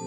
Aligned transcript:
All 0.00 0.04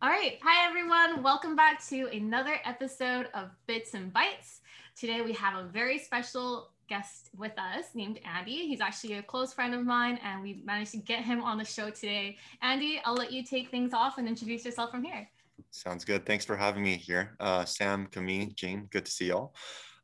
right. 0.00 0.38
Hi, 0.42 0.66
everyone. 0.66 1.22
Welcome 1.22 1.54
back 1.54 1.86
to 1.88 2.06
another 2.06 2.58
episode 2.64 3.28
of 3.34 3.50
Bits 3.66 3.92
and 3.92 4.10
Bytes. 4.10 4.60
Today, 4.98 5.20
we 5.20 5.34
have 5.34 5.58
a 5.58 5.68
very 5.68 5.98
special 5.98 6.70
guest 6.88 7.28
with 7.36 7.52
us 7.58 7.84
named 7.94 8.18
Andy. 8.24 8.66
He's 8.66 8.80
actually 8.80 9.14
a 9.14 9.22
close 9.22 9.52
friend 9.52 9.74
of 9.74 9.84
mine, 9.84 10.18
and 10.24 10.40
we 10.40 10.62
managed 10.64 10.92
to 10.92 10.96
get 10.96 11.22
him 11.22 11.42
on 11.42 11.58
the 11.58 11.66
show 11.66 11.90
today. 11.90 12.38
Andy, 12.62 13.02
I'll 13.04 13.14
let 13.14 13.30
you 13.30 13.44
take 13.44 13.70
things 13.70 13.92
off 13.92 14.16
and 14.16 14.26
introduce 14.26 14.64
yourself 14.64 14.90
from 14.90 15.04
here. 15.04 15.28
Sounds 15.70 16.02
good. 16.02 16.24
Thanks 16.24 16.46
for 16.46 16.56
having 16.56 16.82
me 16.82 16.96
here. 16.96 17.36
Uh, 17.40 17.66
Sam, 17.66 18.06
Camille, 18.06 18.48
Jane, 18.54 18.88
good 18.90 19.04
to 19.04 19.12
see 19.12 19.26
y'all. 19.26 19.54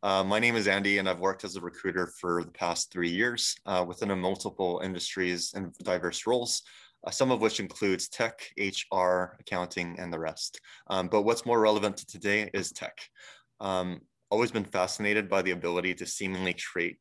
Uh, 0.03 0.25
my 0.25 0.39
name 0.39 0.57
is 0.57 0.69
Andy, 0.69 0.99
and 0.99 1.09
I've 1.09 1.21
worked 1.21 1.45
as 1.45 1.57
a 1.57 1.61
recruiter 1.63 2.09
for 2.21 2.45
the 2.45 2.51
past 2.51 2.93
three 2.93 3.09
years 3.09 3.57
uh, 3.65 3.83
within 3.89 4.11
a 4.11 4.17
multiple 4.17 4.83
industries 4.85 5.55
and 5.55 5.73
diverse 5.79 6.27
roles 6.27 6.63
uh, 7.05 7.11
some 7.11 7.33
of 7.33 7.41
which 7.41 7.59
includes 7.59 8.09
tech, 8.09 8.49
HR, 8.57 9.37
accounting, 9.41 9.97
and 9.99 10.13
the 10.13 10.19
rest. 10.19 10.61
Um, 10.87 11.09
but 11.09 11.23
what's 11.23 11.45
more 11.45 11.59
relevant 11.59 11.97
to 11.97 12.07
today 12.07 12.49
is 12.55 12.71
tech. 12.71 12.97
Um, 13.61 14.03
always 14.33 14.51
been 14.51 14.65
fascinated 14.65 15.29
by 15.29 15.43
the 15.43 15.51
ability 15.51 15.93
to 15.93 16.07
seemingly 16.07 16.55
create 16.55 16.97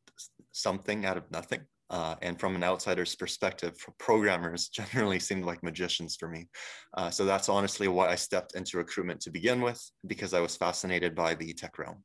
something 0.52 1.06
out 1.06 1.16
of 1.16 1.30
nothing. 1.30 1.62
Uh, 1.88 2.14
and 2.20 2.38
from 2.38 2.54
an 2.54 2.62
outsider's 2.62 3.14
perspective, 3.14 3.74
programmers 3.98 4.68
generally 4.80 5.18
seem 5.18 5.40
like 5.40 5.62
magicians 5.62 6.14
for 6.14 6.28
me. 6.28 6.46
Uh, 6.94 7.08
so 7.08 7.24
that's 7.24 7.48
honestly 7.48 7.88
why 7.88 8.08
I 8.08 8.16
stepped 8.16 8.54
into 8.54 8.76
recruitment 8.76 9.22
to 9.22 9.30
begin 9.30 9.62
with, 9.62 9.82
because 10.06 10.34
I 10.34 10.40
was 10.40 10.56
fascinated 10.56 11.14
by 11.14 11.34
the 11.34 11.54
tech 11.54 11.78
realm. 11.78 12.04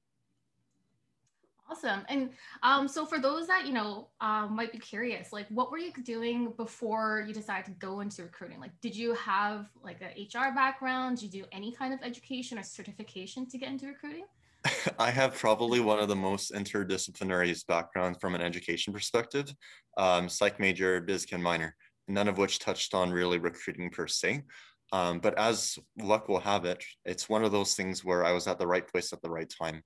Awesome. 1.69 2.03
And 2.07 2.29
um, 2.63 2.87
so 2.87 3.05
for 3.05 3.19
those 3.19 3.47
that, 3.47 3.67
you 3.67 3.73
know, 3.73 4.07
uh, 4.21 4.47
might 4.47 4.71
be 4.71 4.79
curious, 4.79 5.33
like 5.33 5.47
what 5.49 5.69
were 5.69 5.77
you 5.77 5.91
doing 6.03 6.53
before 6.55 7.25
you 7.27 7.33
decided 7.33 7.65
to 7.65 7.71
go 7.71 7.99
into 7.99 8.23
recruiting? 8.23 8.59
Like, 8.59 8.71
did 8.81 8.95
you 8.95 9.13
have 9.15 9.67
like 9.83 10.01
an 10.01 10.11
HR 10.17 10.55
background? 10.55 11.17
Did 11.17 11.33
you 11.33 11.41
do 11.41 11.47
any 11.51 11.73
kind 11.73 11.93
of 11.93 11.99
education 12.03 12.57
or 12.57 12.63
certification 12.63 13.47
to 13.49 13.57
get 13.57 13.69
into 13.69 13.87
recruiting? 13.87 14.23
I 14.99 15.11
have 15.11 15.35
probably 15.35 15.81
one 15.81 15.99
of 15.99 16.07
the 16.07 16.15
most 16.15 16.53
interdisciplinary 16.53 17.65
backgrounds 17.67 18.17
from 18.19 18.33
an 18.33 18.41
education 18.41 18.93
perspective. 18.93 19.53
Um, 19.97 20.29
psych 20.29 20.59
major, 20.59 21.01
biz 21.01 21.25
chem 21.25 21.41
minor, 21.41 21.75
none 22.07 22.27
of 22.27 22.37
which 22.37 22.59
touched 22.59 22.93
on 22.93 23.11
really 23.11 23.39
recruiting 23.39 23.89
per 23.89 24.07
se. 24.07 24.43
Um, 24.93 25.19
but 25.19 25.37
as 25.37 25.77
luck 26.01 26.29
will 26.29 26.39
have 26.39 26.63
it, 26.63 26.83
it's 27.03 27.27
one 27.27 27.43
of 27.43 27.51
those 27.51 27.73
things 27.73 28.05
where 28.05 28.23
I 28.23 28.31
was 28.31 28.47
at 28.47 28.57
the 28.57 28.67
right 28.67 28.87
place 28.87 29.11
at 29.11 29.21
the 29.21 29.29
right 29.29 29.49
time. 29.49 29.83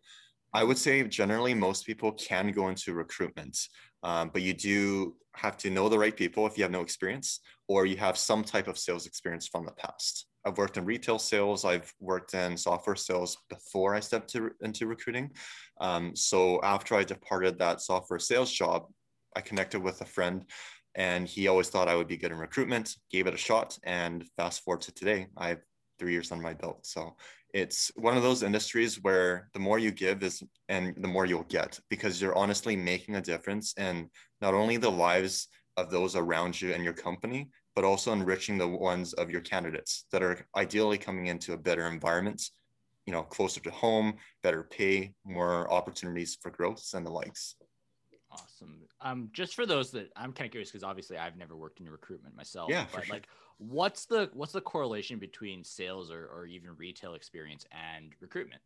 I 0.54 0.64
would 0.64 0.78
say 0.78 1.04
generally 1.04 1.54
most 1.54 1.86
people 1.86 2.12
can 2.14 2.52
go 2.52 2.68
into 2.68 2.94
recruitment, 2.94 3.58
um, 4.04 4.32
but 4.34 4.42
you 4.42 4.54
do 4.54 5.16
have 5.36 5.56
to 5.58 5.70
know 5.70 5.88
the 5.88 5.98
right 5.98 6.16
people 6.16 6.46
if 6.46 6.58
you 6.58 6.64
have 6.64 6.72
no 6.72 6.82
experience 6.82 7.40
or 7.68 7.86
you 7.86 7.96
have 7.98 8.18
some 8.18 8.44
type 8.44 8.68
of 8.68 8.78
sales 8.78 9.06
experience 9.06 9.48
from 9.48 9.66
the 9.66 9.72
past. 9.72 10.28
I've 10.46 10.58
worked 10.58 10.78
in 10.78 10.86
retail 10.86 11.20
sales. 11.20 11.64
I've 11.64 11.94
worked 12.00 12.34
in 12.34 12.58
software 12.58 12.96
sales 12.96 13.38
before 13.50 13.96
I 13.96 14.00
stepped 14.00 14.30
to, 14.32 14.52
into 14.62 14.88
recruiting. 14.88 15.32
Um, 15.80 16.16
so 16.16 16.60
after 16.64 16.96
I 16.96 17.04
departed 17.04 17.60
that 17.60 17.82
software 17.82 18.20
sales 18.20 18.52
job, 18.52 18.88
I 19.36 19.42
connected 19.42 19.82
with 19.82 20.02
a 20.02 20.06
friend 20.06 20.44
and 20.96 21.28
he 21.28 21.48
always 21.48 21.70
thought 21.70 21.88
I 21.88 21.96
would 21.96 22.08
be 22.08 22.18
good 22.18 22.32
in 22.32 22.38
recruitment, 22.38 22.96
gave 23.10 23.28
it 23.28 23.34
a 23.34 23.38
shot. 23.38 23.78
And 23.84 24.26
fast 24.36 24.64
forward 24.64 24.82
to 24.82 24.94
today, 24.94 25.28
I 25.38 25.50
have 25.50 25.62
three 26.00 26.12
years 26.12 26.32
on 26.32 26.42
my 26.42 26.54
belt. 26.54 26.86
So 26.86 27.16
it's 27.54 27.92
one 27.96 28.18
of 28.18 28.24
those 28.24 28.44
industries 28.44 29.02
where 29.02 29.50
the 29.54 29.60
more 29.60 29.80
you 29.80 29.92
give 29.92 30.24
is 30.24 30.42
and 30.70 30.96
the 30.98 31.08
more 31.08 31.26
you'll 31.26 31.44
get 31.44 31.80
because 31.90 32.22
you're 32.22 32.38
honestly 32.38 32.76
making 32.76 33.16
a 33.16 33.22
difference 33.22 33.74
in 33.78 34.10
not 34.42 34.54
only 34.54 34.78
the 34.78 34.92
lives 34.92 35.48
of 35.78 35.90
those 35.90 36.16
around 36.16 36.60
you 36.60 36.74
and 36.74 36.84
your 36.84 36.94
company 36.94 37.50
but 37.76 37.86
also 37.86 38.12
enriching 38.12 38.58
the 38.58 38.68
ones 38.68 39.14
of 39.14 39.32
your 39.32 39.42
candidates 39.42 40.06
that 40.12 40.24
are 40.24 40.46
ideally 40.56 40.98
coming 40.98 41.28
into 41.28 41.54
a 41.54 41.58
better 41.58 41.88
environment 41.88 42.42
you 43.06 43.14
know 43.14 43.24
closer 43.24 43.60
to 43.60 43.72
home 43.72 44.14
better 44.44 44.64
pay 44.64 45.14
more 45.26 45.72
opportunities 45.72 46.38
for 46.42 46.52
growth 46.52 46.86
and 46.94 47.06
the 47.06 47.12
likes 47.12 47.56
awesome. 48.32 48.78
Um 49.02 49.30
just 49.34 49.56
for 49.56 49.66
those 49.66 49.92
that 49.92 50.12
i'm 50.16 50.34
kind 50.34 50.46
of 50.46 50.52
curious 50.52 50.70
because 50.70 50.84
obviously 50.84 51.18
i've 51.18 51.38
never 51.38 51.56
worked 51.56 51.80
in 51.80 51.90
recruitment 51.90 52.36
myself 52.36 52.70
yeah 52.70 52.86
but 52.94 53.06
sure. 53.06 53.16
like 53.16 53.28
what's 53.58 54.06
the 54.06 54.30
what's 54.34 54.54
the 54.54 54.62
correlation 54.62 55.20
between 55.20 55.64
sales 55.64 56.10
or, 56.10 56.26
or 56.28 56.46
even 56.46 56.72
retail 56.78 57.14
experience 57.14 57.66
and 57.72 58.12
recruitment? 58.20 58.62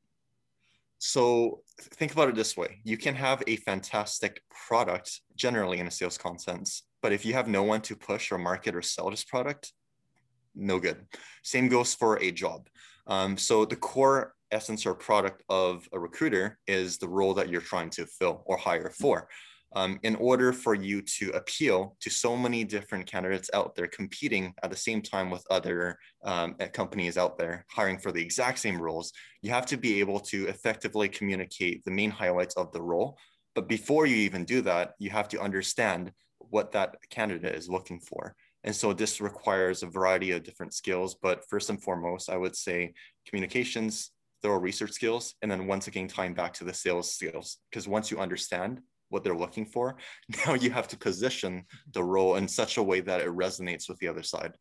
So 0.98 1.62
think 1.80 2.14
about 2.14 2.30
it 2.30 2.36
this 2.36 2.56
way. 2.56 2.80
You 2.84 2.98
can 2.98 3.14
have 3.16 3.44
a 3.46 3.58
fantastic 3.58 4.42
product 4.68 5.22
generally 5.36 5.80
in 5.80 5.88
a 5.88 5.92
sales 5.92 6.18
content 6.18 6.70
but 7.02 7.12
if 7.12 7.26
you 7.26 7.34
have 7.34 7.48
no 7.48 7.62
one 7.62 7.82
to 7.82 7.96
push 7.96 8.32
or 8.32 8.38
market 8.38 8.74
or 8.76 8.82
sell 8.82 9.12
this 9.12 9.24
product 9.24 9.74
no 10.56 10.80
good. 10.80 11.06
Same 11.44 11.68
goes 11.68 11.94
for 11.94 12.22
a 12.24 12.32
job. 12.32 12.68
Um, 13.08 13.38
so 13.38 13.66
the 13.66 13.76
core 13.76 14.34
essence 14.52 14.86
or 14.86 14.96
product 14.96 15.44
of 15.50 15.88
a 15.92 16.00
recruiter 16.00 16.58
is 16.66 16.98
the 16.98 17.10
role 17.10 17.34
that 17.34 17.50
you're 17.50 17.62
trying 17.62 17.90
to 17.92 18.06
fill 18.06 18.42
or 18.46 18.58
hire 18.58 18.90
for 18.90 19.28
um, 19.76 20.00
in 20.04 20.16
order 20.16 20.54
for 20.54 20.74
you 20.74 21.02
to 21.02 21.32
appeal 21.32 21.98
to 22.00 22.10
so 22.10 22.36
many 22.36 22.64
different 22.64 23.06
candidates 23.06 23.50
out 23.54 23.76
there 23.76 23.88
competing 23.88 24.54
at 24.64 24.72
the 24.72 24.78
same 24.78 25.02
time 25.02 25.30
with 25.30 25.46
other 25.52 26.00
um, 26.24 26.56
companies 26.74 27.18
out 27.18 27.38
there 27.38 27.66
hiring 27.70 27.98
for 27.98 28.14
the 28.14 28.22
exact 28.22 28.60
same 28.60 28.82
roles, 28.82 29.12
you 29.42 29.52
have 29.52 29.66
to 29.66 29.78
be 29.78 30.00
able 30.00 30.20
to 30.20 30.48
effectively 30.48 31.10
communicate 31.10 31.84
the 31.84 31.92
main 31.92 32.10
highlights 32.10 32.56
of 32.56 32.72
the 32.72 32.82
role. 32.82 33.18
But 33.54 33.68
before 33.68 34.06
you 34.06 34.16
even 34.16 34.46
do 34.46 34.62
that, 34.62 34.94
you 34.98 35.10
have 35.10 35.28
to 35.30 35.42
understand 35.42 36.12
what 36.40 36.72
that 36.72 36.96
candidate 37.10 37.56
is 37.56 37.70
looking 37.70 38.00
for. 38.00 38.34
And 38.64 38.76
so 38.76 38.94
this 38.94 39.22
requires 39.22 39.84
a 39.84 39.88
variety 39.88 40.32
of 40.32 40.44
different 40.44 40.74
skills. 40.74 41.16
But 41.22 41.48
first 41.50 41.70
and 41.70 41.82
foremost, 41.82 42.30
I 42.30 42.38
would 42.38 42.56
say 42.56 42.94
communications, 43.28 44.12
thorough 44.42 44.60
research 44.60 44.92
skills, 44.92 45.36
and 45.42 45.52
then 45.52 45.68
once 45.68 45.88
again, 45.88 46.08
tying 46.08 46.34
back 46.34 46.54
to 46.54 46.64
the 46.64 46.74
sales 46.74 47.14
skills. 47.14 47.58
Because 47.70 47.88
once 47.88 48.10
you 48.10 48.20
understand 48.20 48.82
what 49.10 49.24
they're 49.24 49.38
looking 49.38 49.66
for. 49.66 49.96
Now 50.46 50.54
you 50.54 50.72
have 50.72 50.88
to 50.90 50.98
position 50.98 51.66
the 51.94 52.04
role 52.04 52.36
in 52.36 52.48
such 52.48 52.78
a 52.78 52.84
way 52.84 53.02
that 53.02 53.22
it 53.22 53.30
resonates 53.30 53.88
with 53.88 54.00
the 54.00 54.08
other 54.08 54.24
side. 54.24 54.54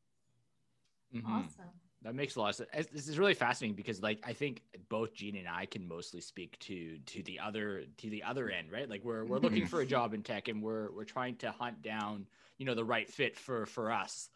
Mm-hmm. 1.14 1.32
Awesome. 1.32 1.70
That 2.02 2.14
makes 2.14 2.36
a 2.36 2.40
lot 2.40 2.50
of 2.50 2.54
sense. 2.56 2.88
This 2.92 3.08
is 3.08 3.18
really 3.18 3.32
fascinating 3.32 3.74
because, 3.74 4.02
like, 4.02 4.18
I 4.24 4.34
think 4.34 4.60
both 4.90 5.14
Gene 5.14 5.36
and 5.36 5.48
I 5.48 5.64
can 5.64 5.88
mostly 5.88 6.20
speak 6.20 6.58
to 6.60 6.98
to 6.98 7.22
the 7.22 7.40
other 7.40 7.84
to 7.96 8.10
the 8.10 8.22
other 8.22 8.50
end, 8.50 8.70
right? 8.70 8.88
Like, 8.88 9.02
we're 9.02 9.24
we're 9.24 9.38
looking 9.38 9.66
for 9.66 9.80
a 9.80 9.86
job 9.86 10.12
in 10.12 10.22
tech, 10.22 10.48
and 10.48 10.62
we're 10.62 10.92
we're 10.92 11.04
trying 11.04 11.36
to 11.36 11.50
hunt 11.50 11.80
down, 11.80 12.26
you 12.58 12.66
know, 12.66 12.74
the 12.74 12.84
right 12.84 13.08
fit 13.08 13.38
for 13.38 13.64
for 13.64 13.90
us. 13.90 14.28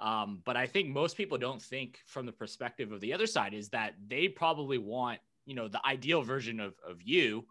Um, 0.00 0.42
but 0.44 0.58
I 0.58 0.66
think 0.66 0.90
most 0.90 1.16
people 1.16 1.38
don't 1.38 1.62
think 1.62 2.00
from 2.06 2.26
the 2.26 2.32
perspective 2.32 2.92
of 2.92 3.00
the 3.00 3.14
other 3.14 3.26
side 3.26 3.54
is 3.54 3.70
that 3.70 3.94
they 4.06 4.28
probably 4.28 4.76
want, 4.76 5.20
you 5.46 5.54
know, 5.54 5.66
the 5.66 5.80
ideal 5.86 6.20
version 6.20 6.60
of 6.60 6.74
of 6.86 7.00
you, 7.00 7.46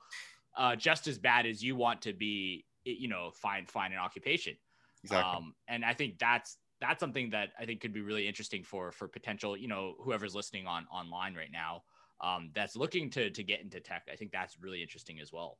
uh, 0.56 0.75
just 0.75 1.08
as 1.08 1.18
bad 1.18 1.46
as 1.46 1.64
you 1.64 1.75
want 1.75 2.02
to 2.03 2.14
be, 2.14 2.66
you 2.86 3.08
know, 3.08 3.31
find 3.34 3.69
find 3.69 3.94
an 3.94 4.00
occupation. 4.00 4.56
Exactly. 5.03 5.38
Um, 5.38 5.53
and 5.68 5.84
I 5.84 5.94
think 5.94 6.19
that's 6.19 6.58
that's 6.80 7.00
something 7.00 7.30
that 7.31 7.50
I 7.59 7.66
think 7.66 7.81
could 7.81 7.94
be 7.94 8.02
really 8.02 8.28
interesting 8.28 8.63
for 8.63 8.92
for 8.92 9.08
potential, 9.08 9.56
you 9.58 9.68
know, 9.68 9.96
whoever's 10.00 10.36
listening 10.36 10.68
on 10.68 10.86
online 10.92 11.36
right 11.36 11.52
now 11.52 11.84
um, 12.22 12.50
that's 12.56 12.75
looking 12.75 13.09
to 13.12 13.30
to 13.30 13.44
get 13.44 13.62
into 13.62 13.80
tech. 13.80 14.08
I 14.12 14.16
think 14.16 14.31
that's 14.31 14.58
really 14.59 14.81
interesting 14.81 15.19
as 15.19 15.31
well. 15.31 15.58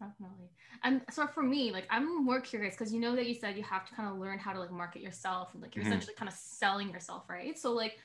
Definitely. 0.00 0.48
And 0.82 1.02
so 1.10 1.28
for 1.28 1.42
me, 1.42 1.70
like 1.70 1.86
I'm 1.90 2.24
more 2.24 2.40
curious 2.40 2.74
because 2.74 2.92
you 2.92 2.98
know 2.98 3.14
that 3.14 3.26
you 3.26 3.34
said 3.34 3.56
you 3.56 3.62
have 3.62 3.86
to 3.86 3.94
kind 3.94 4.08
of 4.08 4.18
learn 4.18 4.38
how 4.38 4.52
to 4.52 4.58
like 4.58 4.72
market 4.72 5.00
yourself 5.00 5.50
and 5.52 5.62
like 5.62 5.76
you're 5.76 5.84
mm-hmm. 5.84 5.92
essentially 5.92 6.14
kind 6.16 6.28
of 6.28 6.34
selling 6.34 6.90
yourself, 6.90 7.28
right? 7.28 7.56
So 7.58 7.72
like 7.72 7.98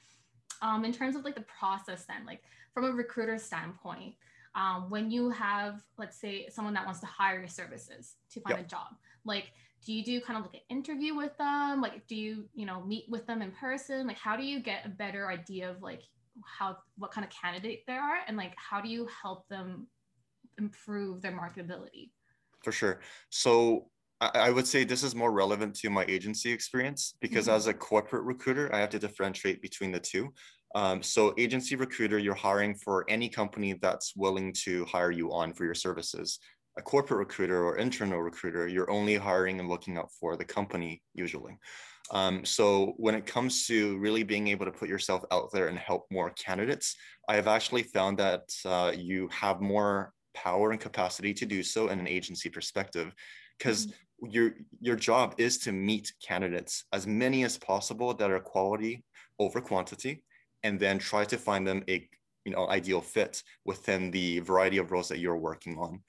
um 0.62 0.86
in 0.86 0.94
terms 0.94 1.16
of 1.16 1.24
like 1.24 1.36
the 1.36 1.42
process 1.42 2.06
then, 2.06 2.25
like 2.25 2.44
from 2.74 2.86
a 2.86 2.92
recruiter 2.92 3.38
standpoint, 3.38 4.16
um, 4.57 4.89
when 4.89 5.12
you 5.12 5.30
have, 5.30 5.81
let's 5.98 6.19
say, 6.19 6.48
someone 6.50 6.74
that 6.74 6.83
wants 6.83 7.00
to 7.01 7.06
hire 7.06 7.39
your 7.39 7.48
services 7.48 8.15
to 8.31 8.42
find 8.42 8.57
yep. 8.57 8.65
a 8.65 8.69
job, 8.69 8.88
like, 9.24 9.51
do 9.86 9.94
you 9.94 10.04
do 10.04 10.19
kind 10.19 10.38
of 10.38 10.44
like 10.44 10.56
an 10.56 10.75
interview 10.75 11.15
with 11.15 11.38
them? 11.38 11.80
Like, 11.80 12.07
do 12.07 12.15
you, 12.15 12.50
you 12.56 12.65
know, 12.65 12.81
meet 12.81 13.06
with 13.07 13.27
them 13.27 13.44
in 13.44 13.51
person? 13.51 14.07
Like, 14.07 14.18
how 14.18 14.36
do 14.36 14.44
you 14.44 14.59
get 14.59 14.86
a 14.86 14.89
better 14.89 15.30
idea 15.30 15.69
of 15.69 15.81
like 15.83 16.01
how, 16.44 16.77
what 16.98 17.12
kind 17.12 17.24
of 17.24 17.31
candidate 17.31 17.83
they 17.86 17.94
are? 17.94 18.18
And 18.27 18.36
like, 18.36 18.54
how 18.57 18.81
do 18.81 18.89
you 18.89 19.07
help 19.21 19.48
them 19.48 19.88
improve 20.57 21.21
their 21.21 21.31
marketability? 21.31 22.10
For 22.63 22.71
sure. 22.71 23.00
So 23.30 23.89
I 24.19 24.50
would 24.50 24.65
say 24.65 24.83
this 24.83 25.03
is 25.03 25.13
more 25.13 25.31
relevant 25.31 25.75
to 25.75 25.92
my 25.92 26.03
agency 26.07 26.51
experience 26.51 27.13
because 27.21 27.45
mm-hmm. 27.45 27.56
as 27.56 27.68
a 27.68 27.74
corporate 27.74 28.24
recruiter, 28.24 28.74
I 28.74 28.80
have 28.80 28.89
to 28.89 29.00
differentiate 29.00 29.62
between 29.62 29.92
the 29.92 30.00
two. 30.00 30.33
Um, 30.75 31.02
so 31.02 31.34
agency 31.38 31.75
recruiter, 31.75 32.19
you're 32.19 32.36
hiring 32.36 32.75
for 32.75 33.06
any 33.10 33.30
company 33.30 33.74
that's 33.74 34.16
willing 34.16 34.54
to 34.64 34.86
hire 34.86 35.12
you 35.12 35.31
on 35.31 35.54
for 35.54 35.66
your 35.66 35.74
services. 35.74 36.40
A 36.78 36.81
corporate 36.81 37.19
recruiter 37.19 37.64
or 37.66 37.78
internal 37.78 38.22
recruiter, 38.22 38.68
you're 38.68 38.92
only 38.92 39.16
hiring 39.16 39.60
and 39.60 39.69
looking 39.69 39.98
out 39.98 40.12
for 40.19 40.36
the 40.38 40.46
company 40.46 41.02
usually. 41.14 41.58
Um, 42.12 42.46
so 42.46 42.94
when 42.98 43.16
it 43.16 43.25
comes 43.25 43.66
to 43.68 43.98
really 43.98 44.24
being 44.24 44.48
able 44.48 44.66
to 44.66 44.72
put 44.72 44.88
yourself 44.88 45.24
out 45.31 45.52
there 45.52 45.68
and 45.68 45.78
help 45.78 46.06
more 46.12 46.30
candidates, 46.31 46.96
I 47.28 47.36
have 47.36 47.48
actually 47.48 47.84
found 47.84 48.20
that 48.20 48.44
uh, 48.66 48.94
you 48.96 49.28
have 49.31 49.60
more 49.60 50.13
power 50.34 50.72
and 50.72 50.80
capacity 50.80 51.34
to 51.34 51.46
do 51.46 51.63
so 51.63 51.90
in 51.90 52.00
an 52.00 52.08
agency 52.08 52.50
perspective 52.50 53.12
because 53.58 53.88
mm-hmm. 53.88 54.30
your 54.30 54.52
your 54.80 54.96
job 54.96 55.36
is 55.38 55.58
to 55.60 55.72
meet 55.72 56.13
candidates 56.25 56.86
as 56.94 57.08
many 57.08 57.44
as 57.44 57.58
possible 57.58 58.13
that 58.13 58.31
are 58.31 58.40
quality 58.40 59.04
over 59.40 59.60
quantity 59.60 60.24
and 60.68 60.80
then 60.80 61.00
try 61.00 61.24
to 61.24 61.38
find 61.38 61.66
them 61.66 61.81
a 61.88 62.08
you 62.46 62.52
know 62.54 62.68
ideal 62.69 63.02
fit 63.02 63.42
within 63.66 64.12
the 64.12 64.40
variety 64.40 64.78
of 64.78 64.92
roles 64.92 65.08
that 65.10 65.19
you're 65.19 65.38
working 65.50 65.78
on 65.78 66.02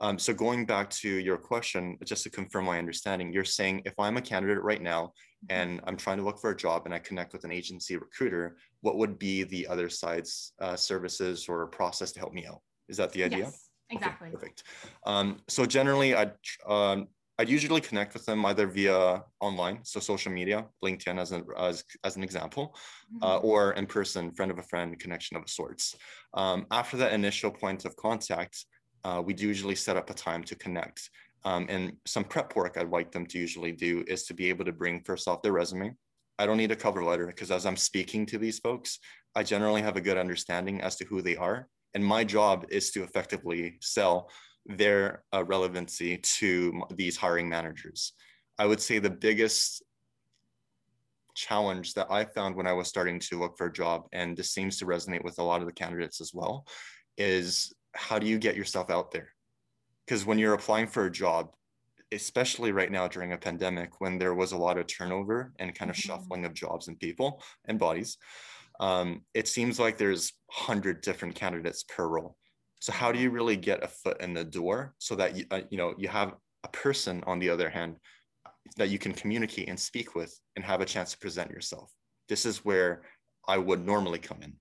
um, 0.00 0.18
so 0.18 0.34
going 0.34 0.66
back 0.66 0.90
to 0.90 1.08
your 1.08 1.36
question 1.36 1.96
just 2.04 2.22
to 2.24 2.30
confirm 2.30 2.64
my 2.66 2.78
understanding 2.78 3.32
you're 3.32 3.56
saying 3.58 3.80
if 3.84 3.94
i'm 3.98 4.16
a 4.18 4.22
candidate 4.30 4.62
right 4.62 4.82
now 4.82 5.02
mm-hmm. 5.02 5.56
and 5.58 5.80
i'm 5.86 5.96
trying 5.96 6.18
to 6.18 6.24
look 6.24 6.38
for 6.38 6.50
a 6.50 6.56
job 6.56 6.82
and 6.84 6.94
i 6.94 6.98
connect 6.98 7.32
with 7.32 7.44
an 7.44 7.52
agency 7.52 7.96
recruiter 7.96 8.56
what 8.82 8.98
would 8.98 9.18
be 9.18 9.44
the 9.44 9.66
other 9.66 9.88
side's 9.88 10.52
uh, 10.60 10.76
services 10.76 11.46
or 11.48 11.66
process 11.66 12.12
to 12.12 12.18
help 12.18 12.32
me 12.32 12.46
out 12.46 12.60
is 12.88 12.96
that 12.96 13.12
the 13.12 13.24
idea 13.24 13.46
yes. 13.46 13.68
Exactly. 13.90 14.28
Okay, 14.28 14.36
perfect. 14.36 14.62
Um, 15.04 15.40
so 15.48 15.66
generally, 15.66 16.14
I'd 16.14 16.32
um, 16.66 17.08
I'd 17.42 17.48
usually 17.48 17.80
connect 17.80 18.14
with 18.14 18.24
them 18.24 18.46
either 18.46 18.68
via 18.68 19.24
online, 19.40 19.80
so 19.82 19.98
social 19.98 20.30
media, 20.30 20.64
LinkedIn 20.84 21.18
as 21.18 21.32
an 21.32 21.44
as, 21.58 21.82
as 22.04 22.14
an 22.14 22.22
example, 22.22 22.76
uh, 23.20 23.26
mm-hmm. 23.26 23.46
uh, 23.46 23.50
or 23.50 23.72
in 23.72 23.86
person, 23.86 24.30
friend 24.30 24.52
of 24.52 24.60
a 24.60 24.62
friend 24.62 24.96
connection 25.00 25.36
of 25.36 25.50
sorts. 25.50 25.96
Um, 26.34 26.66
after 26.70 26.96
that 26.98 27.12
initial 27.12 27.50
point 27.50 27.84
of 27.84 27.96
contact, 27.96 28.64
uh, 29.02 29.20
we 29.26 29.34
do 29.34 29.48
usually 29.48 29.74
set 29.74 29.96
up 29.96 30.08
a 30.08 30.14
time 30.14 30.44
to 30.44 30.54
connect. 30.54 31.10
Um, 31.44 31.66
and 31.68 31.94
some 32.06 32.22
prep 32.22 32.54
work 32.54 32.76
I'd 32.76 32.90
like 32.90 33.10
them 33.10 33.26
to 33.26 33.38
usually 33.40 33.72
do 33.72 34.04
is 34.06 34.22
to 34.26 34.34
be 34.34 34.48
able 34.48 34.64
to 34.66 34.72
bring 34.72 35.02
first 35.02 35.26
off 35.26 35.42
their 35.42 35.50
resume. 35.50 35.96
I 36.38 36.46
don't 36.46 36.58
need 36.58 36.70
a 36.70 36.76
cover 36.76 37.02
letter 37.02 37.26
because 37.26 37.50
as 37.50 37.66
I'm 37.66 37.76
speaking 37.76 38.24
to 38.26 38.38
these 38.38 38.60
folks, 38.60 39.00
I 39.34 39.42
generally 39.42 39.82
have 39.82 39.96
a 39.96 40.00
good 40.00 40.16
understanding 40.16 40.80
as 40.80 40.94
to 40.98 41.04
who 41.06 41.20
they 41.22 41.36
are 41.36 41.66
and 41.94 42.04
my 42.04 42.24
job 42.24 42.66
is 42.70 42.90
to 42.92 43.02
effectively 43.02 43.78
sell 43.80 44.30
their 44.66 45.24
uh, 45.32 45.44
relevancy 45.44 46.18
to 46.18 46.82
these 46.90 47.16
hiring 47.16 47.48
managers. 47.48 48.12
I 48.58 48.66
would 48.66 48.80
say 48.80 48.98
the 48.98 49.10
biggest 49.10 49.82
challenge 51.34 51.94
that 51.94 52.08
I 52.10 52.24
found 52.24 52.54
when 52.54 52.66
I 52.66 52.72
was 52.72 52.88
starting 52.88 53.18
to 53.20 53.38
look 53.38 53.56
for 53.56 53.66
a 53.66 53.72
job, 53.72 54.06
and 54.12 54.36
this 54.36 54.50
seems 54.50 54.78
to 54.78 54.86
resonate 54.86 55.24
with 55.24 55.38
a 55.38 55.42
lot 55.42 55.60
of 55.60 55.66
the 55.66 55.72
candidates 55.72 56.20
as 56.20 56.32
well, 56.34 56.66
is 57.16 57.72
how 57.94 58.18
do 58.18 58.26
you 58.26 58.38
get 58.38 58.56
yourself 58.56 58.90
out 58.90 59.10
there? 59.10 59.30
Because 60.06 60.26
when 60.26 60.38
you're 60.38 60.54
applying 60.54 60.86
for 60.86 61.06
a 61.06 61.10
job, 61.10 61.50
especially 62.12 62.72
right 62.72 62.92
now 62.92 63.08
during 63.08 63.32
a 63.32 63.38
pandemic, 63.38 64.00
when 64.00 64.18
there 64.18 64.34
was 64.34 64.52
a 64.52 64.56
lot 64.56 64.78
of 64.78 64.86
turnover 64.86 65.52
and 65.58 65.74
kind 65.74 65.90
of 65.90 65.96
mm-hmm. 65.96 66.08
shuffling 66.08 66.44
of 66.44 66.54
jobs 66.54 66.88
and 66.88 66.98
people 66.98 67.42
and 67.66 67.78
bodies, 67.78 68.18
um, 68.80 69.22
it 69.34 69.48
seems 69.48 69.78
like 69.78 69.96
there's 69.96 70.32
100 70.58 71.00
different 71.00 71.34
candidates 71.34 71.84
per 71.84 72.06
role. 72.06 72.36
So 72.82 72.90
how 72.90 73.12
do 73.12 73.20
you 73.20 73.30
really 73.30 73.56
get 73.56 73.84
a 73.84 73.86
foot 73.86 74.20
in 74.20 74.34
the 74.34 74.42
door 74.42 74.92
so 74.98 75.14
that 75.14 75.36
you, 75.36 75.44
uh, 75.52 75.60
you 75.70 75.78
know 75.78 75.94
you 75.98 76.08
have 76.08 76.34
a 76.64 76.68
person 76.68 77.22
on 77.28 77.38
the 77.38 77.48
other 77.48 77.70
hand 77.70 77.94
that 78.76 78.88
you 78.88 78.98
can 78.98 79.12
communicate 79.12 79.68
and 79.68 79.78
speak 79.78 80.16
with 80.16 80.36
and 80.56 80.64
have 80.64 80.80
a 80.80 80.84
chance 80.84 81.12
to 81.12 81.18
present 81.18 81.48
yourself. 81.52 81.92
This 82.28 82.44
is 82.44 82.64
where 82.64 83.02
I 83.46 83.56
would 83.56 83.86
normally 83.86 84.18
come 84.18 84.42
in. 84.42 84.54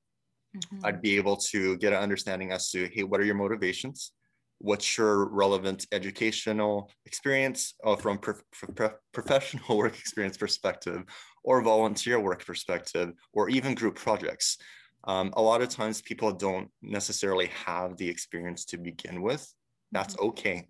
Mm-hmm. 0.56 0.85
I'd 0.85 1.01
be 1.01 1.18
able 1.18 1.38
to 1.51 1.77
get 1.77 1.94
an 1.94 2.00
understanding 2.00 2.51
as 2.51 2.69
to 2.71 2.88
hey, 2.94 3.01
what 3.01 3.19
are 3.19 3.25
your 3.25 3.41
motivations? 3.45 4.12
What's 4.59 5.00
your 5.00 5.27
relevant 5.33 5.88
educational 5.91 6.91
experience 7.07 7.73
uh, 7.83 7.95
from 7.95 8.19
pro- 8.19 8.35
pro- 8.75 8.97
professional 9.13 9.77
work 9.81 9.97
experience 9.97 10.38
perspective? 10.38 11.06
or 11.44 11.62
volunteer 11.62 12.19
work 12.19 12.45
perspective, 12.45 13.13
or 13.33 13.50
even 13.50 13.75
group 13.75 13.95
projects. 13.95 14.57
Um, 15.06 15.33
a 15.36 15.42
lot 15.42 15.62
of 15.62 15.69
times 15.69 16.01
people 16.01 16.31
don't 16.31 16.69
necessarily 16.81 17.50
have 17.65 17.98
the 17.98 18.07
experience 18.07 18.65
to 18.65 18.77
begin 18.77 19.21
with. 19.21 19.48
That's 19.92 20.15
mm-hmm. 20.15 20.27
okay. 20.30 20.68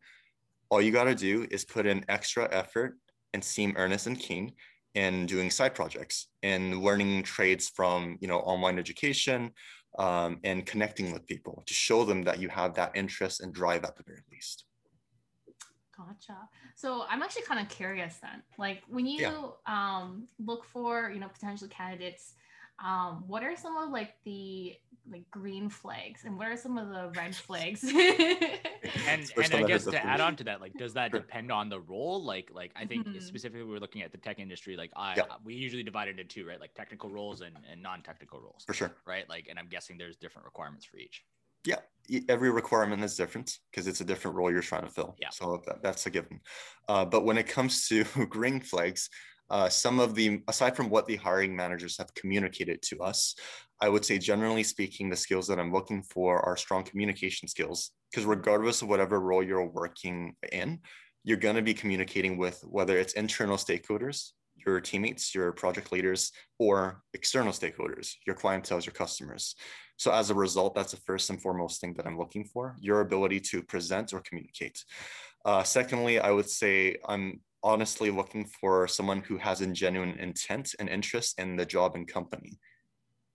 All 0.69 0.81
you 0.81 0.91
got 0.91 1.05
to 1.05 1.15
do 1.15 1.45
is 1.51 1.65
put 1.65 1.85
in 1.85 2.05
extra 2.07 2.47
effort 2.51 2.97
and 3.33 3.43
seem 3.43 3.73
earnest 3.77 4.07
and 4.07 4.17
keen 4.17 4.53
in 4.95 5.25
doing 5.25 5.49
side 5.49 5.73
projects 5.73 6.27
and 6.43 6.81
learning 6.81 7.23
trades 7.23 7.69
from 7.69 8.17
you 8.19 8.27
know 8.27 8.39
online 8.39 8.77
education 8.77 9.51
um, 9.99 10.39
and 10.43 10.65
connecting 10.65 11.11
with 11.11 11.25
people 11.27 11.63
to 11.65 11.73
show 11.73 12.03
them 12.03 12.23
that 12.23 12.39
you 12.39 12.49
have 12.49 12.73
that 12.75 12.91
interest 12.95 13.41
and 13.41 13.53
drive 13.53 13.83
at 13.83 13.95
the 13.95 14.03
very 14.05 14.21
least. 14.31 14.65
Gotcha. 15.95 16.37
So 16.75 17.03
I'm 17.09 17.21
actually 17.21 17.43
kind 17.43 17.59
of 17.59 17.69
curious 17.69 18.17
then. 18.21 18.41
Like 18.57 18.81
when 18.87 19.05
you 19.05 19.21
yeah. 19.21 19.47
um, 19.67 20.27
look 20.39 20.65
for, 20.65 21.11
you 21.13 21.19
know, 21.19 21.27
potential 21.27 21.67
candidates, 21.67 22.33
um, 22.83 23.23
what 23.27 23.43
are 23.43 23.55
some 23.55 23.77
of 23.77 23.89
like 23.89 24.15
the 24.23 24.75
like 25.11 25.29
green 25.31 25.69
flags 25.69 26.25
and 26.25 26.37
what 26.37 26.47
are 26.47 26.55
some 26.55 26.77
of 26.77 26.89
the 26.89 27.11
red 27.19 27.35
flags? 27.47 27.83
and 27.83 29.31
and 29.35 29.53
I 29.53 29.63
guess 29.63 29.85
to 29.85 30.05
add 30.05 30.21
on 30.21 30.35
to 30.37 30.43
that, 30.45 30.61
like 30.61 30.73
does 30.77 30.93
that 30.93 31.11
depend 31.11 31.51
on 31.51 31.69
the 31.69 31.79
role? 31.79 32.23
Like 32.23 32.49
like 32.53 32.71
I 32.75 32.85
think 32.85 33.07
mm-hmm. 33.07 33.19
specifically 33.19 33.65
we're 33.65 33.79
looking 33.79 34.01
at 34.01 34.11
the 34.11 34.17
tech 34.17 34.39
industry, 34.39 34.75
like 34.75 34.91
I 34.95 35.15
yeah. 35.17 35.23
we 35.43 35.53
usually 35.53 35.83
divide 35.83 36.07
it 36.07 36.19
into 36.19 36.23
two, 36.23 36.47
right? 36.47 36.59
Like 36.59 36.73
technical 36.73 37.09
roles 37.09 37.41
and, 37.41 37.55
and 37.71 37.81
non-technical 37.81 38.39
roles. 38.39 38.63
For 38.65 38.73
sure. 38.73 38.95
Right. 39.05 39.27
Like 39.29 39.47
and 39.49 39.59
I'm 39.59 39.67
guessing 39.67 39.97
there's 39.97 40.17
different 40.17 40.45
requirements 40.45 40.85
for 40.85 40.97
each 40.97 41.23
yeah 41.65 41.77
every 42.27 42.49
requirement 42.49 43.03
is 43.03 43.15
different 43.15 43.59
because 43.69 43.87
it's 43.87 44.01
a 44.01 44.03
different 44.03 44.35
role 44.35 44.51
you're 44.51 44.61
trying 44.61 44.83
to 44.83 44.89
fill 44.89 45.15
yeah. 45.21 45.29
so 45.29 45.61
that, 45.65 45.81
that's 45.83 46.05
a 46.05 46.09
given 46.09 46.39
uh, 46.89 47.05
but 47.05 47.23
when 47.23 47.37
it 47.37 47.47
comes 47.47 47.87
to 47.87 48.03
green 48.29 48.59
flags 48.59 49.09
uh, 49.51 49.69
some 49.69 49.99
of 49.99 50.15
the 50.15 50.41
aside 50.47 50.75
from 50.75 50.89
what 50.89 51.05
the 51.05 51.17
hiring 51.17 51.55
managers 51.55 51.97
have 51.97 52.13
communicated 52.15 52.81
to 52.81 52.99
us 53.01 53.35
i 53.81 53.87
would 53.87 54.03
say 54.03 54.17
generally 54.17 54.63
speaking 54.63 55.09
the 55.09 55.15
skills 55.15 55.47
that 55.47 55.59
i'm 55.59 55.71
looking 55.71 56.01
for 56.01 56.39
are 56.45 56.57
strong 56.57 56.83
communication 56.83 57.47
skills 57.47 57.91
because 58.09 58.25
regardless 58.25 58.81
of 58.81 58.87
whatever 58.87 59.19
role 59.19 59.43
you're 59.43 59.65
working 59.65 60.35
in 60.51 60.79
you're 61.23 61.37
going 61.37 61.55
to 61.55 61.61
be 61.61 61.73
communicating 61.73 62.37
with 62.37 62.59
whether 62.63 62.97
it's 62.97 63.13
internal 63.13 63.57
stakeholders 63.57 64.31
your 64.55 64.79
teammates 64.79 65.35
your 65.35 65.51
project 65.51 65.91
leaders 65.91 66.31
or 66.57 67.01
external 67.13 67.51
stakeholders 67.51 68.15
your 68.25 68.35
clientele 68.35 68.79
your 68.79 68.93
customers 68.93 69.55
so 70.01 70.11
as 70.11 70.31
a 70.31 70.33
result, 70.33 70.73
that's 70.73 70.93
the 70.93 70.97
first 70.97 71.29
and 71.29 71.39
foremost 71.39 71.79
thing 71.79 71.93
that 71.93 72.07
I'm 72.07 72.17
looking 72.17 72.43
for, 72.43 72.75
your 72.79 73.01
ability 73.01 73.39
to 73.51 73.61
present 73.61 74.13
or 74.13 74.21
communicate. 74.21 74.83
Uh, 75.45 75.61
secondly, 75.61 76.19
I 76.19 76.31
would 76.31 76.49
say 76.49 76.95
I'm 77.07 77.41
honestly 77.63 78.09
looking 78.09 78.45
for 78.45 78.87
someone 78.87 79.21
who 79.21 79.37
has 79.37 79.61
a 79.61 79.67
genuine 79.67 80.17
intent 80.19 80.75
and 80.79 80.89
interest 80.89 81.39
in 81.39 81.55
the 81.55 81.65
job 81.65 81.95
and 81.95 82.07
company. 82.07 82.59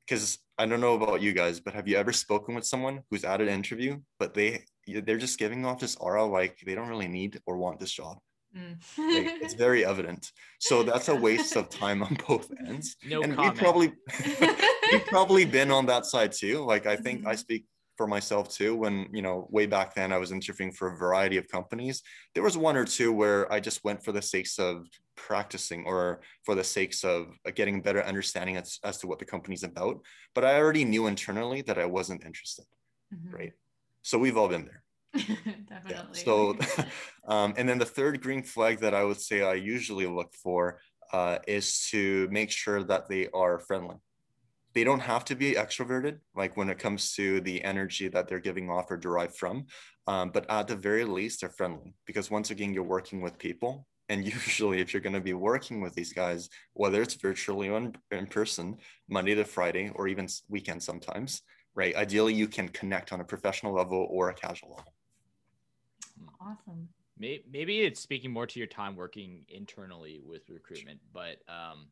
Because 0.07 0.39
I 0.59 0.67
don't 0.67 0.81
know 0.81 0.95
about 0.95 1.21
you 1.21 1.33
guys, 1.33 1.61
but 1.61 1.75
have 1.75 1.89
you 1.89 1.97
ever 1.97 2.13
spoken 2.13 2.55
with 2.55 2.65
someone 2.65 3.03
who's 3.11 3.25
at 3.25 3.41
an 3.41 3.49
interview, 3.49 3.99
but 4.19 4.35
they 4.35 4.65
they're 4.87 5.19
just 5.19 5.39
giving 5.39 5.67
off 5.67 5.81
this 5.81 5.97
aura 5.97 6.25
like 6.25 6.59
they 6.65 6.77
don't 6.77 6.89
really 6.89 7.09
need 7.09 7.41
or 7.47 7.57
want 7.57 7.81
this 7.81 7.93
job? 7.93 8.19
Mm. 8.57 8.79
like, 8.99 9.43
it's 9.43 9.55
very 9.67 9.85
evident. 9.85 10.31
So 10.61 10.83
that's 10.83 11.09
a 11.09 11.15
waste 11.15 11.57
of 11.57 11.69
time 11.69 12.03
on 12.03 12.17
both 12.27 12.51
ends. 12.67 12.97
No 13.05 13.23
and 13.23 13.35
comment. 13.35 13.55
we 13.55 13.61
probably 13.61 13.93
you've 14.93 15.07
probably 15.07 15.45
been 15.45 15.71
on 15.71 15.87
that 15.87 16.07
side 16.07 16.33
too. 16.33 16.65
Like 16.65 16.87
I 16.87 16.97
think 16.97 17.21
mm-hmm. 17.21 17.29
I 17.29 17.35
speak 17.35 17.65
for 17.97 18.07
myself 18.07 18.49
too. 18.49 18.77
When 18.77 19.09
you 19.13 19.23
know, 19.23 19.47
way 19.51 19.67
back 19.67 19.95
then, 19.95 20.13
I 20.13 20.19
was 20.19 20.33
interviewing 20.33 20.73
for 20.73 20.89
a 20.89 20.97
variety 20.97 21.37
of 21.37 21.49
companies. 21.49 22.03
There 22.35 22.43
was 22.43 22.57
one 22.57 22.77
or 22.77 22.85
two 22.85 23.13
where 23.13 23.51
I 23.53 23.61
just 23.61 23.85
went 23.85 24.05
for 24.05 24.13
the 24.13 24.23
sakes 24.23 24.59
of 24.59 24.87
practicing 25.17 25.85
or 25.87 26.21
for 26.45 26.55
the 26.55 26.65
sakes 26.65 27.05
of 27.05 27.29
getting 27.55 27.79
a 27.79 27.83
better 27.83 28.03
understanding 28.03 28.57
as, 28.57 28.79
as 28.85 28.99
to 28.99 29.07
what 29.07 29.19
the 29.19 29.25
company's 29.25 29.63
about. 29.63 30.01
But 30.35 30.45
I 30.45 30.59
already 30.59 30.85
knew 30.85 31.07
internally 31.07 31.63
that 31.63 31.79
I 31.79 31.87
wasn't 31.87 32.25
interested. 32.25 32.67
Mm-hmm. 33.15 33.35
Right. 33.35 33.53
So 34.03 34.19
we've 34.19 34.37
all 34.37 34.49
been 34.49 34.67
there. 34.67 34.83
Definitely. 35.69 35.91
Yeah. 35.91 36.25
So, 36.25 36.57
um, 37.29 37.55
and 37.57 37.69
then 37.69 37.79
the 37.79 37.87
third 37.87 38.21
green 38.21 38.43
flag 38.43 38.81
that 38.81 38.95
I 38.95 39.05
would 39.05 39.21
say 39.21 39.43
I 39.43 39.55
usually 39.55 40.07
look 40.07 40.35
for 40.35 40.81
uh, 41.13 41.39
is 41.47 41.89
to 41.91 42.29
make 42.31 42.51
sure 42.51 42.83
that 42.85 43.09
they 43.09 43.29
are 43.33 43.59
friendly. 43.59 43.97
They 44.77 44.85
don't 44.85 45.01
have 45.01 45.25
to 45.25 45.35
be 45.35 45.53
extroverted, 45.53 46.19
like 46.35 46.55
when 46.59 46.69
it 46.69 46.79
comes 46.79 47.15
to 47.15 47.41
the 47.41 47.65
energy 47.65 48.09
that 48.09 48.29
they're 48.29 48.39
giving 48.39 48.69
off 48.69 48.91
or 48.91 48.99
derived 48.99 49.35
from, 49.35 49.65
um, 50.07 50.29
but 50.29 50.45
at 50.51 50.69
the 50.69 50.77
very 50.77 51.07
least, 51.07 51.41
they're 51.41 51.49
friendly 51.49 51.95
because 52.05 52.31
once 52.31 52.51
again, 52.51 52.75
you're 52.75 52.83
working 52.83 53.23
with 53.23 53.39
people. 53.39 53.87
And 54.11 54.23
usually, 54.39 54.83
if 54.83 54.93
you're 54.93 55.01
going 55.01 55.15
to 55.15 55.21
be 55.23 55.33
working 55.33 55.81
with 55.81 55.95
these 55.95 56.13
guys, 56.13 56.51
whether 56.75 57.01
it's 57.01 57.15
virtually 57.15 57.71
or 57.71 57.91
in 58.11 58.27
person, 58.27 58.77
Monday 59.09 59.35
to 59.35 59.47
Friday, 59.47 59.91
or 59.95 60.09
even 60.09 60.29
weekend 60.51 60.83
sometimes, 60.83 61.41
right? 61.75 61.97
Ideally, 61.97 62.35
you 62.35 62.47
can 62.47 62.69
connect 62.69 63.15
on 63.15 63.23
a 63.23 63.25
professional 63.25 63.73
level 63.73 64.07
or 64.11 64.29
a 64.29 64.35
casual 64.35 64.77
level. 64.77 64.93
Awesome. 66.39 66.87
Maybe 67.19 67.81
it's 67.81 68.01
speaking 68.01 68.31
more 68.31 68.47
to 68.47 68.59
your 68.59 68.69
time 68.69 68.95
working 68.95 69.47
internally 69.49 70.21
with 70.23 70.51
recruitment, 70.51 71.01
but 71.15 71.39
um, 71.49 71.87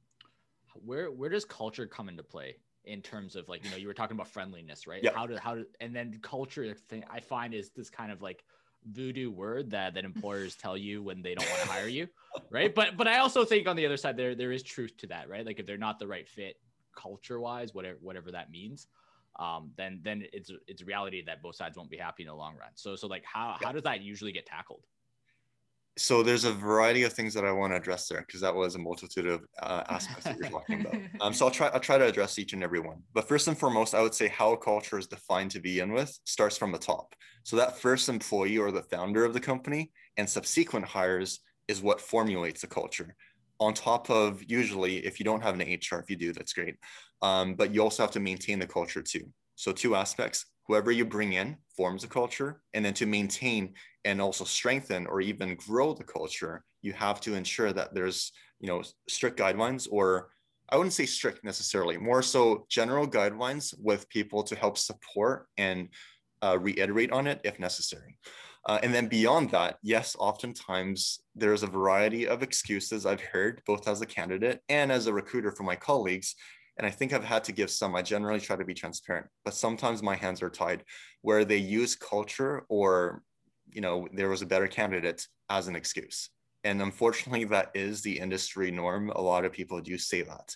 where 0.85 1.11
where 1.11 1.31
does 1.31 1.47
culture 1.47 1.87
come 1.87 2.11
into 2.11 2.23
play 2.23 2.57
in 2.85 3.01
terms 3.03 3.37
of 3.37 3.49
like 3.49 3.65
you 3.65 3.71
know 3.71 3.77
you 3.77 3.87
were 3.87 3.95
talking 3.95 4.17
about 4.17 4.29
friendliness, 4.29 4.87
right? 4.87 5.03
How 5.15 5.27
to 5.27 5.39
how 5.39 5.55
to 5.55 5.67
and 5.81 5.95
then 5.95 6.19
culture 6.23 6.75
thing 6.75 7.05
I 7.11 7.21
find 7.21 7.55
is 7.55 7.71
this 7.71 7.91
kind 7.91 8.13
of 8.13 8.23
like 8.23 8.45
voodoo 8.87 9.31
word 9.31 9.71
that 9.71 9.95
that 9.95 10.05
employers 10.05 10.57
tell 10.61 10.77
you 10.77 11.03
when 11.03 11.23
they 11.23 11.35
don't 11.35 11.49
want 11.49 11.63
to 11.63 11.69
hire 11.69 11.89
you, 11.89 12.09
right? 12.51 12.75
But 12.75 12.97
but 12.97 13.09
I 13.09 13.19
also 13.19 13.45
think 13.45 13.67
on 13.67 13.77
the 13.77 13.87
other 13.87 13.97
side 13.97 14.17
there 14.17 14.35
there 14.35 14.53
is 14.53 14.63
truth 14.63 14.97
to 14.99 15.07
that, 15.09 15.29
right? 15.29 15.45
Like 15.45 15.59
if 15.59 15.67
they're 15.67 15.79
not 15.79 15.99
the 15.99 16.07
right 16.07 16.29
fit 16.29 16.57
culture 16.97 17.41
wise, 17.41 17.75
whatever 17.75 17.99
whatever 18.01 18.31
that 18.33 18.51
means, 18.51 18.87
um, 19.39 19.73
then 19.77 20.01
then 20.03 20.25
it's 20.33 20.51
it's 20.67 20.83
reality 20.83 21.23
that 21.27 21.43
both 21.43 21.57
sides 21.57 21.77
won't 21.77 21.91
be 21.91 21.97
happy 21.97 22.23
in 22.23 22.29
the 22.29 22.35
long 22.35 22.57
run. 22.57 22.71
So 22.75 22.97
so 22.97 23.07
like 23.07 23.25
how 23.25 23.57
how 23.61 23.73
does 23.73 23.83
that 23.85 24.03
usually 24.03 24.33
get 24.33 24.47
tackled? 24.47 24.83
So 25.97 26.23
there's 26.23 26.45
a 26.45 26.53
variety 26.53 27.05
of 27.05 27.13
things 27.13 27.35
that 27.35 27.45
I 27.45 27.53
want 27.53 27.73
to 27.73 27.77
address 27.77 28.09
there 28.09 28.25
because 28.27 28.41
that 28.41 28.55
was 28.55 28.75
a 28.75 28.79
multitude 28.79 29.27
of 29.27 29.45
uh, 29.63 29.85
aspects 29.89 30.25
that 30.25 30.37
you're 30.37 30.49
talking 30.51 30.81
about. 30.81 30.97
Um, 31.21 31.33
so 31.33 31.47
I'll 31.47 31.53
try 31.53 31.69
I'll 31.69 31.81
try 31.81 31.99
to 31.99 32.07
address 32.07 32.39
each 32.39 32.53
and 32.53 32.65
every 32.65 32.81
one. 32.81 33.03
But 33.13 33.29
first 33.29 33.47
and 33.47 33.57
foremost, 33.57 33.95
I 33.95 34.03
would 34.03 34.15
say 34.15 34.29
how 34.29 34.57
culture 34.57 34.99
is 34.99 35.07
defined 35.07 35.53
to 35.53 35.61
begin 35.61 35.93
with 35.93 36.19
starts 36.25 36.57
from 36.57 36.73
the 36.73 36.79
top. 36.79 37.15
So 37.45 37.57
that 37.57 37.79
first 37.79 38.09
employee 38.09 38.59
or 38.59 38.73
the 38.73 38.83
founder 38.83 39.25
of 39.25 39.35
the 39.35 39.41
company 39.41 39.93
and 40.17 40.29
subsequent 40.29 40.87
hires 40.87 41.41
is 41.69 41.81
what 41.81 42.01
formulates 42.01 42.65
a 42.65 42.69
culture. 42.69 43.15
On 43.61 43.73
top 43.73 44.11
of 44.11 44.43
usually, 44.49 44.97
if 45.07 45.21
you 45.21 45.25
don't 45.25 45.43
have 45.43 45.59
an 45.59 45.61
HR, 45.61 46.01
if 46.01 46.11
you 46.11 46.17
do, 46.17 46.33
that's 46.33 46.53
great. 46.53 46.75
Um, 47.23 47.55
but 47.55 47.73
you 47.73 47.83
also 47.83 48.03
have 48.03 48.13
to 48.13 48.21
maintain 48.21 48.59
the 48.59 48.67
culture 48.67 49.03
too. 49.03 49.29
So 49.55 49.71
two 49.71 49.95
aspects: 49.95 50.47
whoever 50.67 50.91
you 50.91 51.05
bring 51.05 51.35
in 51.35 51.57
forms 51.77 52.05
a 52.05 52.09
culture, 52.09 52.61
and 52.73 52.85
then 52.85 52.95
to 52.95 53.07
maintain 53.07 53.75
and 54.05 54.21
also 54.21 54.45
strengthen 54.45 55.07
or 55.07 55.21
even 55.21 55.57
grow 55.57 55.95
the 55.95 56.05
culture, 56.05 56.65
you 56.83 56.93
have 56.93 57.21
to 57.23 57.35
ensure 57.35 57.73
that 57.73 57.95
there's 57.95 58.33
you 58.61 58.69
know 58.69 58.83
strict 59.09 59.39
guidelines 59.39 59.89
or 59.91 60.31
I 60.71 60.77
wouldn't 60.77 60.95
say 60.95 61.07
strict 61.07 61.45
necessarily, 61.45 61.99
more 61.99 62.23
so 62.23 62.67
general 62.71 63.07
guidelines 63.07 63.75
with 63.79 64.09
people 64.09 64.43
to 64.45 64.57
help 64.57 64.79
support 64.79 65.47
and 65.59 65.89
uh, 66.43 66.59
reiterate 66.59 67.13
on 67.13 67.27
it 67.27 67.41
if 67.45 67.61
necessary. 67.61 68.17
Uh, 68.67 68.79
and 68.83 68.95
then 68.95 69.07
beyond 69.07 69.51
that, 69.51 69.77
yes, 69.83 70.17
oftentimes 70.19 71.21
there's 71.35 71.63
a 71.63 71.67
variety 71.67 72.27
of 72.27 72.43
excuses 72.43 73.05
I've 73.05 73.21
heard 73.21 73.61
both 73.67 73.87
as 73.87 74.01
a 74.01 74.07
candidate 74.07 74.61
and 74.71 74.91
as 74.91 75.07
a 75.07 75.13
recruiter 75.13 75.53
for 75.53 75.65
my 75.65 75.77
colleagues. 75.77 76.35
And 76.77 76.87
I 76.87 76.91
think 76.91 77.13
I've 77.13 77.25
had 77.25 77.45
to 77.45 77.53
give 77.53 77.71
some. 77.71 77.95
I 77.95 78.03
generally 78.03 78.41
try 78.41 78.57
to 78.57 78.65
be 78.65 78.75
transparent, 78.75 79.27
but 79.45 79.55
sometimes 79.55 80.03
my 80.03 80.17
hands 80.17 80.43
are 80.43 80.51
tied 80.51 80.85
where 81.23 81.45
they 81.45 81.57
use 81.57 81.95
culture 81.95 82.65
or 82.69 83.23
you 83.75 83.81
know, 83.81 84.09
there 84.13 84.29
was 84.29 84.43
a 84.43 84.47
better 84.47 84.69
candidate 84.69 85.27
as 85.51 85.69
an 85.69 85.77
excuse. 85.77 86.31
And 86.63 86.81
unfortunately, 86.81 87.45
that 87.45 87.71
is 87.75 88.03
the 88.03 88.19
industry 88.19 88.71
norm. 88.71 89.11
A 89.11 89.21
lot 89.21 89.45
of 89.45 89.53
people 89.53 89.81
do 89.81 89.99
say 89.99 90.23
that. 90.23 90.55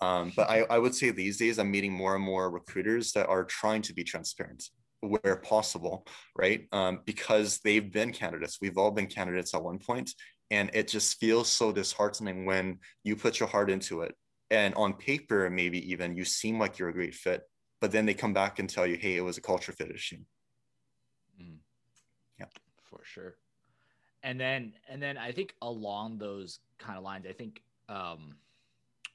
Um, 0.00 0.32
but 0.34 0.50
I, 0.50 0.62
I 0.62 0.78
would 0.78 0.94
say 0.94 1.10
these 1.10 1.38
days 1.38 1.58
I'm 1.58 1.70
meeting 1.70 1.92
more 1.92 2.16
and 2.16 2.24
more 2.24 2.50
recruiters 2.50 3.12
that 3.12 3.28
are 3.28 3.44
trying 3.44 3.82
to 3.82 3.94
be 3.94 4.02
transparent 4.02 4.64
where 5.00 5.36
possible, 5.36 6.06
right? 6.34 6.66
Um, 6.72 7.02
because 7.04 7.60
they've 7.60 7.92
been 7.92 8.10
candidates. 8.10 8.58
We've 8.60 8.78
all 8.78 8.90
been 8.90 9.06
candidates 9.06 9.54
at 9.54 9.62
one 9.62 9.78
point, 9.78 10.10
and 10.50 10.70
it 10.72 10.88
just 10.88 11.20
feels 11.20 11.48
so 11.48 11.72
disheartening 11.72 12.46
when 12.46 12.78
you 13.04 13.14
put 13.14 13.38
your 13.38 13.48
heart 13.48 13.70
into 13.70 14.00
it. 14.00 14.14
And 14.54 14.74
on 14.76 14.94
paper, 14.94 15.50
maybe 15.50 15.90
even 15.90 16.16
you 16.16 16.24
seem 16.24 16.60
like 16.60 16.78
you're 16.78 16.88
a 16.88 16.92
great 16.92 17.14
fit, 17.14 17.42
but 17.80 17.90
then 17.90 18.06
they 18.06 18.14
come 18.14 18.32
back 18.32 18.60
and 18.60 18.70
tell 18.70 18.86
you, 18.86 18.96
hey, 18.96 19.16
it 19.16 19.20
was 19.20 19.36
a 19.36 19.40
culture 19.40 19.72
fit 19.72 19.90
issue. 19.90 20.20
Mm. 21.40 21.56
Yeah, 22.38 22.46
for 22.84 23.00
sure. 23.02 23.34
And 24.22 24.40
then 24.40 24.72
and 24.88 25.02
then 25.02 25.18
I 25.18 25.32
think 25.32 25.54
along 25.60 26.18
those 26.18 26.60
kind 26.78 26.96
of 26.96 27.04
lines, 27.04 27.26
I 27.28 27.32
think 27.32 27.62
um 27.88 28.36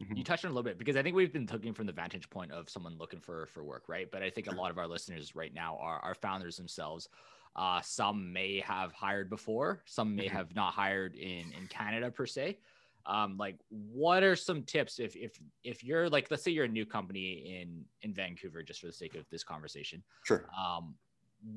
mm-hmm. 0.01 0.15
you 0.15 0.23
touched 0.23 0.43
on 0.45 0.51
a 0.51 0.53
little 0.53 0.69
bit 0.69 0.77
because 0.77 0.97
I 0.97 1.03
think 1.03 1.15
we've 1.15 1.31
been 1.31 1.47
looking 1.51 1.73
from 1.73 1.87
the 1.87 1.93
vantage 1.93 2.29
point 2.29 2.51
of 2.51 2.69
someone 2.69 2.97
looking 2.97 3.21
for 3.21 3.47
for 3.47 3.63
work, 3.63 3.83
right? 3.87 4.11
But 4.11 4.21
I 4.21 4.29
think 4.29 4.51
a 4.51 4.55
lot 4.55 4.71
of 4.71 4.77
our 4.77 4.87
listeners 4.87 5.35
right 5.35 5.53
now 5.53 5.77
are 5.81 5.99
are 5.99 6.15
founders 6.15 6.57
themselves. 6.57 7.07
Uh, 7.55 7.81
some 7.81 8.31
may 8.31 8.59
have 8.59 8.91
hired 8.91 9.29
before, 9.29 9.81
some 9.85 10.15
may 10.15 10.27
mm-hmm. 10.27 10.37
have 10.37 10.53
not 10.53 10.73
hired 10.73 11.15
in 11.15 11.51
in 11.57 11.67
Canada 11.69 12.11
per 12.11 12.25
se. 12.25 12.57
Um, 13.05 13.37
like, 13.37 13.57
what 13.69 14.23
are 14.23 14.35
some 14.35 14.63
tips 14.63 14.99
if 14.99 15.15
if 15.15 15.39
if 15.63 15.83
you're 15.83 16.09
like, 16.09 16.27
let's 16.29 16.43
say 16.43 16.51
you're 16.51 16.65
a 16.65 16.69
new 16.69 16.85
company 16.85 17.59
in 17.61 17.85
in 18.01 18.13
Vancouver, 18.13 18.63
just 18.63 18.81
for 18.81 18.87
the 18.87 18.93
sake 18.93 19.15
of 19.15 19.25
this 19.29 19.43
conversation. 19.43 20.03
Sure. 20.23 20.45
Um, 20.57 20.95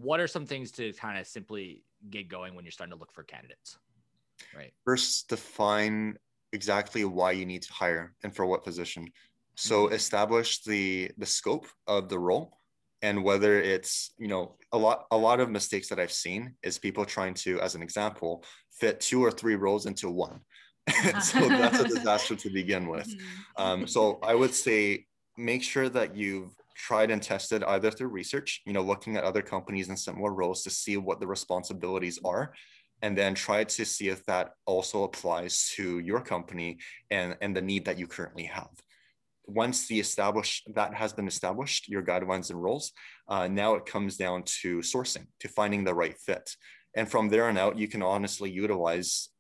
what 0.01 0.21
are 0.21 0.29
some 0.29 0.47
things 0.47 0.71
to 0.73 0.93
kind 0.93 1.19
of 1.19 1.27
simply 1.27 1.83
get 2.11 2.29
going 2.29 2.55
when 2.55 2.65
you're 2.65 2.73
starting 2.73 2.95
to 2.95 2.99
look 2.99 3.13
for 3.13 3.25
candidates? 3.25 3.79
Right. 4.57 4.73
First, 4.85 5.29
define 5.29 6.17
exactly 6.53 7.05
why 7.05 7.33
you 7.33 7.47
need 7.47 7.63
to 7.63 7.73
hire 7.73 8.15
and 8.23 8.35
for 8.35 8.47
what 8.47 8.65
position. 8.65 9.09
So 9.57 9.87
mm-hmm. 9.87 9.95
establish 9.95 10.63
the 10.63 11.11
the 11.19 11.27
scope 11.27 11.67
of 11.87 12.09
the 12.09 12.19
role 12.19 12.59
and 13.03 13.25
whether 13.25 13.61
it's 13.61 14.13
you 14.19 14.29
know 14.29 14.57
a 14.73 14.79
lot 14.79 15.07
a 15.11 15.17
lot 15.17 15.41
of 15.41 15.51
mistakes 15.51 15.89
that 15.89 15.99
I've 15.99 16.13
seen 16.13 16.55
is 16.63 16.79
people 16.79 17.05
trying 17.05 17.35
to, 17.35 17.61
as 17.61 17.75
an 17.75 17.83
example, 17.83 18.45
fit 18.71 19.01
two 19.01 19.23
or 19.23 19.31
three 19.31 19.57
roles 19.57 19.87
into 19.87 20.09
one. 20.09 20.41
so 21.21 21.39
that's 21.49 21.81
a 21.81 21.89
disaster 21.89 22.37
to 22.37 22.51
begin 22.51 22.89
with. 22.89 23.09
Mm-hmm. 23.09 23.63
Um, 23.63 23.87
so 23.87 24.19
I 24.23 24.35
would 24.35 24.55
say 24.55 25.07
make 25.37 25.63
sure 25.63 25.89
that 25.89 26.17
you've 26.17 26.55
tried 26.77 27.11
and 27.11 27.23
tested 27.23 27.63
either 27.65 27.91
through 27.91 28.09
research, 28.09 28.61
you 28.67 28.73
know, 28.73 28.83
looking 28.83 29.17
at 29.17 29.25
other 29.25 29.43
companies 29.43 29.89
and 29.89 29.99
similar 29.99 30.33
roles 30.33 30.63
to 30.65 30.71
see 30.71 30.97
what 30.97 31.21
the 31.21 31.27
responsibilities 31.27 32.19
are, 32.25 32.53
and 33.03 33.17
then 33.17 33.35
try 33.35 33.65
to 33.65 33.85
see 33.85 34.09
if 34.09 34.25
that 34.27 34.51
also 34.67 35.05
applies 35.05 35.71
to 35.75 35.99
your 36.01 36.21
company 36.21 36.79
and, 37.11 37.37
and 37.41 37.57
the 37.57 37.63
need 37.63 37.85
that 37.85 37.99
you 37.99 38.07
currently 38.07 38.45
have. 38.45 38.71
Once 39.47 39.89
the 39.89 39.99
established 39.99 40.69
that 40.75 40.95
has 40.95 41.13
been 41.13 41.27
established, 41.27 41.89
your 41.89 42.03
guidelines 42.03 42.51
and 42.51 42.63
roles, 42.63 42.93
uh, 43.29 43.49
now 43.49 43.75
it 43.75 43.87
comes 43.87 44.17
down 44.17 44.43
to 44.45 44.79
sourcing, 44.79 45.27
to 45.41 45.49
finding 45.49 45.85
the 45.85 45.95
right 45.95 46.17
fit. 46.19 46.57
And 46.95 47.11
from 47.11 47.29
there 47.29 47.49
on 47.49 47.59
out, 47.59 47.77
you 47.77 47.89
can 47.89 48.03
honestly 48.03 48.51
utilize 48.51 49.31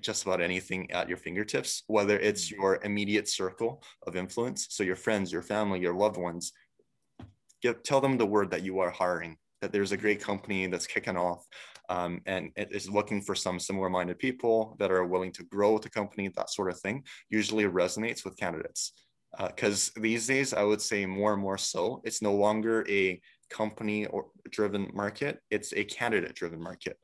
just 0.00 0.24
about 0.24 0.40
anything 0.40 0.90
at 0.90 1.08
your 1.08 1.18
fingertips, 1.18 1.82
whether 1.86 2.18
it's 2.18 2.48
mm. 2.48 2.56
your 2.56 2.80
immediate 2.82 3.28
circle 3.28 3.82
of 4.06 4.16
influence, 4.16 4.66
so 4.70 4.82
your 4.82 4.96
friends, 4.96 5.32
your 5.32 5.42
family, 5.42 5.80
your 5.80 5.94
loved 5.94 6.16
ones, 6.16 6.52
give, 7.62 7.82
tell 7.82 8.00
them 8.00 8.16
the 8.16 8.26
word 8.26 8.50
that 8.50 8.62
you 8.62 8.80
are 8.80 8.90
hiring, 8.90 9.36
that 9.60 9.72
there's 9.72 9.92
a 9.92 9.96
great 9.96 10.20
company 10.20 10.66
that's 10.66 10.86
kicking 10.86 11.16
off 11.16 11.44
um, 11.88 12.20
and 12.26 12.50
it 12.56 12.68
is 12.72 12.90
looking 12.90 13.20
for 13.20 13.34
some 13.34 13.60
similar 13.60 13.88
minded 13.88 14.18
people 14.18 14.76
that 14.78 14.90
are 14.90 15.04
willing 15.04 15.32
to 15.32 15.44
grow 15.44 15.78
the 15.78 15.90
company, 15.90 16.28
that 16.28 16.50
sort 16.50 16.70
of 16.70 16.80
thing, 16.80 17.04
usually 17.30 17.64
resonates 17.64 18.24
with 18.24 18.36
candidates. 18.36 18.92
Because 19.38 19.92
uh, 19.96 20.00
these 20.00 20.26
days, 20.26 20.54
I 20.54 20.62
would 20.62 20.80
say 20.80 21.04
more 21.04 21.34
and 21.34 21.42
more 21.42 21.58
so, 21.58 22.00
it's 22.04 22.22
no 22.22 22.34
longer 22.34 22.86
a 22.88 23.20
company 23.50 24.06
or 24.06 24.26
driven 24.50 24.90
market, 24.94 25.40
it's 25.50 25.72
a 25.74 25.84
candidate 25.84 26.34
driven 26.34 26.60
market 26.60 26.96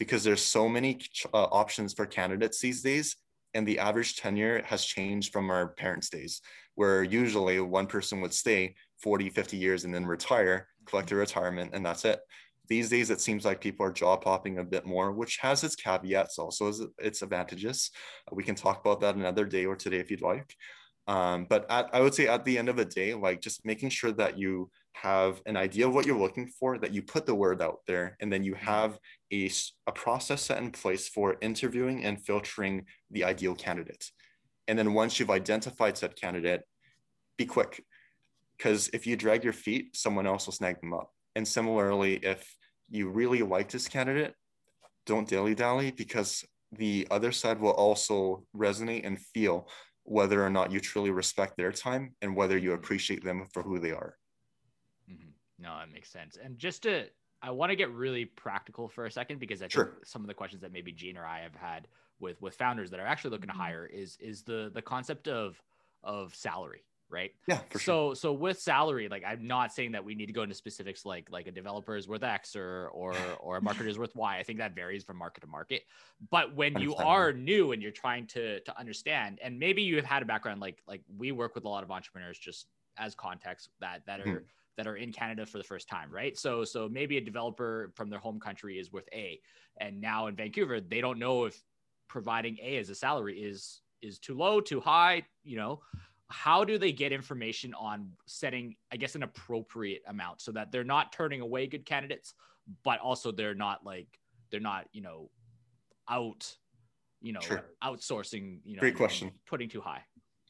because 0.00 0.24
there's 0.24 0.42
so 0.42 0.68
many 0.68 0.98
uh, 1.32 1.44
options 1.52 1.92
for 1.92 2.06
candidates 2.06 2.58
these 2.58 2.82
days 2.82 3.14
and 3.54 3.68
the 3.68 3.78
average 3.78 4.16
tenure 4.16 4.62
has 4.64 4.84
changed 4.84 5.32
from 5.32 5.50
our 5.50 5.68
parents 5.68 6.08
days 6.08 6.40
where 6.74 7.02
usually 7.02 7.60
one 7.60 7.86
person 7.86 8.20
would 8.20 8.32
stay 8.32 8.74
40, 9.02 9.30
50 9.30 9.56
years 9.56 9.84
and 9.84 9.94
then 9.94 10.06
retire, 10.06 10.66
collect 10.86 11.10
their 11.10 11.18
retirement, 11.18 11.72
and 11.74 11.84
that's 11.84 12.04
it. 12.04 12.20
These 12.68 12.88
days, 12.88 13.10
it 13.10 13.20
seems 13.20 13.44
like 13.44 13.60
people 13.60 13.84
are 13.84 13.92
job 13.92 14.24
hopping 14.24 14.58
a 14.58 14.64
bit 14.64 14.86
more, 14.86 15.12
which 15.12 15.38
has 15.38 15.64
its 15.64 15.74
caveats, 15.74 16.38
also 16.38 16.68
as 16.68 16.80
its 16.98 17.20
advantages. 17.20 17.90
We 18.30 18.44
can 18.44 18.54
talk 18.54 18.80
about 18.80 19.00
that 19.00 19.16
another 19.16 19.44
day 19.44 19.66
or 19.66 19.74
today 19.76 19.98
if 19.98 20.10
you'd 20.10 20.22
like. 20.22 20.54
Um, 21.08 21.46
but 21.50 21.66
at, 21.68 21.92
I 21.92 22.00
would 22.00 22.14
say 22.14 22.28
at 22.28 22.44
the 22.44 22.56
end 22.56 22.68
of 22.68 22.76
the 22.76 22.84
day, 22.84 23.12
like 23.12 23.40
just 23.40 23.66
making 23.66 23.88
sure 23.88 24.12
that 24.12 24.38
you 24.38 24.70
have 24.92 25.42
an 25.46 25.56
idea 25.56 25.88
of 25.88 25.94
what 25.94 26.06
you're 26.06 26.18
looking 26.18 26.46
for, 26.46 26.78
that 26.78 26.92
you 26.94 27.02
put 27.02 27.26
the 27.26 27.34
word 27.34 27.60
out 27.60 27.80
there, 27.88 28.16
and 28.20 28.32
then 28.32 28.44
you 28.44 28.54
have 28.54 28.98
a, 29.32 29.50
a 29.86 29.92
process 29.92 30.42
set 30.42 30.58
in 30.58 30.70
place 30.70 31.08
for 31.08 31.36
interviewing 31.40 32.04
and 32.04 32.20
filtering 32.24 32.86
the 33.10 33.24
ideal 33.24 33.54
candidate. 33.54 34.10
And 34.68 34.78
then 34.78 34.94
once 34.94 35.18
you've 35.18 35.30
identified 35.30 35.96
said 35.98 36.16
candidate, 36.16 36.62
be 37.36 37.46
quick 37.46 37.84
because 38.56 38.90
if 38.92 39.06
you 39.06 39.16
drag 39.16 39.42
your 39.42 39.54
feet, 39.54 39.96
someone 39.96 40.26
else 40.26 40.46
will 40.46 40.52
snag 40.52 40.80
them 40.80 40.92
up. 40.92 41.10
And 41.34 41.48
similarly, 41.48 42.16
if 42.16 42.54
you 42.90 43.08
really 43.08 43.40
like 43.40 43.70
this 43.70 43.88
candidate, 43.88 44.34
don't 45.06 45.26
dilly 45.26 45.54
dally 45.54 45.90
because 45.90 46.44
the 46.72 47.08
other 47.10 47.32
side 47.32 47.58
will 47.58 47.72
also 47.72 48.44
resonate 48.54 49.06
and 49.06 49.18
feel 49.18 49.66
whether 50.04 50.44
or 50.44 50.50
not 50.50 50.70
you 50.70 50.78
truly 50.78 51.10
respect 51.10 51.56
their 51.56 51.72
time 51.72 52.14
and 52.20 52.36
whether 52.36 52.58
you 52.58 52.72
appreciate 52.72 53.24
them 53.24 53.46
for 53.52 53.62
who 53.62 53.78
they 53.78 53.92
are. 53.92 54.16
Mm-hmm. 55.10 55.30
No, 55.58 55.78
that 55.78 55.90
makes 55.92 56.12
sense. 56.12 56.36
And 56.42 56.58
just 56.58 56.82
to, 56.82 57.06
I 57.42 57.50
want 57.50 57.70
to 57.70 57.76
get 57.76 57.90
really 57.90 58.24
practical 58.24 58.88
for 58.88 59.06
a 59.06 59.10
second 59.10 59.40
because 59.40 59.60
I 59.60 59.64
think 59.64 59.72
sure. 59.72 59.98
some 60.04 60.22
of 60.22 60.28
the 60.28 60.34
questions 60.34 60.62
that 60.62 60.72
maybe 60.72 60.92
Gene 60.92 61.16
or 61.16 61.24
I 61.24 61.40
have 61.40 61.54
had 61.54 61.88
with 62.18 62.40
with 62.42 62.54
founders 62.54 62.90
that 62.90 63.00
are 63.00 63.06
actually 63.06 63.30
looking 63.30 63.48
to 63.48 63.54
mm-hmm. 63.54 63.62
hire 63.62 63.86
is 63.86 64.18
is 64.20 64.42
the 64.42 64.70
the 64.74 64.82
concept 64.82 65.28
of 65.28 65.60
of 66.02 66.34
salary 66.34 66.82
right? 67.10 67.32
Yeah, 67.46 67.58
for 67.68 67.78
sure. 67.78 68.14
So 68.14 68.14
so 68.14 68.32
with 68.32 68.58
salary, 68.60 69.08
like 69.08 69.24
I'm 69.26 69.46
not 69.46 69.72
saying 69.72 69.92
that 69.92 70.04
we 70.04 70.14
need 70.14 70.26
to 70.26 70.32
go 70.32 70.42
into 70.42 70.54
specifics 70.54 71.04
like 71.04 71.28
like 71.30 71.46
a 71.46 71.50
developer 71.50 71.96
is 71.96 72.08
worth 72.08 72.22
X 72.22 72.56
or 72.56 72.88
or 72.88 73.14
or 73.40 73.56
a 73.58 73.60
marketer 73.60 73.86
is 73.86 73.98
worth 73.98 74.14
Y. 74.14 74.38
I 74.38 74.42
think 74.42 74.58
that 74.60 74.74
varies 74.74 75.04
from 75.04 75.18
market 75.18 75.40
to 75.42 75.46
market. 75.46 75.82
But 76.30 76.54
when 76.54 76.78
you 76.78 76.94
are 76.94 77.32
new 77.32 77.72
and 77.72 77.82
you're 77.82 77.90
trying 77.90 78.26
to 78.28 78.60
to 78.60 78.78
understand, 78.78 79.40
and 79.42 79.58
maybe 79.58 79.82
you 79.82 79.96
have 79.96 80.04
had 80.04 80.22
a 80.22 80.26
background 80.26 80.60
like 80.60 80.82
like 80.86 81.02
we 81.18 81.32
work 81.32 81.54
with 81.54 81.64
a 81.64 81.68
lot 81.68 81.82
of 81.82 81.90
entrepreneurs 81.90 82.38
just 82.38 82.66
as 82.96 83.14
context 83.14 83.70
that 83.80 84.02
that 84.06 84.20
are 84.20 84.24
mm. 84.24 84.42
That 84.80 84.86
are 84.86 84.96
in 84.96 85.12
Canada 85.12 85.44
for 85.44 85.58
the 85.58 85.64
first 85.64 85.90
time, 85.90 86.10
right? 86.10 86.38
So 86.38 86.64
so 86.64 86.88
maybe 86.88 87.18
a 87.18 87.20
developer 87.20 87.92
from 87.94 88.08
their 88.08 88.18
home 88.18 88.40
country 88.40 88.78
is 88.78 88.90
worth 88.90 89.06
A, 89.12 89.38
and 89.78 90.00
now 90.00 90.28
in 90.28 90.34
Vancouver 90.34 90.80
they 90.80 91.02
don't 91.02 91.18
know 91.18 91.44
if 91.44 91.62
providing 92.08 92.56
A 92.62 92.78
as 92.78 92.88
a 92.88 92.94
salary 92.94 93.38
is 93.40 93.82
is 94.00 94.18
too 94.18 94.34
low, 94.34 94.58
too 94.62 94.80
high, 94.80 95.26
you 95.44 95.58
know. 95.58 95.82
How 96.30 96.64
do 96.64 96.78
they 96.78 96.92
get 96.92 97.12
information 97.12 97.74
on 97.74 98.12
setting, 98.26 98.76
I 98.90 98.96
guess, 98.96 99.16
an 99.16 99.22
appropriate 99.22 100.00
amount 100.06 100.40
so 100.40 100.52
that 100.52 100.72
they're 100.72 100.82
not 100.82 101.12
turning 101.12 101.42
away 101.42 101.66
good 101.66 101.84
candidates, 101.84 102.32
but 102.82 103.00
also 103.00 103.32
they're 103.32 103.54
not 103.54 103.84
like 103.84 104.08
they're 104.50 104.60
not, 104.60 104.86
you 104.92 105.02
know, 105.02 105.30
out, 106.08 106.56
you 107.20 107.34
know, 107.34 107.40
sure. 107.40 107.64
outsourcing, 107.84 108.60
you 108.64 108.76
know, 108.76 108.80
great 108.80 108.96
question, 108.96 109.30
putting 109.46 109.68
too 109.68 109.82
high. 109.82 110.02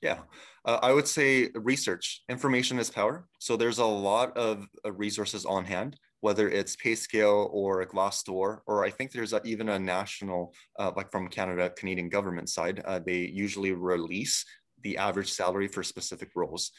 Yeah, 0.03 0.21
uh, 0.65 0.79
I 0.83 0.93
would 0.93 1.07
say 1.07 1.51
research. 1.55 2.23
Information 2.29 2.79
is 2.79 2.91
power. 2.91 3.27
So 3.39 3.57
there's 3.57 3.79
a 3.79 3.85
lot 3.85 4.37
of 4.37 4.67
uh, 4.85 4.93
resources 4.93 5.45
on 5.45 5.65
hand, 5.65 5.99
whether 6.21 6.49
it's 6.49 6.77
PayScale 6.77 7.51
or 7.53 7.85
Glassdoor, 7.85 8.61
or 8.67 8.85
I 8.85 8.91
think 8.91 9.13
there's 9.13 9.35
a, 9.35 9.43
even 9.45 9.69
a 9.69 9.79
national, 9.79 10.55
uh, 10.79 10.93
like 10.97 11.11
from 11.11 11.29
Canada, 11.29 11.71
Canadian 11.77 12.09
government 12.09 12.49
side, 12.49 12.83
uh, 12.87 12.99
they 12.99 13.19
usually 13.19 13.73
release 13.73 14.45
the 14.83 14.97
average 14.97 15.31
salary 15.31 15.69
for 15.69 15.83
specific 15.83 16.31
roles. 16.35 16.73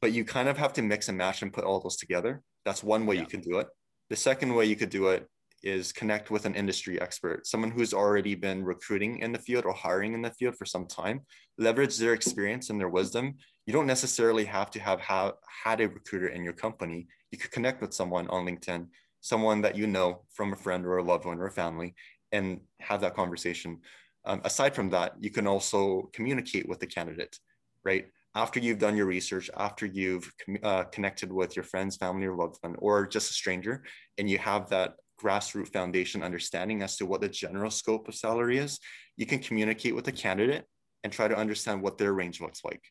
But 0.00 0.12
you 0.12 0.24
kind 0.24 0.48
of 0.48 0.58
have 0.58 0.72
to 0.74 0.82
mix 0.82 1.08
and 1.08 1.16
match 1.16 1.42
and 1.42 1.52
put 1.52 1.64
all 1.64 1.80
those 1.80 1.96
together. 1.96 2.42
That's 2.64 2.82
one 2.82 3.06
way 3.06 3.14
yeah. 3.14 3.20
you 3.22 3.26
can 3.28 3.40
do 3.40 3.58
it. 3.58 3.68
The 4.10 4.16
second 4.16 4.54
way 4.54 4.66
you 4.66 4.76
could 4.76 4.90
do 4.90 5.08
it 5.08 5.28
is 5.64 5.92
connect 5.92 6.30
with 6.30 6.44
an 6.44 6.54
industry 6.54 7.00
expert, 7.00 7.46
someone 7.46 7.70
who's 7.70 7.94
already 7.94 8.34
been 8.34 8.64
recruiting 8.64 9.18
in 9.20 9.32
the 9.32 9.38
field 9.38 9.64
or 9.64 9.72
hiring 9.72 10.12
in 10.12 10.22
the 10.22 10.30
field 10.30 10.54
for 10.56 10.66
some 10.66 10.86
time, 10.86 11.22
leverage 11.58 11.96
their 11.96 12.12
experience 12.12 12.70
and 12.70 12.78
their 12.78 12.90
wisdom. 12.90 13.34
You 13.66 13.72
don't 13.72 13.86
necessarily 13.86 14.44
have 14.44 14.70
to 14.72 14.80
have 14.80 15.00
ha- 15.00 15.32
had 15.64 15.80
a 15.80 15.88
recruiter 15.88 16.28
in 16.28 16.44
your 16.44 16.52
company. 16.52 17.06
You 17.30 17.38
could 17.38 17.50
connect 17.50 17.80
with 17.80 17.94
someone 17.94 18.28
on 18.28 18.44
LinkedIn, 18.44 18.88
someone 19.22 19.62
that 19.62 19.76
you 19.76 19.86
know 19.86 20.22
from 20.32 20.52
a 20.52 20.56
friend 20.56 20.84
or 20.84 20.98
a 20.98 21.02
loved 21.02 21.24
one 21.24 21.38
or 21.38 21.46
a 21.46 21.52
family, 21.52 21.94
and 22.30 22.60
have 22.80 23.00
that 23.00 23.16
conversation. 23.16 23.80
Um, 24.26 24.42
aside 24.44 24.74
from 24.74 24.90
that, 24.90 25.14
you 25.18 25.30
can 25.30 25.46
also 25.46 26.10
communicate 26.12 26.68
with 26.68 26.80
the 26.80 26.86
candidate, 26.86 27.38
right? 27.84 28.06
After 28.34 28.58
you've 28.58 28.80
done 28.80 28.96
your 28.96 29.06
research, 29.06 29.48
after 29.56 29.86
you've 29.86 30.30
uh, 30.62 30.84
connected 30.84 31.32
with 31.32 31.56
your 31.56 31.62
friends, 31.62 31.96
family, 31.96 32.26
or 32.26 32.34
loved 32.34 32.58
one, 32.62 32.74
or 32.78 33.06
just 33.06 33.30
a 33.30 33.34
stranger, 33.34 33.84
and 34.18 34.28
you 34.28 34.38
have 34.38 34.68
that 34.70 34.94
grassroots 35.22 35.72
foundation 35.72 36.22
understanding 36.22 36.82
as 36.82 36.96
to 36.96 37.06
what 37.06 37.20
the 37.20 37.28
general 37.28 37.70
scope 37.70 38.08
of 38.08 38.14
salary 38.14 38.58
is, 38.58 38.78
you 39.16 39.26
can 39.26 39.38
communicate 39.38 39.94
with 39.94 40.04
the 40.04 40.12
candidate 40.12 40.64
and 41.02 41.12
try 41.12 41.28
to 41.28 41.36
understand 41.36 41.82
what 41.82 41.98
their 41.98 42.12
range 42.12 42.40
looks 42.40 42.64
like. 42.64 42.82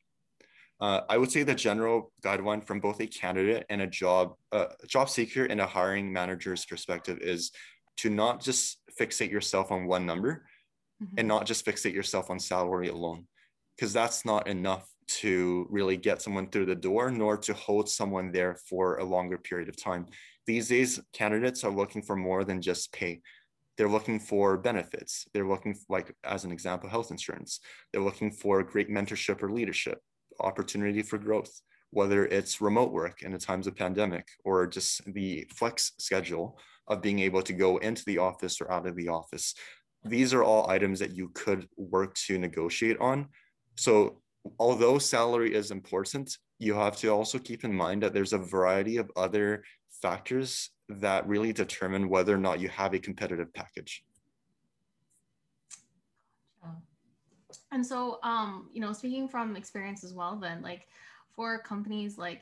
Uh, 0.80 1.02
I 1.10 1.18
would 1.18 1.32
say 1.32 1.44
the 1.44 1.56
general 1.56 2.12
guideline 2.24 2.64
from 2.64 2.80
both 2.80 3.00
a 3.00 3.08
candidate 3.08 3.66
and 3.70 3.82
a 3.82 3.88
job 3.88 4.34
uh, 4.52 4.68
job 4.88 5.10
seeker 5.10 5.46
and 5.46 5.62
a 5.62 5.68
hiring 5.68 6.12
manager's 6.12 6.66
perspective 6.66 7.20
is 7.22 7.52
to 7.98 8.10
not 8.10 8.42
just 8.42 8.80
fixate 9.00 9.32
yourself 9.32 9.72
on 9.72 9.86
one 9.86 10.06
number 10.06 10.46
mm-hmm. 11.02 11.16
and 11.18 11.28
not 11.28 11.46
just 11.46 11.66
fixate 11.66 11.94
yourself 11.94 12.30
on 12.30 12.40
salary 12.40 12.90
alone 12.90 13.28
because 13.78 13.94
that's 13.94 14.26
not 14.26 14.48
enough 14.48 14.90
to 15.08 15.68
really 15.70 15.98
get 15.98 16.22
someone 16.22 16.50
through 16.50 16.66
the 16.66 16.76
door 16.76 17.12
nor 17.12 17.38
to 17.38 17.54
hold 17.54 17.88
someone 17.88 18.32
there 18.32 18.56
for 18.68 18.98
a 18.98 19.04
longer 19.04 19.38
period 19.38 19.70
of 19.70 19.76
time 19.76 20.06
these 20.46 20.68
days 20.68 21.00
candidates 21.14 21.64
are 21.64 21.72
looking 21.72 22.02
for 22.02 22.16
more 22.16 22.44
than 22.44 22.62
just 22.62 22.92
pay. 22.92 23.22
They're 23.78 23.90
looking 23.90 24.20
for 24.20 24.58
benefits. 24.58 25.26
They're 25.34 25.48
looking 25.48 25.76
like 25.90 26.16
as 26.24 26.44
an 26.44 26.52
example 26.52 26.90
health 26.90 27.12
insurance. 27.12 27.60
They're 27.92 28.02
looking 28.02 28.32
for 28.32 28.62
great 28.64 28.90
mentorship 28.90 29.42
or 29.42 29.52
leadership 29.52 30.00
opportunity 30.40 31.04
for 31.04 31.18
growth 31.20 31.62
whether 31.94 32.26
it's 32.26 32.60
remote 32.60 32.92
work 32.92 33.22
in 33.22 33.32
the 33.32 33.38
times 33.38 33.68
of 33.68 33.76
pandemic 33.76 34.28
or 34.44 34.66
just 34.68 35.02
the 35.14 35.48
flex 35.54 35.92
schedule 36.00 36.60
of 36.88 37.02
being 37.02 37.20
able 37.20 37.42
to 37.42 37.54
go 37.54 37.78
into 37.78 38.04
the 38.06 38.18
office 38.18 38.60
or 38.60 38.72
out 38.72 38.88
of 38.88 38.96
the 38.96 39.08
office. 39.08 39.54
These 40.04 40.34
are 40.34 40.44
all 40.44 40.70
items 40.70 41.00
that 41.00 41.16
you 41.16 41.30
could 41.34 41.68
work 41.78 42.16
to 42.26 42.38
negotiate 42.38 42.98
on. 43.00 43.28
So 43.78 44.22
although 44.60 44.98
salary 44.98 45.54
is 45.54 45.72
important 45.72 46.36
you 46.64 46.74
have 46.74 46.98
to 46.98 47.10
also 47.10 47.38
keep 47.38 47.64
in 47.64 47.74
mind 47.74 48.02
that 48.04 48.14
there's 48.14 48.34
a 48.34 48.38
variety 48.38 48.98
of 48.98 49.12
other 49.16 49.64
factors 50.02 50.70
that 50.90 51.28
really 51.28 51.54
determine 51.54 52.10
whether 52.10 52.34
or 52.34 52.38
not 52.38 52.60
you 52.60 52.70
have 52.70 52.94
a 52.94 53.00
competitive 53.00 53.54
package. 53.54 54.04
And 57.72 57.86
so, 57.86 58.20
um, 58.24 58.70
you 58.72 58.82
know, 58.82 58.94
speaking 58.94 59.28
from 59.28 59.56
experience 59.56 60.04
as 60.04 60.14
well, 60.14 60.36
then 60.36 60.62
like 60.62 60.88
for 61.36 61.60
companies, 61.60 62.18
like, 62.18 62.42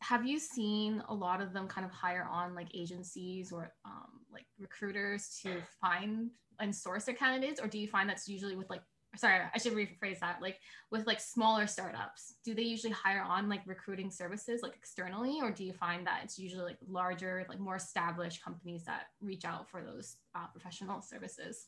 have 0.00 0.24
you 0.26 0.38
seen 0.38 1.02
a 1.08 1.14
lot 1.14 1.40
of 1.40 1.52
them 1.52 1.66
kind 1.66 1.84
of 1.84 1.90
hire 1.90 2.28
on 2.30 2.54
like 2.54 2.68
agencies 2.74 3.50
or 3.50 3.72
um, 3.84 4.20
like 4.32 4.44
recruiters 4.58 5.40
to 5.42 5.62
find 5.80 6.30
and 6.60 6.74
source 6.74 7.04
their 7.04 7.14
candidates, 7.14 7.60
or 7.60 7.66
do 7.66 7.78
you 7.78 7.88
find 7.88 8.08
that's 8.08 8.28
usually 8.28 8.56
with 8.56 8.70
like 8.70 8.82
sorry 9.16 9.40
i 9.54 9.58
should 9.58 9.72
rephrase 9.72 10.20
that. 10.20 10.38
Like 10.42 10.58
with 10.90 11.06
like 11.06 11.20
smaller 11.20 11.66
startups 11.66 12.34
do 12.44 12.54
they 12.54 12.62
usually 12.62 12.92
hire 12.92 13.22
on 13.22 13.48
like 13.48 13.62
recruiting 13.66 14.10
services 14.10 14.62
like 14.62 14.74
externally? 14.76 15.38
Or 15.42 15.50
do 15.50 15.64
you 15.64 15.72
find 15.72 16.06
that 16.06 16.20
it's 16.24 16.38
usually 16.38 16.64
like 16.64 16.78
larger 16.88 17.46
like 17.48 17.60
more 17.60 17.76
established 17.76 18.42
companies 18.42 18.84
that 18.84 19.06
reach 19.20 19.44
out 19.44 19.68
for 19.70 19.82
those 19.82 20.16
uh, 20.34 20.46
professional 20.52 21.00
services? 21.00 21.66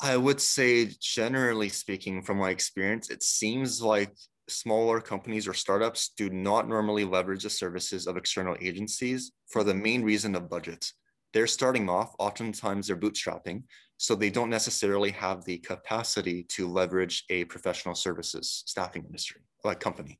I 0.00 0.16
would 0.16 0.40
say 0.40 0.90
generally 1.00 1.68
speaking 1.68 2.22
from 2.22 2.38
my 2.38 2.50
experience 2.50 3.10
it 3.10 3.22
seems 3.22 3.82
like 3.82 4.12
smaller 4.48 5.00
companies 5.00 5.46
or 5.46 5.54
startups 5.54 6.12
do 6.16 6.28
not 6.28 6.68
normally 6.68 7.04
leverage 7.04 7.44
the 7.44 7.50
services 7.50 8.06
of 8.06 8.16
external 8.16 8.56
agencies 8.60 9.32
for 9.48 9.62
the 9.62 9.74
main 9.74 10.02
reason 10.02 10.34
of 10.34 10.50
budget 10.50 10.92
they're 11.32 11.46
starting 11.46 11.88
off 11.88 12.14
oftentimes 12.18 12.86
they're 12.86 12.96
bootstrapping 12.96 13.62
so 14.02 14.16
they 14.16 14.30
don't 14.30 14.50
necessarily 14.50 15.12
have 15.12 15.44
the 15.44 15.58
capacity 15.58 16.42
to 16.42 16.66
leverage 16.66 17.22
a 17.30 17.44
professional 17.44 17.94
services 17.94 18.64
staffing 18.66 19.04
industry 19.04 19.40
like 19.62 19.78
company. 19.78 20.18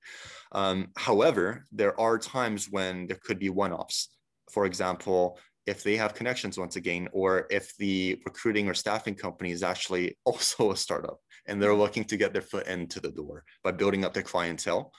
Um, 0.52 0.90
however, 0.96 1.64
there 1.72 1.98
are 1.98 2.16
times 2.16 2.68
when 2.70 3.08
there 3.08 3.18
could 3.24 3.40
be 3.40 3.48
one-offs. 3.48 4.10
For 4.52 4.66
example, 4.66 5.36
if 5.66 5.82
they 5.82 5.96
have 5.96 6.14
connections 6.14 6.56
once 6.56 6.76
again, 6.76 7.08
or 7.12 7.48
if 7.50 7.76
the 7.76 8.22
recruiting 8.24 8.68
or 8.68 8.74
staffing 8.74 9.16
company 9.16 9.50
is 9.50 9.64
actually 9.64 10.16
also 10.24 10.70
a 10.70 10.76
startup 10.76 11.18
and 11.48 11.60
they're 11.60 11.74
looking 11.74 12.04
to 12.04 12.16
get 12.16 12.32
their 12.32 12.40
foot 12.40 12.68
into 12.68 13.00
the 13.00 13.10
door 13.10 13.42
by 13.64 13.72
building 13.72 14.04
up 14.04 14.14
their 14.14 14.22
clientele, 14.22 14.92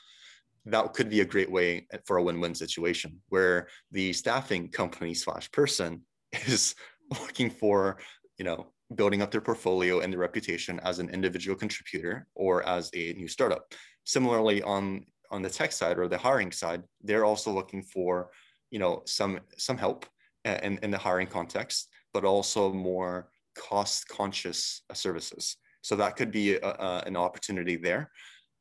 that 0.66 0.92
could 0.92 1.10
be 1.10 1.22
a 1.22 1.26
great 1.34 1.50
way 1.50 1.88
for 2.06 2.18
a 2.18 2.24
win-win 2.24 2.54
situation 2.54 3.22
where 3.30 3.70
the 3.92 4.12
staffing 4.12 4.68
company 4.68 5.14
slash 5.14 5.50
person 5.52 6.02
is 6.48 6.76
looking 7.22 7.50
for 7.50 7.98
you 8.38 8.44
know 8.44 8.73
building 8.96 9.22
up 9.22 9.32
their 9.32 9.42
portfolio 9.42 10.00
and 10.00 10.12
their 10.12 10.20
reputation 10.20 10.80
as 10.84 11.00
an 11.00 11.10
individual 11.10 11.58
contributor 11.58 12.28
or 12.36 12.64
as 12.68 12.90
a 12.94 13.14
new 13.14 13.28
startup. 13.28 13.74
Similarly, 14.04 14.62
on 14.64 15.06
on 15.32 15.42
the 15.42 15.50
tech 15.50 15.72
side 15.72 15.98
or 15.98 16.08
the 16.08 16.18
hiring 16.18 16.52
side, 16.52 16.84
they're 17.02 17.26
also 17.26 17.52
looking 17.52 17.82
for 17.82 18.30
you 18.72 18.80
know 18.80 19.02
some 19.06 19.40
some 19.58 19.78
help 19.78 20.06
in, 20.46 20.80
in 20.84 20.92
the 20.92 20.98
hiring 20.98 21.28
context, 21.28 21.90
but 22.14 22.26
also 22.26 22.72
more 22.74 23.30
cost 23.56 24.08
conscious 24.08 24.82
services. 24.94 25.58
So 25.82 25.96
that 25.98 26.16
could 26.16 26.32
be 26.32 26.56
a, 26.56 26.62
a, 26.62 27.04
an 27.06 27.18
opportunity 27.18 27.76
there. 27.76 28.10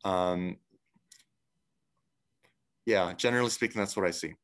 Um, 0.05 0.57
yeah, 2.85 3.13
generally 3.15 3.51
speaking, 3.51 3.79
that's 3.79 3.97
what 3.97 4.07
I 4.07 4.11
see. 4.11 4.35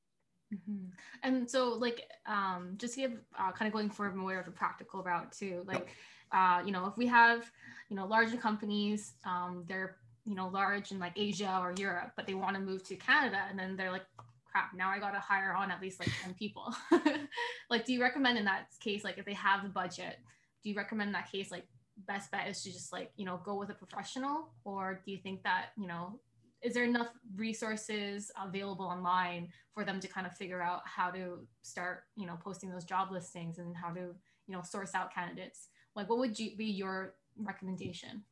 Mm-hmm. 0.55 0.87
And 1.23 1.51
so, 1.51 1.75
like, 1.75 2.03
um, 2.27 2.75
just 2.77 2.97
give 2.97 3.13
uh, 3.39 3.53
kind 3.53 3.67
of 3.67 3.73
going 3.73 3.91
for 3.91 4.13
more 4.15 4.39
of 4.39 4.49
a 4.49 4.51
practical 4.51 5.03
route 5.03 5.33
too. 5.33 5.63
Like, 5.67 5.89
uh, 6.33 6.63
you 6.65 6.73
know, 6.73 6.87
if 6.87 6.97
we 6.97 7.07
have, 7.07 7.51
you 7.91 7.97
know, 7.97 8.07
larger 8.07 8.37
companies, 8.37 9.13
um, 9.25 9.65
they're 9.69 9.97
you 10.25 10.35
know 10.35 10.49
large 10.49 10.91
in 10.93 10.99
like 10.99 11.15
Asia 11.17 11.59
or 11.61 11.75
Europe, 11.79 12.13
but 12.17 12.27
they 12.27 12.35
want 12.35 12.55
to 12.55 12.63
move 12.63 12.83
to 12.85 12.97
Canada, 12.97 13.43
and 13.49 13.59
then 13.59 13.77
they're 13.77 13.93
like, 13.93 14.05
crap, 14.51 14.75
now 14.75 14.91
I 14.91 14.99
got 14.99 15.13
to 15.13 15.21
hire 15.21 15.55
on 15.55 15.71
at 15.71 15.81
least 15.81 16.01
like 16.01 16.11
ten 16.23 16.35
people. 16.35 16.75
like, 17.71 17.85
do 17.85 17.93
you 17.93 18.01
recommend 18.01 18.39
in 18.39 18.45
that 18.45 18.69
case, 18.81 19.05
like, 19.05 19.19
if 19.19 19.25
they 19.25 19.35
have 19.35 19.63
the 19.63 19.69
budget, 19.69 20.19
do 20.63 20.71
you 20.71 20.77
recommend 20.77 21.15
that 21.15 21.31
case, 21.31 21.51
like, 21.51 21.65
best 22.07 22.31
bet 22.31 22.47
is 22.47 22.63
to 22.63 22.73
just 22.73 22.93
like 22.93 23.11
you 23.17 23.25
know 23.25 23.41
go 23.45 23.55
with 23.55 23.71
a 23.71 23.75
professional, 23.75 24.49
or 24.65 25.01
do 25.05 25.11
you 25.11 25.19
think 25.19 25.43
that 25.43 25.71
you 25.77 25.87
know 25.87 26.19
is 26.63 26.75
there 26.75 26.85
enough 26.85 27.09
resources 27.37 28.31
available 28.43 28.87
online 28.87 29.49
for 29.73 29.85
them 29.85 30.01
to 30.01 30.09
kind 30.09 30.27
of 30.27 30.37
figure 30.37 30.63
out 30.63 30.81
how 30.85 31.11
to 31.11 31.47
start 31.63 32.05
you 32.17 32.27
know 32.27 32.37
posting 32.43 32.71
those 32.71 32.85
job 32.85 33.11
listings 33.11 33.59
and 33.59 33.77
how 33.77 33.91
to 33.91 34.01
you 34.47 34.55
know 34.55 34.63
source 34.63 34.95
out 34.95 35.15
candidates? 35.15 35.69
Like 35.95 36.09
what 36.09 36.19
would 36.19 36.39
you 36.39 36.57
be 36.57 36.67
your 36.67 37.15
recommendation 37.37 38.25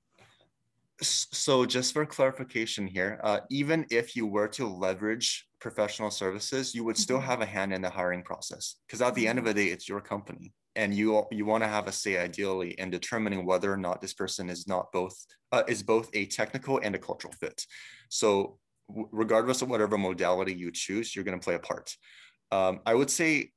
so 1.03 1.67
just 1.67 1.93
for 1.93 2.07
clarification 2.07 2.87
here 2.87 3.21
uh, 3.23 3.41
even 3.51 3.85
if 3.91 4.17
you 4.17 4.27
were 4.27 4.49
to 4.49 4.67
leverage 4.67 5.47
professional 5.61 6.11
services 6.11 6.75
you 6.75 6.85
would 6.85 6.97
still 6.97 7.19
mm-hmm. 7.19 7.27
have 7.27 7.41
a 7.43 7.47
hand 7.47 7.73
in 7.73 7.83
the 7.83 7.91
hiring 7.91 8.23
process 8.23 8.77
because 8.87 9.03
at 9.03 9.15
the 9.15 9.29
end 9.29 9.39
of 9.39 9.45
mm-hmm. 9.45 9.55
the 9.55 9.65
day 9.67 9.71
it's 9.71 9.89
your 9.89 10.01
company 10.01 10.53
and 10.75 10.95
you 10.95 11.25
you 11.31 11.45
want 11.45 11.63
to 11.63 11.69
have 11.69 11.87
a 11.87 11.93
say 11.93 12.17
ideally 12.17 12.71
in 12.79 12.91
determining 12.91 13.45
whether 13.45 13.73
or 13.73 13.77
not 13.77 14.01
this 14.01 14.15
person 14.15 14.49
is 14.49 14.67
not 14.67 14.91
both 14.93 15.17
uh, 15.53 15.63
is 15.69 15.83
both 15.83 16.09
a 16.15 16.27
technical 16.27 16.81
and 16.83 16.95
a 16.95 16.99
cultural 16.99 17.33
fit 17.41 17.67
so 18.09 18.59
regardless 18.89 19.63
of 19.63 19.69
whatever 19.69 19.99
modality 19.99 20.55
you 20.55 20.71
choose, 20.71 21.15
you're 21.15 21.25
going 21.25 21.39
to 21.39 21.45
play 21.45 21.55
a 21.55 21.61
part. 21.61 21.97
Um, 22.53 22.81
I 22.87 22.95
would 22.95 23.11
say 23.11 23.51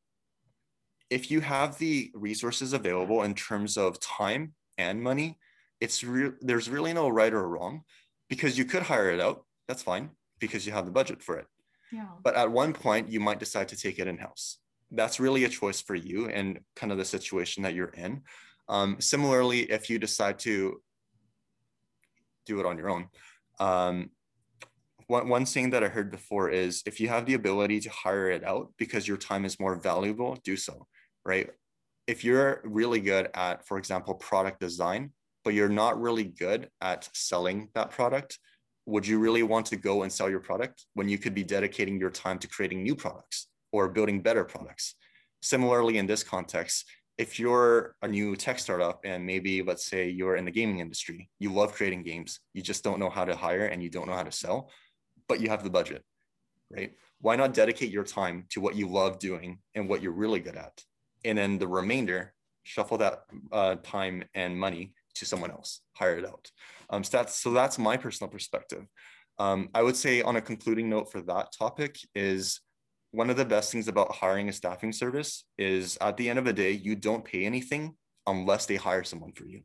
if 1.09 1.31
you 1.31 1.41
have 1.41 1.77
the 1.77 2.11
resources 2.13 2.73
available 2.73 3.23
in 3.23 3.33
terms 3.33 3.77
of 3.77 3.99
time 3.99 4.53
and 4.77 5.01
money, 5.01 5.37
it's 5.81 6.03
real. 6.03 6.33
There's 6.41 6.69
really 6.69 6.93
no 6.93 7.09
right 7.09 7.33
or 7.33 7.47
wrong 7.47 7.83
because 8.29 8.57
you 8.57 8.65
could 8.65 8.83
hire 8.83 9.11
it 9.11 9.19
out. 9.19 9.45
That's 9.67 9.83
fine 9.83 10.11
because 10.39 10.65
you 10.65 10.73
have 10.73 10.85
the 10.85 10.91
budget 10.91 11.21
for 11.21 11.37
it. 11.37 11.47
Yeah. 11.91 12.07
But 12.23 12.35
at 12.35 12.51
one 12.51 12.73
point, 12.73 13.09
you 13.09 13.19
might 13.19 13.39
decide 13.39 13.67
to 13.69 13.75
take 13.75 13.99
it 13.99 14.07
in 14.07 14.17
house. 14.17 14.57
That's 14.91 15.19
really 15.19 15.43
a 15.43 15.49
choice 15.49 15.81
for 15.81 15.95
you 15.95 16.29
and 16.29 16.59
kind 16.75 16.91
of 16.91 16.97
the 16.97 17.05
situation 17.05 17.63
that 17.63 17.73
you're 17.73 17.87
in. 17.87 18.21
Um, 18.67 18.97
similarly, 18.99 19.61
if 19.61 19.89
you 19.89 19.99
decide 19.99 20.39
to 20.39 20.81
do 22.45 22.59
it 22.59 22.65
on 22.65 22.77
your 22.77 22.89
own, 22.89 23.07
um, 23.59 24.09
one, 25.07 25.27
one 25.27 25.45
thing 25.45 25.71
that 25.71 25.83
I 25.83 25.87
heard 25.87 26.11
before 26.11 26.49
is 26.49 26.83
if 26.85 26.99
you 26.99 27.07
have 27.09 27.25
the 27.25 27.33
ability 27.33 27.79
to 27.81 27.89
hire 27.89 28.29
it 28.29 28.43
out 28.43 28.71
because 28.77 29.07
your 29.07 29.17
time 29.17 29.43
is 29.43 29.59
more 29.59 29.75
valuable, 29.75 30.37
do 30.43 30.55
so, 30.55 30.85
right? 31.25 31.49
If 32.05 32.23
you're 32.23 32.61
really 32.63 32.99
good 32.99 33.29
at, 33.33 33.67
for 33.67 33.77
example, 33.79 34.13
product 34.13 34.59
design, 34.59 35.11
but 35.49 35.55
you're 35.55 35.67
not 35.67 35.99
really 35.99 36.25
good 36.25 36.69
at 36.79 37.09
selling 37.11 37.69
that 37.73 37.89
product, 37.89 38.37
would 38.85 39.07
you 39.07 39.17
really 39.17 39.41
want 39.41 39.65
to 39.65 39.75
go 39.75 40.03
and 40.03 40.13
sell 40.13 40.29
your 40.29 40.39
product 40.39 40.85
when 40.93 41.09
you 41.09 41.17
could 41.17 41.33
be 41.33 41.43
dedicating 41.43 41.99
your 41.99 42.11
time 42.11 42.37
to 42.37 42.47
creating 42.47 42.83
new 42.83 42.95
products 42.95 43.47
or 43.71 43.89
building 43.89 44.21
better 44.21 44.43
products? 44.43 44.93
Similarly, 45.41 45.97
in 45.97 46.05
this 46.05 46.21
context, 46.21 46.85
if 47.17 47.39
you're 47.39 47.95
a 48.03 48.07
new 48.07 48.35
tech 48.35 48.59
startup 48.59 48.99
and 49.03 49.25
maybe 49.25 49.63
let's 49.63 49.85
say 49.85 50.07
you're 50.07 50.35
in 50.35 50.45
the 50.45 50.51
gaming 50.51 50.81
industry, 50.81 51.31
you 51.39 51.51
love 51.51 51.73
creating 51.73 52.03
games, 52.03 52.41
you 52.53 52.61
just 52.61 52.83
don't 52.83 52.99
know 52.99 53.09
how 53.09 53.25
to 53.25 53.35
hire 53.35 53.65
and 53.65 53.81
you 53.81 53.89
don't 53.89 54.07
know 54.07 54.13
how 54.13 54.21
to 54.21 54.31
sell, 54.31 54.69
but 55.27 55.41
you 55.41 55.49
have 55.49 55.63
the 55.63 55.71
budget, 55.71 56.03
right? 56.69 56.93
Why 57.21 57.35
not 57.35 57.55
dedicate 57.55 57.89
your 57.89 58.03
time 58.03 58.45
to 58.49 58.61
what 58.61 58.75
you 58.75 58.87
love 58.87 59.17
doing 59.17 59.57
and 59.73 59.89
what 59.89 60.03
you're 60.03 60.11
really 60.11 60.41
good 60.41 60.57
at? 60.57 60.83
And 61.25 61.39
then 61.39 61.57
the 61.57 61.67
remainder, 61.67 62.35
shuffle 62.61 62.99
that 62.99 63.23
uh, 63.51 63.77
time 63.81 64.23
and 64.35 64.55
money 64.55 64.93
to 65.15 65.25
someone 65.25 65.51
else, 65.51 65.81
hire 65.93 66.17
it 66.17 66.25
out. 66.25 66.49
Um, 66.89 67.03
so, 67.03 67.17
that's, 67.17 67.35
so 67.35 67.51
that's 67.51 67.77
my 67.77 67.97
personal 67.97 68.29
perspective. 68.29 68.85
Um, 69.37 69.69
I 69.73 69.83
would 69.83 69.95
say 69.95 70.21
on 70.21 70.35
a 70.35 70.41
concluding 70.41 70.89
note 70.89 71.11
for 71.11 71.21
that 71.21 71.53
topic 71.57 71.97
is 72.13 72.59
one 73.11 73.29
of 73.29 73.37
the 73.37 73.45
best 73.45 73.71
things 73.71 73.87
about 73.87 74.13
hiring 74.13 74.49
a 74.49 74.53
staffing 74.53 74.91
service 74.91 75.45
is 75.57 75.97
at 76.01 76.17
the 76.17 76.29
end 76.29 76.37
of 76.37 76.45
the 76.45 76.53
day, 76.53 76.71
you 76.71 76.95
don't 76.95 77.25
pay 77.25 77.45
anything 77.45 77.95
unless 78.27 78.65
they 78.65 78.75
hire 78.75 79.03
someone 79.03 79.31
for 79.31 79.45
you. 79.45 79.61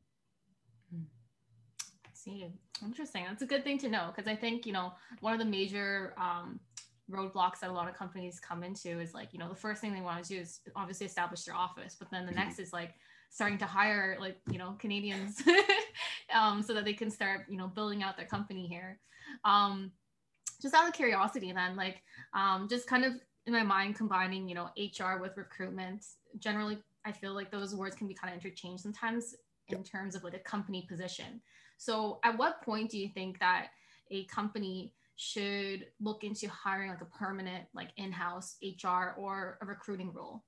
I 0.95 2.11
see. 2.15 2.47
Interesting. 2.83 3.25
That's 3.29 3.43
a 3.43 3.47
good 3.47 3.65
thing 3.65 3.79
to 3.79 3.89
know 3.89 4.13
because 4.15 4.31
I 4.31 4.37
think, 4.37 4.67
you 4.67 4.73
know, 4.73 4.93
one 5.21 5.33
of 5.33 5.39
the 5.39 5.45
major 5.45 6.15
um, 6.17 6.59
roadblocks 7.11 7.61
that 7.61 7.71
a 7.71 7.73
lot 7.73 7.89
of 7.89 7.95
companies 7.95 8.41
come 8.41 8.63
into 8.63 9.01
is 9.01 9.13
like, 9.13 9.33
you 9.33 9.39
know, 9.39 9.49
the 9.49 9.55
first 9.55 9.81
thing 9.81 9.93
they 9.93 10.01
want 10.01 10.25
to 10.25 10.29
do 10.29 10.41
is 10.41 10.61
obviously 10.75 11.07
establish 11.07 11.45
their 11.45 11.55
office, 11.55 11.97
but 11.99 12.11
then 12.11 12.25
the 12.25 12.33
mm-hmm. 12.33 12.41
next 12.41 12.59
is 12.59 12.73
like 12.73 12.95
starting 13.35 13.59
to 13.59 13.67
hire 13.67 14.17
like, 14.21 14.39
you 14.49 14.59
know, 14.59 14.77
Canadians 14.79 15.43
um, 16.35 16.63
so 16.63 16.73
that 16.73 16.85
they 16.85 16.93
can 16.93 17.11
start, 17.11 17.47
you 17.49 17.59
know, 17.59 17.67
building 17.67 18.01
out 18.01 18.17
their 18.17 18.27
company 18.27 18.69
here. 18.69 19.01
Um, 19.45 19.91
just 20.63 20.73
out 20.73 20.87
of 20.87 20.95
curiosity, 20.95 21.53
then, 21.53 21.75
like, 21.75 22.01
um, 22.33 22.69
just 22.71 22.87
kind 22.87 23.05
of 23.05 23.15
in 23.47 23.53
my 23.53 23.65
mind, 23.65 23.97
combining, 23.97 24.49
you 24.49 24.55
know, 24.55 24.71
HR 24.79 25.21
with 25.21 25.37
recruitment, 25.37 26.07
generally, 26.39 26.79
I 27.05 27.11
feel 27.11 27.35
like 27.35 27.51
those 27.51 27.75
words 27.75 27.97
can 27.97 28.07
be 28.07 28.15
kind 28.15 28.33
of 28.33 28.39
interchanged 28.41 28.85
sometimes 28.85 29.35
in 29.69 29.83
terms 29.83 30.15
of 30.15 30.23
like 30.23 30.35
a 30.35 30.39
company 30.39 30.87
position. 30.89 31.43
So 31.77 32.21
at 32.25 32.39
what 32.39 32.63
point 32.63 32.91
do 32.91 32.99
you 32.99 33.09
think 33.09 33.41
that 33.41 33.67
a 34.13 34.25
company 34.27 34.95
should 35.17 35.87
look 36.01 36.23
into 36.23 36.49
hiring 36.49 36.91
like 36.91 37.03
a 37.03 37.19
permanent 37.19 37.65
like 37.75 37.91
in-house 37.97 38.57
HR 38.63 39.15
or 39.19 39.59
a 39.61 39.67
recruiting 39.67 40.13
role? 40.13 40.45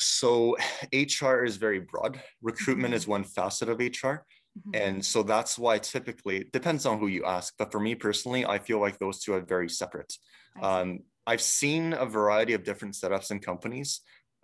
So 0.00 0.56
HR 0.92 1.44
is 1.44 1.56
very 1.56 1.80
broad. 1.80 2.20
Recruitment 2.42 2.92
mm-hmm. 2.92 2.96
is 2.96 3.08
one 3.08 3.24
facet 3.24 3.68
of 3.68 3.78
HR. 3.78 4.24
Mm-hmm. 4.58 4.70
And 4.74 5.04
so 5.04 5.22
that's 5.22 5.58
why 5.58 5.78
typically 5.78 6.38
it 6.38 6.52
depends 6.52 6.86
on 6.86 6.98
who 6.98 7.08
you 7.08 7.24
ask. 7.24 7.54
But 7.58 7.72
for 7.72 7.80
me 7.80 7.94
personally, 7.94 8.46
I 8.46 8.58
feel 8.58 8.80
like 8.80 8.98
those 8.98 9.20
two 9.20 9.34
are 9.34 9.40
very 9.40 9.68
separate. 9.68 10.12
Um, 10.62 11.00
I've 11.26 11.42
seen 11.42 11.92
a 11.92 12.06
variety 12.06 12.54
of 12.54 12.64
different 12.64 12.94
setups 12.94 13.30
and 13.30 13.42
companies 13.42 14.00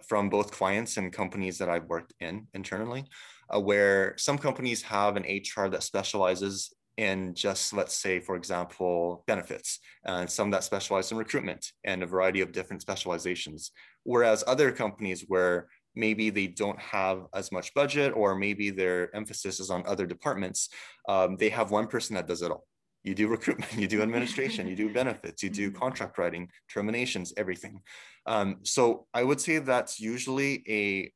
from 0.06 0.28
both 0.28 0.50
clients 0.50 0.96
and 0.96 1.12
companies 1.12 1.58
that 1.58 1.68
I've 1.68 1.86
worked 1.86 2.12
in 2.20 2.46
internally 2.52 3.06
uh, 3.52 3.60
where 3.60 4.14
some 4.16 4.38
companies 4.38 4.82
have 4.82 5.16
an 5.16 5.24
HR 5.24 5.68
that 5.68 5.82
specializes 5.82 6.73
in 6.96 7.34
just, 7.34 7.72
let's 7.72 7.96
say, 7.96 8.20
for 8.20 8.36
example, 8.36 9.24
benefits, 9.26 9.80
and 10.04 10.30
some 10.30 10.50
that 10.50 10.64
specialize 10.64 11.10
in 11.10 11.18
recruitment 11.18 11.72
and 11.84 12.02
a 12.02 12.06
variety 12.06 12.40
of 12.40 12.52
different 12.52 12.82
specializations. 12.82 13.72
Whereas 14.04 14.44
other 14.46 14.70
companies 14.70 15.24
where 15.28 15.68
maybe 15.96 16.30
they 16.30 16.46
don't 16.46 16.78
have 16.78 17.26
as 17.34 17.52
much 17.52 17.72
budget 17.74 18.12
or 18.14 18.34
maybe 18.34 18.70
their 18.70 19.14
emphasis 19.14 19.60
is 19.60 19.70
on 19.70 19.84
other 19.86 20.06
departments, 20.06 20.68
um, 21.08 21.36
they 21.36 21.48
have 21.48 21.70
one 21.70 21.86
person 21.86 22.14
that 22.14 22.28
does 22.28 22.42
it 22.42 22.50
all. 22.50 22.66
You 23.02 23.14
do 23.14 23.28
recruitment, 23.36 23.72
you 23.74 23.88
do 23.88 24.02
administration, 24.02 24.66
you 24.66 24.76
do 24.76 24.92
benefits, 24.92 25.42
you 25.42 25.50
do 25.50 25.70
contract 25.70 26.18
writing, 26.18 26.48
terminations, 26.72 27.32
everything. 27.36 27.80
Um, 28.26 28.58
so 28.62 29.06
I 29.12 29.22
would 29.22 29.40
say 29.40 29.58
that's 29.58 30.00
usually 30.00 30.64
a 30.68 31.12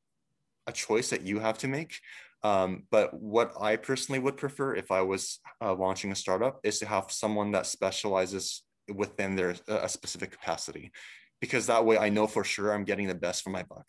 a 0.68 0.72
choice 0.72 1.08
that 1.10 1.22
you 1.22 1.40
have 1.40 1.58
to 1.58 1.66
make. 1.66 1.98
Um, 2.42 2.85
but 2.90 3.14
what 3.14 3.53
I 3.61 3.77
personally 3.77 4.20
would 4.20 4.37
prefer 4.37 4.74
if 4.74 4.90
I 4.90 5.03
was 5.03 5.40
uh, 5.61 5.74
launching 5.74 6.12
a 6.12 6.16
startup 6.16 6.61
is 6.62 6.79
to 6.79 6.87
have 6.87 7.11
someone 7.11 7.53
that 7.53 7.66
specializes 7.66 8.62
within 8.94 9.35
their 9.35 9.55
a 9.66 9.88
specific 9.88 10.31
capacity, 10.31 10.92
because 11.40 11.66
that 11.66 11.85
way 11.85 11.98
I 11.98 12.09
know 12.09 12.27
for 12.27 12.44
sure 12.44 12.72
I'm 12.72 12.85
getting 12.85 13.09
the 13.09 13.14
best 13.14 13.42
for 13.42 13.51
my 13.51 13.64
buck. 13.64 13.87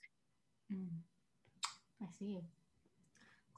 Mm. 0.73 0.87
I 2.01 2.05
see. 2.17 2.39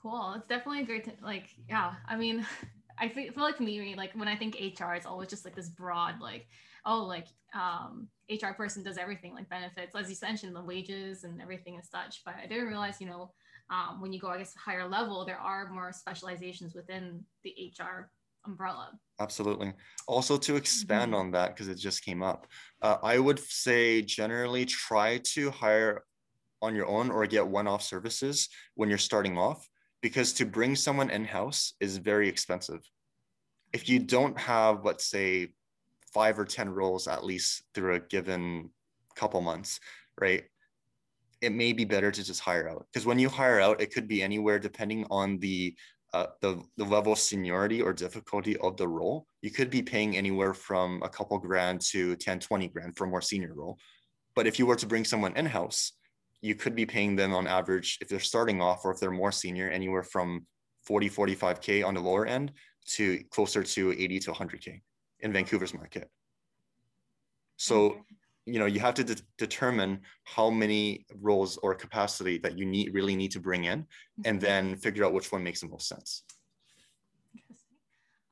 Cool. 0.02 0.34
It's 0.36 0.48
definitely 0.48 0.82
a 0.82 0.86
great 0.86 1.04
to 1.06 1.12
like. 1.24 1.50
Yeah. 1.70 1.94
I 2.08 2.16
mean, 2.16 2.46
I 3.00 3.10
feel, 3.10 3.32
feel 3.32 3.44
like 3.44 3.58
for 3.58 3.64
me, 3.64 3.96
like 3.96 4.14
when 4.14 4.28
I 4.28 4.36
think 4.36 4.56
HR, 4.56 4.94
it's 4.94 5.06
always 5.06 5.30
just 5.30 5.46
like 5.46 5.56
this 5.56 5.70
broad, 5.70 6.20
like, 6.20 6.48
oh, 6.86 7.04
like 7.04 7.28
um, 7.54 8.08
HR 8.30 8.54
person 8.54 8.84
does 8.84 8.98
everything, 8.98 9.34
like 9.34 9.50
benefits, 9.50 9.96
as 9.96 10.10
you 10.10 10.16
mentioned, 10.22 10.56
the 10.56 10.62
wages 10.62 11.24
and 11.24 11.42
everything 11.42 11.76
and 11.76 11.86
such. 11.86 12.24
But 12.26 12.36
I 12.42 12.48
didn't 12.48 12.68
realize, 12.68 13.00
you 13.00 13.08
know, 13.08 13.32
um, 13.72 14.02
when 14.02 14.12
you 14.12 14.20
go, 14.20 14.28
I 14.28 14.38
guess, 14.38 14.54
higher 14.54 14.88
level, 14.88 15.26
there 15.26 15.40
are 15.40 15.70
more 15.70 15.92
specializations 15.94 16.76
within 16.76 17.24
the 17.44 17.74
HR 17.80 18.12
umbrella. 18.46 18.92
Absolutely. 19.20 19.74
Also, 20.08 20.38
to 20.38 20.58
expand 20.58 21.12
mm-hmm. 21.12 21.22
on 21.22 21.32
that, 21.32 21.56
because 21.56 21.70
it 21.70 21.76
just 21.76 22.04
came 22.04 22.22
up, 22.22 22.48
uh, 22.82 22.98
I 23.02 23.18
would 23.18 23.40
say 23.40 24.02
generally 24.02 24.66
try 24.66 25.20
to 25.34 25.52
hire 25.52 26.04
on 26.62 26.76
your 26.76 26.88
own 26.88 27.10
or 27.10 27.26
get 27.26 27.48
one 27.48 27.68
off 27.68 27.82
services 27.82 28.50
when 28.76 28.90
you're 28.90 28.98
starting 28.98 29.38
off, 29.38 29.68
because 30.02 30.34
to 30.34 30.46
bring 30.46 30.76
someone 30.76 31.10
in 31.10 31.26
house 31.26 31.74
is 31.80 31.98
very 31.98 32.28
expensive. 32.28 32.82
If 33.74 33.88
you 33.88 34.00
don't 34.00 34.38
have, 34.38 34.84
let's 34.84 35.06
say, 35.06 35.54
five 36.14 36.38
or 36.38 36.46
10 36.46 36.70
roles 36.70 37.08
at 37.08 37.24
least 37.24 37.64
through 37.74 37.96
a 37.96 38.00
given 38.00 38.70
couple 39.16 39.40
months, 39.40 39.80
right? 40.20 40.44
It 41.42 41.52
may 41.52 41.74
be 41.74 41.86
better 41.86 42.12
to 42.12 42.24
just 42.24 42.40
hire 42.40 42.70
out 42.70 42.86
because 42.92 43.06
when 43.06 43.20
you 43.20 43.30
hire 43.30 43.60
out, 43.60 43.82
it 43.82 43.94
could 43.94 44.08
be 44.08 44.22
anywhere 44.22 44.60
depending 44.60 45.06
on 45.10 45.40
the 45.40 45.76
uh, 46.14 46.28
the, 46.42 46.62
the 46.76 46.84
level 46.84 47.14
of 47.14 47.20
seniority 47.20 47.82
or 47.82 47.94
difficulty 47.94 48.58
of 48.58 48.76
the 48.76 48.88
role. 48.88 49.26
You 49.42 49.50
could 49.50 49.70
be 49.70 49.82
paying 49.82 50.18
anywhere 50.18 50.54
from 50.54 51.02
a 51.04 51.10
couple 51.10 51.38
grand 51.40 51.80
to 51.92 52.18
10, 52.18 52.40
20 52.40 52.68
grand 52.68 52.98
for 52.98 53.06
a 53.06 53.08
more 53.08 53.22
senior 53.22 53.54
role. 53.54 53.78
But 54.36 54.46
if 54.46 54.60
you 54.60 54.66
were 54.66 54.76
to 54.76 54.86
bring 54.86 55.06
someone 55.06 55.38
in 55.38 55.46
house, 55.46 55.94
you 56.42 56.56
could 56.56 56.76
be 56.76 56.86
paying 56.86 57.16
them 57.16 57.34
on 57.34 57.48
average, 57.48 57.98
if 58.02 58.10
they're 58.10 58.20
starting 58.20 58.62
off 58.62 58.84
or 58.84 58.92
if 58.92 59.00
they're 59.00 59.12
more 59.12 59.32
senior, 59.32 59.70
anywhere 59.70 60.04
from 60.04 60.46
40, 60.86 61.10
45K 61.10 61.86
on 61.86 61.94
the 61.94 62.02
lower 62.02 62.26
end 62.26 62.52
to 62.88 63.24
closer 63.30 63.64
to 63.64 63.92
80 63.94 64.20
to 64.20 64.32
100K 64.32 64.82
in 65.20 65.32
Vancouver's 65.32 65.74
market. 65.74 66.10
So 67.58 68.04
you 68.52 68.60
know 68.60 68.66
you 68.66 68.80
have 68.80 68.94
to 68.96 69.04
de- 69.04 69.22
determine 69.38 70.00
how 70.26 70.50
many 70.50 71.06
roles 71.22 71.58
or 71.58 71.74
capacity 71.74 72.38
that 72.40 72.58
you 72.58 72.66
need 72.66 72.94
really 72.94 73.16
need 73.16 73.32
to 73.32 73.40
bring 73.40 73.66
in 73.66 73.86
and 74.26 74.38
mm-hmm. 74.38 74.46
then 74.46 74.76
figure 74.76 75.06
out 75.06 75.14
which 75.14 75.32
one 75.32 75.44
makes 75.44 75.62
the 75.62 75.68
most 75.68 75.88
sense. 75.88 76.24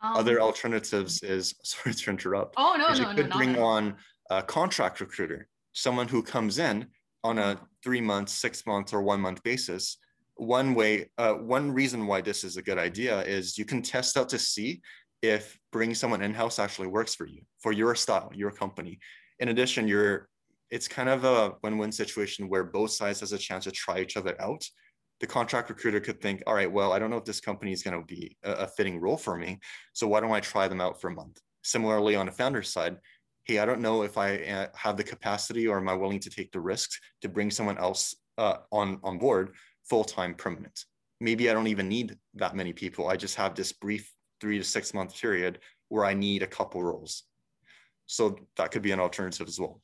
Um, 0.01 0.15
other 0.15 0.39
alternatives 0.41 1.23
is 1.23 1.55
sorry 1.63 1.93
to 1.95 2.09
interrupt 2.09 2.55
oh 2.57 2.75
no 2.77 2.89
no 2.89 2.99
you 2.99 3.15
could 3.15 3.29
no, 3.29 3.37
bring 3.37 3.57
on 3.57 3.95
a 4.29 4.41
contract 4.41 4.99
recruiter 4.99 5.47
someone 5.73 6.07
who 6.07 6.21
comes 6.21 6.59
in 6.59 6.87
on 7.23 7.37
a 7.37 7.59
three 7.83 8.01
month 8.01 8.29
six 8.29 8.65
month 8.65 8.93
or 8.93 9.01
one 9.01 9.21
month 9.21 9.43
basis. 9.43 9.97
One 10.35 10.73
way 10.73 11.09
uh, 11.17 11.33
one 11.33 11.71
reason 11.71 12.07
why 12.07 12.21
this 12.21 12.43
is 12.43 12.55
a 12.57 12.61
good 12.61 12.77
idea 12.77 13.21
is 13.21 13.57
you 13.57 13.65
can 13.65 13.81
test 13.81 14.17
out 14.17 14.29
to 14.29 14.39
see 14.39 14.81
if 15.21 15.59
bringing 15.71 15.95
someone 15.95 16.21
in-house 16.21 16.59
actually 16.59 16.87
works 16.87 17.13
for 17.13 17.25
you 17.25 17.41
for 17.59 17.73
your 17.73 17.93
style 17.93 18.31
your 18.33 18.51
company 18.51 18.99
in 19.39 19.49
addition, 19.49 19.87
you're 19.87 20.29
it's 20.69 20.87
kind 20.87 21.09
of 21.09 21.23
a 21.23 21.53
win-win 21.63 21.91
situation 21.91 22.47
where 22.47 22.63
both 22.63 22.91
sides 22.91 23.21
has 23.21 23.31
a 23.31 23.37
chance 23.37 23.63
to 23.63 23.71
try 23.71 23.99
each 23.99 24.17
other 24.17 24.39
out. 24.39 24.63
The 25.19 25.27
contract 25.27 25.69
recruiter 25.69 25.99
could 25.99 26.21
think, 26.21 26.43
all 26.45 26.53
right, 26.53 26.71
well, 26.71 26.93
I 26.93 26.99
don't 26.99 27.09
know 27.09 27.17
if 27.17 27.25
this 27.25 27.41
company 27.41 27.71
is 27.71 27.83
going 27.83 27.99
to 27.99 28.05
be 28.05 28.37
a, 28.43 28.51
a, 28.51 28.67
fitting 28.67 29.01
role 29.01 29.17
for 29.17 29.35
me. 29.35 29.59
So 29.93 30.07
why 30.07 30.19
don't 30.19 30.31
I 30.31 30.39
try 30.39 30.67
them 30.67 30.79
out 30.79 31.01
for 31.01 31.09
a 31.09 31.13
month, 31.13 31.39
Similarly, 31.63 32.15
on 32.15 32.27
a 32.27 32.31
founder 32.31 32.63
side, 32.63 32.97
hey, 33.43 33.59
I 33.59 33.65
don't 33.65 33.81
know 33.81 34.03
if 34.03 34.17
I 34.17 34.37
uh, 34.37 34.67
have 34.75 34.95
the 34.95 35.03
capacity 35.03 35.67
or 35.67 35.77
am 35.77 35.89
I 35.89 35.93
willing 35.93 36.19
to 36.19 36.29
take 36.29 36.51
the 36.51 36.61
risks 36.61 36.99
to 37.21 37.29
bring 37.29 37.51
someone 37.51 37.77
else 37.77 38.15
uh, 38.37 38.57
on, 38.71 38.99
on 39.03 39.17
board 39.17 39.55
full 39.89 40.03
time 40.03 40.35
permanent. 40.35 40.85
Maybe 41.19 41.49
I 41.49 41.53
don't 41.53 41.67
even 41.67 41.89
need 41.89 42.15
that 42.35 42.55
many 42.55 42.71
people. 42.71 43.07
I 43.07 43.17
just 43.17 43.35
have 43.35 43.55
this 43.55 43.73
brief 43.73 44.13
three 44.39 44.57
to 44.57 44.63
six 44.63 44.93
month 44.93 45.19
period 45.19 45.59
where 45.89 46.05
I 46.05 46.13
need 46.13 46.43
a 46.43 46.47
couple 46.47 46.81
roles. 46.83 47.23
So 48.09 48.39
that 48.55 48.71
could 48.71 48.81
be 48.81 48.91
an 48.91 48.99
alternative 48.99 49.47
as 49.47 49.59
well. 49.59 49.81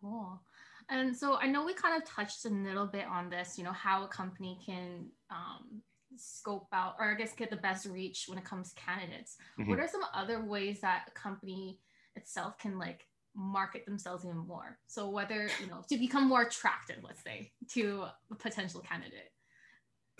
Cool. 0.00 0.40
And 0.88 1.14
so 1.14 1.36
I 1.36 1.46
know 1.46 1.62
we 1.62 1.74
kind 1.74 2.02
of 2.02 2.08
touched 2.08 2.46
a 2.46 2.48
little 2.48 2.86
bit 2.86 3.04
on 3.06 3.28
this, 3.28 3.58
you 3.58 3.64
know, 3.64 3.72
how 3.72 4.02
a 4.02 4.08
company 4.08 4.58
can 4.64 5.10
um, 5.30 5.82
scope 6.16 6.68
out 6.72 6.94
or 6.98 7.12
I 7.12 7.14
guess 7.16 7.34
get 7.34 7.50
the 7.50 7.56
best 7.56 7.84
reach 7.84 8.24
when 8.28 8.38
it 8.38 8.46
comes 8.46 8.72
to 8.72 8.80
candidates. 8.80 9.36
Mm-hmm. 9.58 9.68
What 9.68 9.78
are 9.78 9.88
some 9.88 10.00
other 10.14 10.42
ways 10.42 10.80
that 10.80 11.04
a 11.06 11.10
company 11.10 11.78
itself 12.16 12.56
can 12.58 12.78
like 12.78 13.06
market 13.36 13.84
themselves 13.84 14.24
even 14.24 14.38
more? 14.38 14.78
So 14.86 15.10
whether, 15.10 15.50
you 15.60 15.66
know, 15.66 15.84
to 15.90 15.98
become 15.98 16.28
more 16.28 16.42
attractive, 16.42 17.00
let's 17.02 17.22
say, 17.22 17.52
to 17.74 18.06
a 18.32 18.34
potential 18.36 18.80
candidate 18.80 19.32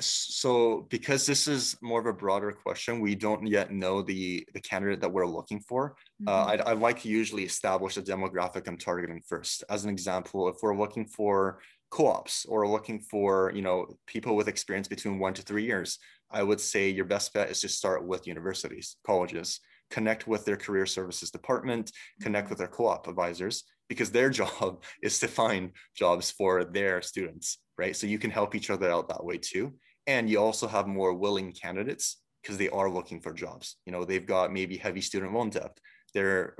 so 0.07 0.87
because 0.91 1.27
this 1.27 1.49
is 1.49 1.77
more 1.83 2.01
of 2.01 2.07
a 2.07 2.13
broader 2.13 2.53
question 2.53 3.01
we 3.01 3.15
don't 3.15 3.47
yet 3.47 3.71
know 3.73 4.03
the 4.03 4.47
the 4.55 4.61
candidate 4.61 5.01
that 5.01 5.13
we're 5.13 5.27
looking 5.27 5.61
for 5.61 5.97
uh, 6.27 6.31
mm-hmm. 6.31 6.49
uh, 6.49 6.53
I'd, 6.53 6.61
I'd 6.63 6.79
like 6.79 7.01
to 7.03 7.09
usually 7.09 7.45
establish 7.45 7.97
a 7.97 8.03
demographic 8.03 8.67
i'm 8.69 8.77
targeting 8.77 9.21
first 9.27 9.65
as 9.69 9.85
an 9.85 9.91
example 9.91 10.49
if 10.49 10.57
we're 10.63 10.77
looking 10.77 11.07
for 11.07 11.61
co-ops 11.91 12.47
or 12.49 12.67
looking 12.69 13.01
for 13.01 13.53
you 13.55 13.63
know 13.63 13.87
people 14.07 14.37
with 14.37 14.49
experience 14.49 14.89
between 14.89 15.19
one 15.19 15.35
to 15.35 15.43
three 15.43 15.65
years 15.65 15.99
i 16.31 16.43
would 16.43 16.61
say 16.61 16.89
your 16.89 17.05
best 17.05 17.33
bet 17.35 17.51
is 17.51 17.61
to 17.61 17.69
start 17.69 18.07
with 18.07 18.27
universities 18.27 18.97
colleges 19.05 19.61
connect 19.91 20.29
with 20.29 20.45
their 20.45 20.57
career 20.57 20.87
services 20.87 21.31
department 21.31 21.91
connect 22.23 22.45
mm-hmm. 22.45 22.53
with 22.53 22.59
their 22.59 22.69
co-op 22.69 23.09
advisors 23.09 23.65
because 23.89 24.11
their 24.11 24.31
job 24.41 24.83
is 25.03 25.19
to 25.19 25.29
find 25.29 25.73
jobs 25.97 26.31
for 26.31 26.65
their 26.65 27.03
students 27.03 27.59
right 27.77 27.97
so 27.97 28.07
you 28.07 28.19
can 28.19 28.31
help 28.31 28.55
each 28.55 28.71
other 28.71 28.91
out 28.91 29.09
that 29.09 29.25
way 29.25 29.37
too 29.37 29.75
and 30.07 30.29
you 30.29 30.39
also 30.39 30.67
have 30.67 30.87
more 30.87 31.15
willing 31.15 31.53
candidates 31.53 32.21
because 32.43 32.57
they 32.57 32.69
are 32.71 32.91
looking 32.91 33.21
for 33.21 33.33
jobs. 33.33 33.77
You 33.87 33.93
know 33.93 34.05
they've 34.05 34.27
got 34.27 34.53
maybe 34.53 34.77
heavy 34.77 35.01
student 35.01 35.33
loan 35.33 35.51
debt. 35.51 35.79
They're 36.15 36.57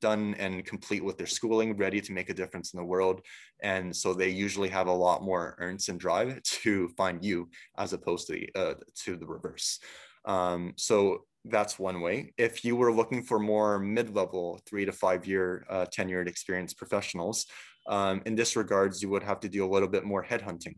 done 0.00 0.34
and 0.38 0.64
complete 0.64 1.04
with 1.04 1.18
their 1.18 1.26
schooling 1.26 1.76
ready 1.76 2.00
to 2.00 2.12
make 2.12 2.30
a 2.30 2.34
difference 2.34 2.72
in 2.72 2.78
the 2.78 2.84
world. 2.84 3.20
And 3.62 3.94
so 3.94 4.14
they 4.14 4.30
usually 4.30 4.68
have 4.70 4.86
a 4.86 4.92
lot 4.92 5.22
more 5.22 5.56
earns 5.58 5.88
and 5.88 6.00
drive 6.00 6.42
to 6.62 6.88
find 6.96 7.24
you 7.24 7.48
as 7.76 7.92
opposed 7.92 8.26
to 8.28 8.32
the, 8.34 8.48
uh, 8.54 8.74
to 9.04 9.16
the 9.16 9.26
reverse. 9.26 9.78
Um, 10.24 10.72
so 10.76 11.24
that's 11.44 11.78
one 11.78 12.00
way. 12.00 12.32
If 12.38 12.64
you 12.64 12.76
were 12.76 12.92
looking 12.92 13.22
for 13.22 13.38
more 13.38 13.78
mid-level 13.78 14.60
three 14.66 14.86
to 14.86 14.92
five 14.92 15.26
year 15.26 15.66
uh, 15.68 15.86
tenured 15.86 16.26
experienced 16.26 16.78
professionals 16.78 17.46
um, 17.86 18.22
in 18.24 18.34
this 18.34 18.56
regards 18.56 19.02
you 19.02 19.10
would 19.10 19.22
have 19.22 19.40
to 19.40 19.48
do 19.48 19.64
a 19.64 19.68
little 19.68 19.88
bit 19.88 20.04
more 20.04 20.24
headhunting 20.24 20.76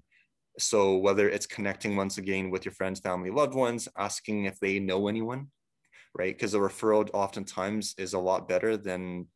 so 0.58 0.96
whether 0.96 1.28
it's 1.28 1.46
connecting 1.46 1.96
once 1.96 2.18
again 2.18 2.50
with 2.50 2.64
your 2.64 2.72
friends, 2.72 3.00
family, 3.00 3.30
loved 3.30 3.54
ones, 3.54 3.88
asking 3.96 4.44
if 4.44 4.58
they 4.60 4.78
know 4.78 5.08
anyone, 5.08 5.48
right? 6.14 6.34
Because 6.34 6.54
a 6.54 6.58
referral 6.58 7.08
oftentimes 7.12 7.94
is 7.98 8.14
a 8.14 8.18
lot 8.18 8.48
better 8.48 8.76
than 8.76 9.26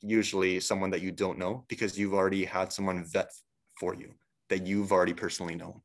usually 0.00 0.60
someone 0.60 0.90
that 0.90 1.02
you 1.02 1.10
don't 1.10 1.38
know 1.38 1.64
because 1.68 1.98
you've 1.98 2.14
already 2.14 2.44
had 2.44 2.72
someone 2.72 3.04
vet 3.06 3.30
for 3.78 3.94
you 3.94 4.12
that 4.50 4.66
you've 4.66 4.92
already 4.92 5.14
personally 5.14 5.54
known. 5.54 5.80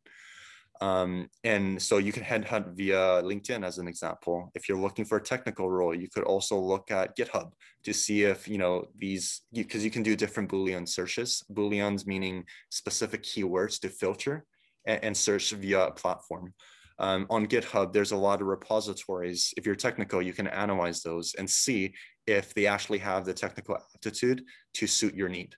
Um, 0.81 1.29
and 1.43 1.81
so 1.81 1.97
you 1.97 2.13
can 2.13 2.23
headhunt 2.23 2.75
via 2.75 3.21
LinkedIn 3.21 3.65
as 3.65 3.79
an 3.79 3.87
example. 3.87 4.49
If 4.55 4.69
you're 4.69 4.77
looking 4.77 5.03
for 5.03 5.17
a 5.17 5.21
technical 5.21 5.69
role, 5.69 5.93
you 5.93 6.07
could 6.09 6.23
also 6.23 6.57
look 6.57 6.89
at 6.89 7.17
GitHub 7.17 7.51
to 7.83 7.93
see 7.93 8.23
if, 8.23 8.47
you 8.47 8.57
know, 8.57 8.85
these, 8.97 9.41
because 9.53 9.83
you, 9.83 9.87
you, 9.87 9.91
can 9.91 10.03
do 10.03 10.15
different 10.15 10.49
Boolean 10.49 10.87
searches, 10.87 11.43
Booleans 11.51 12.07
meaning 12.07 12.45
specific 12.69 13.23
keywords 13.23 13.79
to 13.81 13.89
filter 13.89 14.45
and, 14.85 15.03
and 15.03 15.17
search 15.17 15.51
via 15.51 15.87
a 15.87 15.91
platform. 15.91 16.53
Um, 16.97 17.27
on 17.29 17.47
GitHub, 17.47 17.93
there's 17.93 18.11
a 18.11 18.17
lot 18.17 18.41
of 18.41 18.47
repositories. 18.47 19.53
If 19.57 19.65
you're 19.65 19.75
technical, 19.75 20.21
you 20.21 20.33
can 20.33 20.47
analyze 20.47 21.01
those 21.01 21.33
and 21.35 21.49
see 21.49 21.93
if 22.27 22.53
they 22.53 22.67
actually 22.67 22.99
have 22.99 23.25
the 23.25 23.33
technical 23.33 23.77
aptitude 23.95 24.43
to 24.75 24.87
suit 24.87 25.15
your 25.15 25.29
need. 25.29 25.55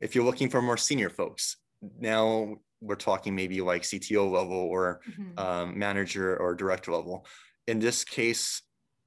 If 0.00 0.14
you're 0.14 0.24
looking 0.24 0.48
for 0.48 0.62
more 0.62 0.76
senior 0.76 1.10
folks, 1.10 1.56
now 1.98 2.56
we're 2.80 2.96
talking 2.96 3.34
maybe 3.34 3.60
like 3.60 3.82
CTO 3.82 4.30
level 4.30 4.56
or 4.56 5.00
mm-hmm. 5.08 5.38
um, 5.38 5.78
manager 5.78 6.36
or 6.36 6.54
director 6.54 6.92
level. 6.92 7.26
In 7.66 7.78
this 7.78 8.04
case, 8.04 8.62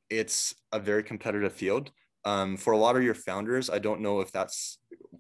it's 0.10 0.54
a 0.72 0.80
very 0.80 1.04
competitive 1.04 1.54
field. 1.54 1.92
Um, 2.24 2.58
for 2.58 2.74
a 2.74 2.78
lot 2.78 2.96
of 2.96 3.04
your 3.04 3.16
founders, 3.16 3.70
I 3.70 3.80
don't 3.80 4.02
know 4.02 4.20
if 4.20 4.32
that's 4.32 4.78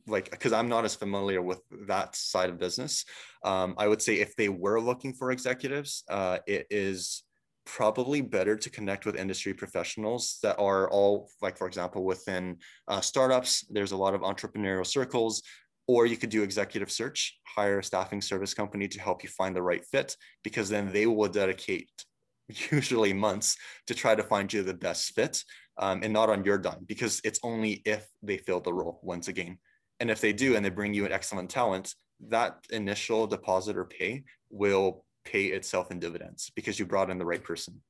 like 0.07 0.29
because 0.29 0.53
I'm 0.53 0.69
not 0.69 0.85
as 0.85 0.95
familiar 0.95 1.41
with 1.41 1.61
that 1.87 2.15
side 2.15 2.49
of 2.49 2.59
business. 2.59 3.05
Um, 3.43 3.73
I 3.77 3.87
would 3.87 4.01
say 4.01 4.19
if 4.19 4.35
they 4.35 4.49
were 4.49 4.79
looking 4.79 5.13
for 5.13 5.31
executives, 5.31 6.03
uh, 6.09 6.39
it 6.45 6.67
is 6.69 7.23
probably 7.65 8.21
better 8.21 8.55
to 8.55 8.69
connect 8.69 9.05
with 9.05 9.15
industry 9.15 9.53
professionals 9.53 10.39
that 10.41 10.57
are 10.59 10.89
all 10.89 11.29
like 11.41 11.57
for 11.57 11.67
example 11.67 12.03
within 12.03 12.57
uh, 12.87 12.99
startups 12.99 13.65
there's 13.69 13.91
a 13.91 13.97
lot 13.97 14.15
of 14.15 14.21
entrepreneurial 14.21 14.85
circles 14.85 15.43
or 15.87 16.05
you 16.05 16.17
could 16.17 16.29
do 16.29 16.43
executive 16.43 16.91
search, 16.91 17.39
hire 17.43 17.79
a 17.79 17.83
staffing 17.83 18.21
service 18.21 18.53
company 18.53 18.87
to 18.87 18.99
help 18.99 19.23
you 19.23 19.29
find 19.29 19.55
the 19.55 19.61
right 19.61 19.83
fit, 19.85 20.15
because 20.43 20.69
then 20.69 20.91
they 20.91 21.05
will 21.05 21.27
dedicate 21.27 21.89
usually 22.71 23.13
months 23.13 23.57
to 23.87 23.93
try 23.93 24.15
to 24.15 24.23
find 24.23 24.51
you 24.51 24.63
the 24.63 24.73
best 24.73 25.13
fit 25.13 25.43
um, 25.77 26.01
and 26.03 26.13
not 26.13 26.29
on 26.29 26.43
your 26.43 26.57
dime, 26.57 26.85
because 26.85 27.21
it's 27.23 27.39
only 27.43 27.81
if 27.85 28.07
they 28.21 28.37
fill 28.37 28.59
the 28.59 28.73
role 28.73 28.99
once 29.03 29.27
again. 29.27 29.57
And 29.99 30.09
if 30.09 30.21
they 30.21 30.33
do 30.33 30.55
and 30.55 30.65
they 30.65 30.69
bring 30.69 30.93
you 30.93 31.05
an 31.05 31.11
excellent 31.11 31.49
talent, 31.49 31.93
that 32.29 32.57
initial 32.71 33.27
deposit 33.27 33.77
or 33.77 33.85
pay 33.85 34.23
will 34.49 35.05
pay 35.25 35.45
itself 35.45 35.91
in 35.91 35.99
dividends 35.99 36.51
because 36.55 36.79
you 36.79 36.85
brought 36.85 37.09
in 37.09 37.17
the 37.17 37.25
right 37.25 37.43
person. 37.43 37.81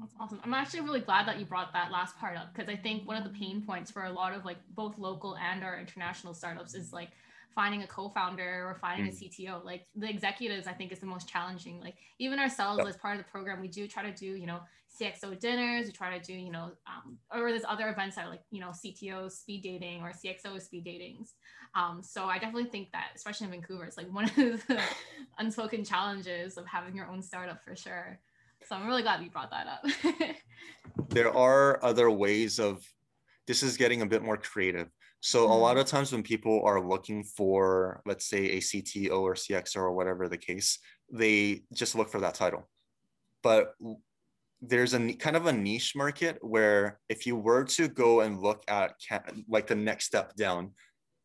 That's 0.00 0.14
awesome. 0.18 0.40
I'm 0.42 0.54
actually 0.54 0.80
really 0.80 1.00
glad 1.00 1.28
that 1.28 1.38
you 1.38 1.44
brought 1.44 1.72
that 1.74 1.90
last 1.90 2.16
part 2.18 2.36
up 2.36 2.54
because 2.54 2.68
I 2.68 2.76
think 2.76 3.06
one 3.06 3.16
of 3.16 3.24
the 3.24 3.38
pain 3.38 3.62
points 3.62 3.90
for 3.90 4.04
a 4.04 4.10
lot 4.10 4.34
of 4.34 4.44
like 4.44 4.56
both 4.74 4.98
local 4.98 5.36
and 5.36 5.62
our 5.62 5.78
international 5.78 6.32
startups 6.32 6.74
is 6.74 6.92
like 6.92 7.10
finding 7.54 7.82
a 7.82 7.86
co-founder 7.86 8.64
or 8.66 8.78
finding 8.80 9.10
mm. 9.10 9.10
a 9.10 9.24
CTO. 9.24 9.64
Like 9.64 9.86
the 9.94 10.08
executives, 10.08 10.66
I 10.66 10.72
think 10.72 10.92
is 10.92 11.00
the 11.00 11.06
most 11.06 11.28
challenging. 11.28 11.80
Like 11.80 11.96
even 12.18 12.38
ourselves 12.38 12.78
yep. 12.78 12.86
as 12.86 12.96
part 12.96 13.18
of 13.18 13.24
the 13.24 13.30
program, 13.30 13.60
we 13.60 13.68
do 13.68 13.86
try 13.86 14.02
to 14.02 14.12
do, 14.12 14.26
you 14.26 14.46
know, 14.46 14.60
CXO 14.98 15.38
dinners. 15.38 15.86
We 15.86 15.92
try 15.92 16.16
to 16.16 16.24
do, 16.24 16.32
you 16.32 16.50
know, 16.50 16.72
um, 16.86 17.18
or 17.32 17.50
there's 17.50 17.64
other 17.68 17.88
events 17.88 18.16
that 18.16 18.26
are 18.26 18.30
like, 18.30 18.42
you 18.50 18.60
know, 18.60 18.70
CTO 18.70 19.30
speed 19.30 19.62
dating 19.62 20.02
or 20.02 20.12
CXO 20.12 20.60
speed 20.62 20.86
datings. 20.86 21.32
Um, 21.74 22.02
so 22.02 22.24
I 22.24 22.38
definitely 22.38 22.70
think 22.70 22.90
that, 22.92 23.08
especially 23.14 23.46
in 23.46 23.52
Vancouver, 23.52 23.84
it's 23.84 23.96
like 23.96 24.12
one 24.12 24.24
of 24.24 24.34
the 24.34 24.80
unspoken 25.38 25.84
challenges 25.84 26.56
of 26.56 26.66
having 26.66 26.96
your 26.96 27.06
own 27.06 27.22
startup 27.22 27.62
for 27.64 27.76
sure. 27.76 28.18
So 28.70 28.76
I'm 28.76 28.86
really 28.86 29.02
glad 29.02 29.20
you 29.20 29.30
brought 29.30 29.50
that 29.50 29.66
up. 29.66 30.36
there 31.08 31.36
are 31.36 31.84
other 31.84 32.08
ways 32.08 32.60
of 32.60 32.80
this 33.48 33.64
is 33.64 33.76
getting 33.76 34.02
a 34.02 34.06
bit 34.06 34.22
more 34.22 34.36
creative. 34.36 34.86
So 35.18 35.40
mm-hmm. 35.40 35.50
a 35.50 35.58
lot 35.58 35.70
mm-hmm. 35.70 35.80
of 35.80 35.86
times 35.86 36.12
when 36.12 36.22
people 36.22 36.62
are 36.64 36.80
looking 36.80 37.24
for, 37.24 38.00
let's 38.06 38.26
say, 38.26 38.44
a 38.50 38.58
CTO 38.58 39.22
or 39.22 39.34
CXO 39.34 39.78
or 39.78 39.92
whatever 39.92 40.28
the 40.28 40.38
case, 40.38 40.78
they 41.12 41.62
just 41.74 41.96
look 41.96 42.12
for 42.12 42.20
that 42.20 42.34
title. 42.34 42.70
But 43.42 43.74
there's 44.62 44.94
a 44.94 45.14
kind 45.14 45.34
of 45.34 45.46
a 45.46 45.52
niche 45.52 45.96
market 45.96 46.38
where 46.40 47.00
if 47.08 47.26
you 47.26 47.34
were 47.34 47.64
to 47.64 47.88
go 47.88 48.20
and 48.20 48.40
look 48.40 48.62
at 48.68 48.92
like 49.48 49.66
the 49.66 49.74
next 49.74 50.04
step 50.04 50.36
down 50.36 50.74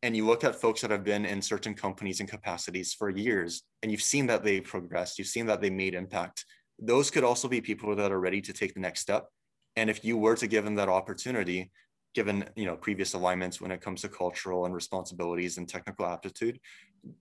and 0.02 0.16
you 0.16 0.26
look 0.26 0.42
at 0.42 0.60
folks 0.60 0.80
that 0.80 0.90
have 0.90 1.04
been 1.04 1.24
in 1.24 1.40
certain 1.40 1.74
companies 1.74 2.18
and 2.18 2.28
capacities 2.28 2.92
for 2.92 3.08
years 3.08 3.62
and 3.82 3.92
you've 3.92 4.02
seen 4.02 4.26
that 4.26 4.42
they 4.42 4.60
progressed 4.60 5.18
you've 5.18 5.28
seen 5.28 5.46
that 5.46 5.60
they 5.60 5.68
made 5.68 5.94
impact 5.94 6.44
those 6.78 7.10
could 7.10 7.24
also 7.24 7.48
be 7.48 7.60
people 7.60 7.94
that 7.96 8.12
are 8.12 8.20
ready 8.20 8.40
to 8.42 8.52
take 8.52 8.74
the 8.74 8.80
next 8.80 9.00
step. 9.00 9.28
And 9.76 9.90
if 9.90 10.04
you 10.04 10.16
were 10.16 10.36
to 10.36 10.46
give 10.46 10.64
them 10.64 10.74
that 10.76 10.88
opportunity, 10.88 11.70
given 12.14 12.48
you 12.56 12.64
know 12.64 12.76
previous 12.76 13.12
alignments 13.12 13.60
when 13.60 13.70
it 13.70 13.82
comes 13.82 14.00
to 14.00 14.08
cultural 14.08 14.64
and 14.64 14.74
responsibilities 14.74 15.58
and 15.58 15.68
technical 15.68 16.06
aptitude, 16.06 16.58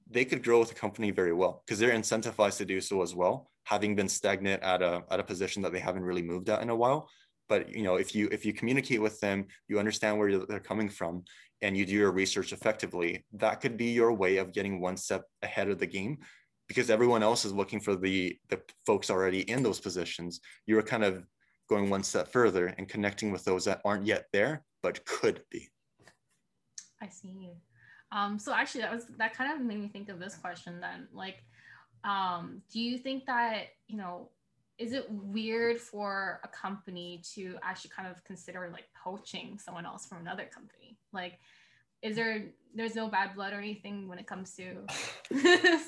they 0.09 0.25
could 0.25 0.43
grow 0.43 0.59
with 0.59 0.69
the 0.69 0.75
company 0.75 1.11
very 1.11 1.33
well 1.33 1.63
because 1.65 1.79
they're 1.79 1.91
incentivized 1.91 2.57
to 2.57 2.65
do 2.65 2.79
so 2.79 3.01
as 3.01 3.13
well, 3.13 3.51
having 3.65 3.95
been 3.95 4.07
stagnant 4.07 4.63
at 4.63 4.81
a 4.81 5.03
at 5.11 5.19
a 5.19 5.23
position 5.23 5.61
that 5.61 5.73
they 5.73 5.79
haven't 5.79 6.03
really 6.03 6.23
moved 6.23 6.49
at 6.49 6.61
in 6.61 6.69
a 6.69 6.75
while. 6.75 7.09
But 7.49 7.75
you 7.75 7.83
know, 7.83 7.95
if 7.95 8.15
you 8.15 8.29
if 8.31 8.45
you 8.45 8.53
communicate 8.53 9.01
with 9.01 9.19
them, 9.19 9.47
you 9.67 9.79
understand 9.79 10.17
where 10.17 10.39
they're 10.39 10.59
coming 10.59 10.89
from, 10.89 11.23
and 11.61 11.75
you 11.75 11.85
do 11.85 11.93
your 11.93 12.11
research 12.11 12.53
effectively, 12.53 13.25
that 13.33 13.59
could 13.61 13.75
be 13.77 13.91
your 13.91 14.13
way 14.13 14.37
of 14.37 14.53
getting 14.53 14.79
one 14.79 14.97
step 14.97 15.23
ahead 15.41 15.69
of 15.69 15.77
the 15.77 15.87
game 15.87 16.19
because 16.67 16.89
everyone 16.89 17.23
else 17.23 17.45
is 17.45 17.53
looking 17.53 17.79
for 17.79 17.95
the 17.95 18.37
the 18.49 18.59
folks 18.85 19.09
already 19.09 19.41
in 19.49 19.63
those 19.63 19.79
positions 19.79 20.39
you're 20.65 20.81
kind 20.81 21.03
of 21.03 21.25
going 21.69 21.89
one 21.89 22.03
step 22.03 22.27
further 22.27 22.67
and 22.77 22.87
connecting 22.87 23.31
with 23.31 23.43
those 23.43 23.65
that 23.65 23.81
aren't 23.85 24.05
yet 24.05 24.25
there 24.33 24.63
but 24.83 25.03
could 25.05 25.41
be 25.49 25.69
i 27.01 27.07
see 27.07 27.51
um, 28.11 28.39
so 28.39 28.53
actually 28.53 28.81
that 28.81 28.93
was 28.93 29.05
that 29.17 29.35
kind 29.35 29.51
of 29.51 29.65
made 29.65 29.79
me 29.79 29.87
think 29.87 30.09
of 30.09 30.19
this 30.19 30.35
question 30.35 30.79
then 30.79 31.07
like 31.11 31.43
um, 32.03 32.61
do 32.71 32.79
you 32.79 32.99
think 32.99 33.25
that 33.25 33.69
you 33.87 33.97
know 33.97 34.29
is 34.77 34.91
it 34.93 35.09
weird 35.09 35.79
for 35.79 36.41
a 36.43 36.47
company 36.47 37.21
to 37.33 37.55
actually 37.63 37.91
kind 37.95 38.09
of 38.09 38.23
consider 38.25 38.69
like 38.73 38.85
poaching 39.01 39.57
someone 39.57 39.85
else 39.85 40.05
from 40.05 40.19
another 40.19 40.45
company? 40.53 40.97
Like, 41.13 41.39
is 42.05 42.15
there 42.15 42.45
there's 42.75 42.95
no 42.95 43.07
bad 43.09 43.33
blood 43.35 43.53
or 43.53 43.57
anything 43.57 44.07
when 44.07 44.19
it 44.19 44.27
comes 44.27 44.55
to 44.55 44.85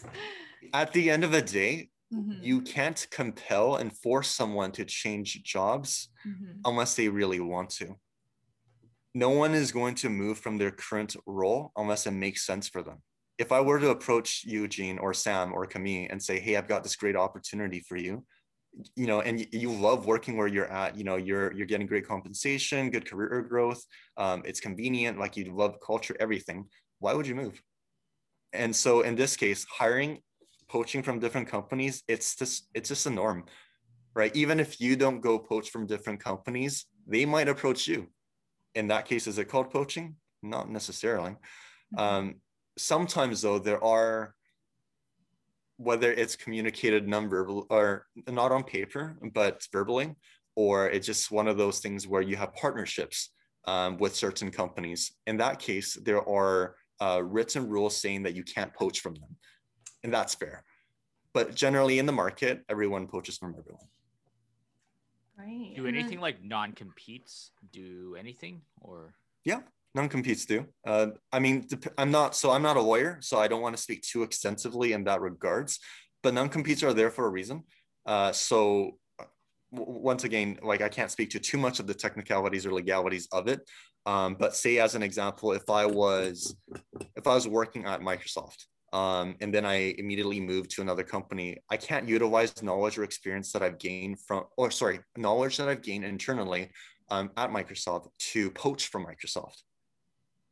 at 0.73 0.91
the 0.93 1.09
end 1.09 1.23
of 1.23 1.31
the 1.31 1.41
day 1.41 1.89
Mhm, 2.13 2.39
you 2.41 2.61
can't 2.61 3.05
compel 3.11 3.75
and 3.75 3.91
force 3.91 4.29
someone 4.29 4.71
to 4.71 4.85
change 4.85 5.43
jobs 5.43 6.07
mhm, 6.25 6.61
unless 6.63 6.95
they 6.95 7.09
really 7.09 7.41
want 7.41 7.69
to. 7.71 7.97
No 9.13 9.29
one 9.31 9.53
is 9.53 9.73
going 9.73 9.95
to 9.95 10.09
move 10.09 10.39
from 10.39 10.57
their 10.57 10.71
current 10.71 11.17
role 11.25 11.73
unless 11.75 12.07
it 12.07 12.11
makes 12.11 12.45
sense 12.45 12.69
for 12.69 12.81
them. 12.81 13.01
If 13.37 13.51
i 13.51 13.59
were 13.59 13.79
to 13.79 13.89
approach 13.89 14.43
eugene 14.45 14.99
or 14.99 15.13
sam 15.13 15.53
or 15.53 15.65
camille 15.65 16.07
and 16.09 16.23
say 16.23 16.39
hey 16.39 16.55
i've 16.55 16.67
got 16.73 16.83
this 16.83 16.95
great 16.95 17.17
opportunity 17.17 17.81
for 17.81 17.97
you 17.97 18.25
you 18.95 19.07
know 19.07 19.21
and 19.21 19.45
you 19.51 19.71
love 19.71 20.05
working 20.05 20.37
where 20.37 20.47
you're 20.47 20.71
at 20.71 20.95
you 20.97 21.03
know 21.03 21.15
you're 21.15 21.51
you're 21.53 21.65
getting 21.65 21.87
great 21.87 22.07
compensation 22.07 22.89
good 22.91 23.09
career 23.09 23.41
growth 23.41 23.83
um, 24.17 24.43
it's 24.45 24.59
convenient 24.59 25.17
like 25.19 25.35
you 25.37 25.53
love 25.53 25.75
culture 25.85 26.15
everything. 26.19 26.65
Why 26.99 27.13
would 27.13 27.27
you 27.27 27.35
move? 27.35 27.61
And 28.53 28.75
so 28.75 29.01
in 29.01 29.15
this 29.15 29.35
case 29.35 29.65
hiring 29.69 30.21
poaching 30.69 31.03
from 31.03 31.19
different 31.19 31.47
companies 31.47 32.03
it's 32.07 32.35
just 32.35 32.67
it's 32.73 32.89
just 32.89 33.05
a 33.05 33.09
norm 33.09 33.45
right? 34.15 34.35
Even 34.35 34.59
if 34.59 34.81
you 34.81 34.95
don't 34.95 35.21
go 35.21 35.37
poach 35.37 35.69
from 35.69 35.85
different 35.85 36.19
companies 36.23 36.85
they 37.07 37.25
might 37.25 37.47
approach 37.47 37.87
you. 37.87 38.07
In 38.75 38.87
that 38.87 39.05
case 39.05 39.27
is 39.27 39.37
it 39.37 39.45
called 39.45 39.71
poaching? 39.71 40.15
Not 40.43 40.69
necessarily. 40.69 41.35
Mhm. 41.95 41.99
um, 41.99 42.35
sometimes 42.77 43.41
though 43.41 43.59
there 43.59 43.83
are 43.83 44.35
whether 45.77 46.11
it's 46.11 46.35
communicated 46.35 47.07
non-verbal 47.07 47.67
or 47.69 48.05
not 48.27 48.51
on 48.51 48.63
paper 48.63 49.17
but 49.33 49.65
verbally 49.71 50.15
or 50.55 50.89
it's 50.89 51.05
just 51.05 51.31
one 51.31 51.47
of 51.47 51.57
those 51.57 51.79
things 51.79 52.07
where 52.07 52.23
you 52.23 52.35
have 52.35 52.53
partnerships 52.55 53.29
um, 53.65 53.97
with 53.97 54.15
certain 54.15 54.49
companies. 54.49 55.11
In 55.27 55.37
that 55.37 55.59
case 55.59 55.93
there 56.03 56.27
are 56.27 56.75
uh, 56.99 57.21
written 57.23 57.67
rules 57.67 57.95
saying 57.95 58.23
that 58.23 58.35
you 58.35 58.43
can't 58.43 58.73
poach 58.73 58.99
from 58.99 59.13
them 59.15 59.35
and 60.03 60.13
that's 60.13 60.35
fair. 60.35 60.63
But 61.33 61.53
generally 61.53 61.99
in 61.99 62.07
the 62.07 62.11
market 62.11 62.63
everyone 62.69 63.07
poaches 63.07 63.37
from 63.37 63.55
everyone. 63.57 63.87
Right. 65.37 65.73
Do 65.75 65.85
anything 65.85 66.19
like 66.19 66.43
non-competes 66.43 67.51
do 67.71 68.15
anything 68.17 68.61
or 68.81 69.13
non-competes 69.95 70.45
do. 70.45 70.65
Uh, 70.85 71.07
i 71.31 71.39
mean 71.39 71.67
i'm 71.97 72.11
not 72.11 72.35
so 72.35 72.51
i'm 72.51 72.61
not 72.61 72.77
a 72.77 72.81
lawyer 72.81 73.17
so 73.21 73.39
i 73.39 73.47
don't 73.47 73.61
want 73.61 73.75
to 73.75 73.81
speak 73.81 74.01
too 74.01 74.23
extensively 74.23 74.93
in 74.93 75.03
that 75.05 75.21
regards 75.21 75.79
but 76.23 76.33
non-competes 76.33 76.83
are 76.83 76.93
there 76.93 77.11
for 77.11 77.25
a 77.25 77.29
reason. 77.29 77.63
Uh, 78.05 78.31
so 78.31 78.97
uh, 79.19 79.25
once 79.71 80.23
again 80.23 80.57
like 80.63 80.81
i 80.81 80.87
can't 80.87 81.11
speak 81.11 81.29
to 81.29 81.39
too 81.39 81.57
much 81.57 81.79
of 81.79 81.87
the 81.87 81.93
technicalities 81.93 82.65
or 82.65 82.73
legalities 82.73 83.27
of 83.33 83.47
it 83.47 83.59
um, 84.05 84.35
but 84.39 84.55
say 84.55 84.79
as 84.79 84.95
an 84.95 85.03
example 85.03 85.51
if 85.51 85.69
i 85.69 85.85
was 85.85 86.55
if 87.17 87.27
i 87.27 87.35
was 87.35 87.47
working 87.47 87.85
at 87.85 87.99
microsoft 87.99 88.63
um, 88.93 89.35
and 89.41 89.53
then 89.53 89.65
i 89.65 89.93
immediately 89.97 90.39
moved 90.39 90.69
to 90.69 90.81
another 90.81 91.03
company 91.03 91.57
i 91.69 91.75
can't 91.75 92.07
utilize 92.07 92.63
knowledge 92.63 92.97
or 92.97 93.03
experience 93.03 93.51
that 93.51 93.61
i've 93.61 93.77
gained 93.77 94.17
from 94.21 94.45
or 94.55 94.71
sorry 94.71 95.01
knowledge 95.17 95.57
that 95.57 95.67
i've 95.67 95.81
gained 95.81 96.05
internally 96.05 96.69
um, 97.09 97.29
at 97.35 97.51
microsoft 97.51 98.07
to 98.19 98.49
poach 98.51 98.87
from 98.87 99.05
microsoft 99.05 99.63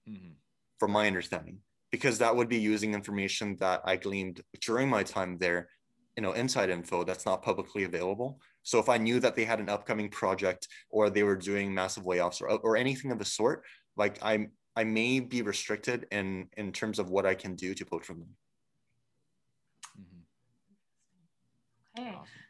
Mhm. 0.07 0.35
from 0.79 0.91
my 0.91 1.07
understanding, 1.07 1.61
because 1.91 2.17
that 2.19 2.35
would 2.35 2.49
be 2.49 2.59
using 2.59 2.93
information 2.93 3.55
that 3.57 3.81
I 3.85 3.95
gleaned 3.95 4.41
during 4.61 4.89
my 4.89 5.03
time 5.03 5.37
there, 5.37 5.69
you 6.15 6.21
know, 6.23 6.33
inside 6.33 6.69
info 6.69 7.03
that's 7.03 7.25
not 7.25 7.41
publicly 7.41 7.83
available. 7.83 8.39
So 8.63 8.79
if 8.79 8.89
I 8.89 8.97
knew 8.97 9.19
that 9.19 9.35
they 9.35 9.45
had 9.45 9.59
an 9.59 9.69
upcoming 9.69 10.09
project 10.09 10.67
or 10.89 11.09
they 11.09 11.23
were 11.23 11.35
doing 11.37 11.73
massive 11.73 12.03
layoffs 12.03 12.41
or, 12.41 12.49
or 12.49 12.75
anything 12.77 13.11
of 13.11 13.19
the 13.19 13.25
sort, 13.25 13.63
like 13.95 14.21
I 14.23 14.49
I 14.75 14.83
may 14.83 15.21
be 15.21 15.41
restricted 15.41 16.07
in 16.11 16.49
in 16.57 16.71
terms 16.73 16.99
of 16.99 17.09
what 17.09 17.25
I 17.25 17.35
can 17.35 17.55
do 17.55 17.73
to 17.73 17.85
poach 17.85 18.05
from 18.05 18.19
them. 18.19 18.37
Mhm. 19.99 20.25
Okay. 21.97 22.15
Awesome. 22.15 22.41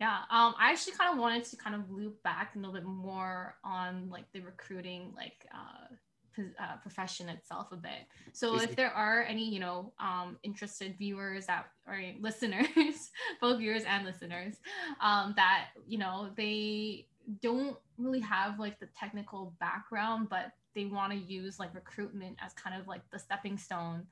Yeah, 0.00 0.18
um, 0.30 0.54
I 0.58 0.72
actually 0.72 0.96
kind 0.96 1.12
of 1.12 1.18
wanted 1.18 1.44
to 1.44 1.56
kind 1.56 1.76
of 1.76 1.90
loop 1.90 2.22
back 2.22 2.54
a 2.54 2.58
little 2.58 2.72
bit 2.74 2.84
more 2.84 3.56
on 3.62 4.08
like 4.10 4.30
the 4.32 4.40
recruiting, 4.40 5.12
like 5.14 5.46
uh, 5.54 5.86
pos- 5.88 6.03
uh, 6.38 6.76
profession 6.82 7.28
itself 7.28 7.72
a 7.72 7.76
bit. 7.76 8.06
So 8.32 8.60
if 8.60 8.76
there 8.76 8.90
are 8.90 9.22
any, 9.22 9.48
you 9.48 9.60
know, 9.60 9.92
um, 9.98 10.38
interested 10.42 10.96
viewers 10.98 11.46
that 11.46 11.66
or 11.86 12.00
listeners, 12.20 13.10
both 13.40 13.58
viewers 13.58 13.84
and 13.84 14.04
listeners, 14.04 14.56
um, 15.00 15.34
that 15.36 15.68
you 15.86 15.98
know 15.98 16.30
they 16.36 17.06
don't 17.40 17.76
really 17.98 18.20
have 18.20 18.58
like 18.58 18.78
the 18.80 18.88
technical 18.98 19.54
background, 19.60 20.28
but 20.28 20.52
they 20.74 20.86
want 20.86 21.12
to 21.12 21.18
use 21.18 21.58
like 21.58 21.74
recruitment 21.74 22.36
as 22.44 22.52
kind 22.52 22.80
of 22.80 22.88
like 22.88 23.02
the 23.10 23.18
stepping 23.18 23.56
stone. 23.56 24.06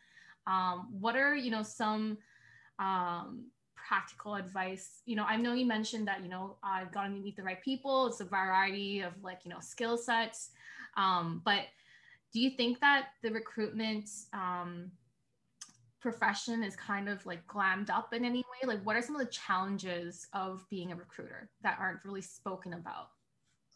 Um, 0.47 0.89
what 1.01 1.17
are 1.17 1.35
you 1.35 1.51
know 1.51 1.63
some 1.63 2.19
um, 2.79 3.47
practical 3.75 4.37
advice 4.37 5.03
you 5.07 5.17
know 5.17 5.25
i 5.25 5.37
know 5.37 5.55
you 5.55 5.67
mentioned 5.67 6.07
that 6.07 6.23
you 6.23 6.29
know 6.29 6.57
i've 6.63 6.93
got 6.93 7.03
to 7.03 7.11
meet 7.11 7.35
the 7.37 7.43
right 7.43 7.61
people 7.63 8.07
it's 8.07 8.21
a 8.21 8.25
variety 8.25 9.01
of 9.01 9.13
like 9.23 9.41
you 9.45 9.51
know 9.51 9.59
skill 9.61 9.99
sets 9.99 10.51
um, 10.97 11.43
but 11.45 11.65
do 12.33 12.41
you 12.41 12.51
think 12.51 12.81
that 12.81 13.09
the 13.23 13.31
recruitment 13.31 14.09
um, 14.33 14.91
profession 16.01 16.63
is 16.63 16.75
kind 16.75 17.09
of 17.09 17.25
like 17.27 17.47
glammed 17.47 17.91
up 17.91 18.13
in 18.13 18.25
any 18.25 18.41
way 18.41 18.67
like 18.67 18.85
what 18.85 18.97
are 18.97 19.03
some 19.03 19.15
of 19.15 19.21
the 19.21 19.31
challenges 19.31 20.27
of 20.33 20.65
being 20.71 20.93
a 20.93 20.97
recruiter 20.97 21.49
that 21.63 21.77
aren't 21.79 22.05
really 22.05 22.23
spoken 22.23 22.73
about 22.75 23.09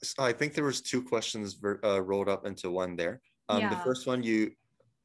So 0.03 0.23
I 0.23 0.33
think 0.33 0.55
there 0.55 0.65
was 0.65 0.81
two 0.81 1.03
questions 1.03 1.59
uh, 1.85 2.03
rolled 2.03 2.29
up 2.29 2.47
into 2.47 2.71
one 2.71 2.97
there. 2.97 3.21
Um, 3.49 3.61
The 3.71 3.77
first 3.77 4.07
one 4.07 4.23
you, 4.23 4.51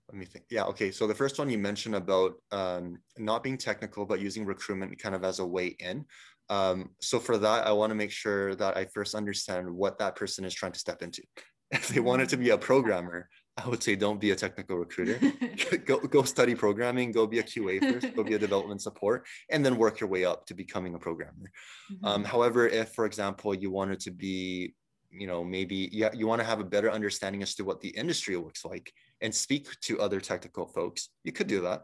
let 0.10 0.18
me 0.18 0.26
think. 0.26 0.46
Yeah, 0.50 0.66
okay. 0.66 0.92
So 0.92 1.08
the 1.08 1.16
first 1.16 1.40
one 1.40 1.50
you 1.50 1.58
mentioned 1.58 1.96
about 1.96 2.34
um, 2.52 2.98
not 3.18 3.44
being 3.44 3.58
technical, 3.58 4.06
but 4.06 4.20
using 4.20 4.46
recruitment 4.46 5.00
kind 5.00 5.16
of 5.16 5.24
as 5.24 5.40
a 5.40 5.46
way 5.46 5.68
in. 5.80 6.06
Um, 6.50 6.90
so 7.00 7.20
for 7.20 7.38
that, 7.38 7.66
I 7.66 7.72
want 7.72 7.92
to 7.92 7.96
make 7.96 8.12
sure 8.12 8.56
that 8.56 8.76
I 8.76 8.86
first 8.86 9.16
understand 9.16 9.70
what 9.70 9.98
that 10.00 10.16
person 10.16 10.44
is 10.44 10.54
trying 10.54 10.74
to 10.74 10.80
step 10.80 11.02
into. 11.02 11.24
If 11.82 11.88
they 11.88 12.02
wanted 12.02 12.28
to 12.30 12.38
be 12.38 12.50
a 12.50 12.58
programmer, 12.58 13.30
I 13.58 13.68
would 13.68 13.82
say 13.82 13.96
don't 13.96 14.20
be 14.20 14.32
a 14.32 14.36
technical 14.36 14.78
recruiter. 14.78 15.20
go 15.86 16.00
go 16.00 16.24
study 16.24 16.56
programming. 16.56 17.12
Go 17.12 17.28
be 17.28 17.40
a 17.40 17.44
QA 17.44 17.80
first. 17.80 18.16
Go 18.16 18.24
be 18.24 18.34
a 18.34 18.40
development 18.40 18.82
support, 18.82 19.26
and 19.50 19.66
then 19.66 19.78
work 19.78 20.00
your 20.00 20.10
way 20.10 20.26
up 20.26 20.46
to 20.48 20.54
becoming 20.54 20.96
a 20.96 21.00
programmer. 21.00 21.52
Mm-hmm. 21.92 22.06
Um, 22.06 22.24
however, 22.24 22.68
if, 22.68 22.90
for 22.94 23.06
example, 23.06 23.54
you 23.54 23.72
wanted 23.72 24.00
to 24.02 24.12
be, 24.12 24.74
you 25.12 25.28
know, 25.28 25.44
maybe 25.44 25.90
yeah, 25.92 26.10
you 26.14 26.28
want 26.28 26.42
to 26.42 26.48
have 26.48 26.60
a 26.60 26.66
better 26.66 26.92
understanding 26.92 27.42
as 27.42 27.56
to 27.56 27.64
what 27.64 27.82
the 27.82 27.90
industry 27.90 28.36
looks 28.36 28.66
like 28.66 28.92
and 29.22 29.34
speak 29.34 29.68
to 29.82 30.02
other 30.02 30.20
technical 30.20 30.68
folks, 30.68 31.10
you 31.24 31.32
could 31.32 31.48
do 31.48 31.62
that, 31.62 31.84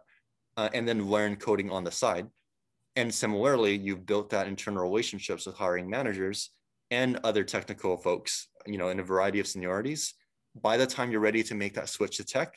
uh, 0.57 0.69
and 0.73 0.87
then 0.87 1.09
learn 1.09 1.35
coding 1.35 1.69
on 1.69 1.83
the 1.83 1.91
side. 1.91 2.27
And 2.95 3.13
similarly, 3.13 3.77
you've 3.77 4.05
built 4.05 4.31
that 4.31 4.47
internal 4.47 4.83
relationships 4.83 5.45
with 5.45 5.55
hiring 5.55 5.89
managers 5.89 6.49
and 6.89 7.19
other 7.23 7.43
technical 7.43 7.97
folks, 7.97 8.47
you 8.67 8.77
know, 8.77 8.89
in 8.89 8.99
a 8.99 9.03
variety 9.03 9.39
of 9.39 9.45
seniorities. 9.45 10.13
By 10.61 10.77
the 10.77 10.87
time 10.87 11.11
you're 11.11 11.19
ready 11.19 11.43
to 11.43 11.55
make 11.55 11.75
that 11.75 11.89
switch 11.89 12.17
to 12.17 12.25
tech, 12.25 12.55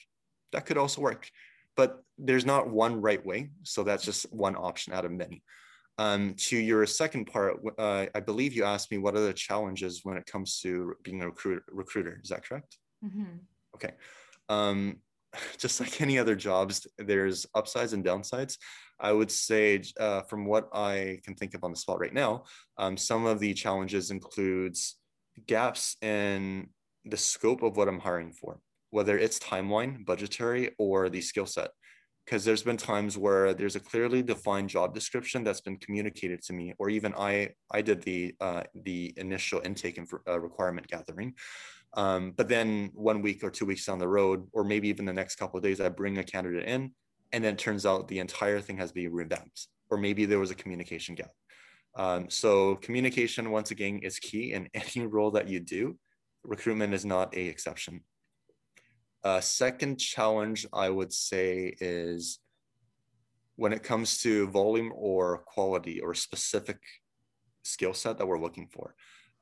that 0.53 0.67
could 0.67 0.79
also 0.79 1.01
work. 1.01 1.31
But 1.77 2.03
there's 2.19 2.45
not 2.45 2.69
one 2.69 3.01
right 3.01 3.25
way, 3.25 3.51
so 3.63 3.83
that's 3.85 4.05
just 4.05 4.33
one 4.33 4.57
option 4.57 4.93
out 4.93 5.05
of 5.05 5.13
many. 5.13 5.43
Um, 5.99 6.35
to 6.49 6.57
your 6.57 6.87
second 6.87 7.27
part, 7.27 7.61
uh, 7.79 8.07
I 8.15 8.21
believe 8.21 8.55
you 8.55 8.65
asked 8.65 8.91
me 8.91 8.99
what 8.99 9.15
are 9.15 9.21
the 9.21 9.35
challenges 9.35 10.01
when 10.03 10.17
it 10.17 10.27
comes 10.27 10.61
to 10.61 10.95
being 11.03 11.23
a 11.23 11.27
recruiter. 11.27 11.65
recruiter. 11.69 12.21
Is 12.23 12.31
that 12.31 12.45
correct? 12.45 12.79
Mhm. 13.05 13.41
Okay. 13.75 13.93
Um, 14.49 14.97
just 15.59 15.79
like 15.81 16.01
any 16.01 16.19
other 16.19 16.35
jobs, 16.35 16.87
there's 16.99 17.47
upsides 17.55 17.93
and 17.93 18.05
downsides. 18.05 18.57
I 18.99 19.13
would 19.13 19.31
say, 19.31 19.83
uh, 19.99 20.23
from 20.23 20.45
what 20.45 20.69
I 20.73 21.21
can 21.25 21.35
think 21.35 21.55
of 21.55 21.65
on 21.65 21.71
the 21.71 21.79
spot 21.79 22.01
right 22.01 22.13
now, 22.13 22.45
um, 22.77 22.97
some 22.97 23.27
of 23.27 23.39
the 23.39 23.55
challenges 23.55 24.11
includes 24.11 24.97
gaps 25.47 25.97
in 26.03 26.69
the 27.05 27.17
scope 27.17 27.63
of 27.63 27.77
what 27.77 27.89
I'm 27.89 28.01
hiring 28.01 28.33
for, 28.33 28.61
whether 28.91 29.19
it's 29.19 29.39
timeline, 29.39 30.05
budgetary, 30.05 30.71
or 30.79 31.09
the 31.09 31.21
skill 31.21 31.47
set. 31.47 31.71
Because 32.25 32.45
there's 32.45 32.63
been 32.63 32.77
times 32.77 33.19
where 33.19 33.55
there's 33.55 33.77
a 33.77 33.81
clearly 33.81 34.23
defined 34.23 34.69
job 34.69 34.95
description 34.95 35.43
that's 35.43 35.63
been 35.63 35.79
communicated 35.79 36.43
to 36.43 36.53
me, 36.53 36.75
or 36.79 36.89
even 36.91 37.13
I 37.15 37.51
I 37.73 37.83
did 37.83 38.03
the 38.03 38.35
uh, 38.41 38.63
the 38.75 39.13
initial 39.17 39.61
intake 39.65 39.99
and 39.99 40.09
uh, 40.29 40.39
requirement 40.39 40.87
gathering, 40.87 41.35
um, 41.95 42.33
but 42.37 42.49
then 42.49 42.91
one 42.95 43.23
week 43.23 43.43
or 43.43 43.51
two 43.51 43.67
weeks 43.67 43.87
down 43.87 43.99
the 43.99 44.07
road, 44.07 44.47
or 44.53 44.63
maybe 44.63 44.89
even 44.89 45.07
the 45.07 45.13
next 45.13 45.37
couple 45.37 45.57
of 45.57 45.65
days, 45.65 45.81
I 45.81 45.89
bring 45.89 46.19
a 46.19 46.25
candidate 46.25 46.69
in, 46.69 46.93
and 47.33 47.43
then 47.43 47.57
turns 47.57 47.85
out 47.85 48.07
the 48.07 48.21
entire 48.21 48.61
thing 48.61 48.77
has 48.77 48.93
been 48.93 49.13
revamped, 49.13 49.67
or 49.91 49.99
maybe 49.99 50.25
there 50.25 50.39
was 50.39 50.53
a 50.53 50.55
communication 50.55 51.15
gap. 51.17 51.33
Um, 51.97 52.31
so 52.31 52.77
communication, 52.77 53.51
once 53.51 53.71
again, 53.71 54.01
is 54.03 54.19
key 54.19 54.53
in 54.53 54.69
any 54.75 55.07
role 55.07 55.31
that 55.33 55.49
you 55.49 55.61
do. 55.61 55.99
Recruitment 56.45 56.95
is 56.95 57.05
not 57.05 57.35
a 57.37 57.47
exception. 57.47 58.03
Uh, 59.23 59.41
second 59.41 59.99
challenge 59.99 60.67
I 60.73 60.89
would 60.89 61.13
say 61.13 61.75
is 61.81 62.39
when 63.57 63.75
it 63.75 63.83
comes 63.83 64.23
to 64.23 64.49
volume 64.49 64.91
or 64.95 65.39
quality 65.39 66.01
or 66.01 66.15
specific 66.15 66.79
skill 67.63 67.93
set 67.93 68.17
that 68.17 68.27
we're 68.27 68.41
looking 68.41 68.67
for. 68.73 68.95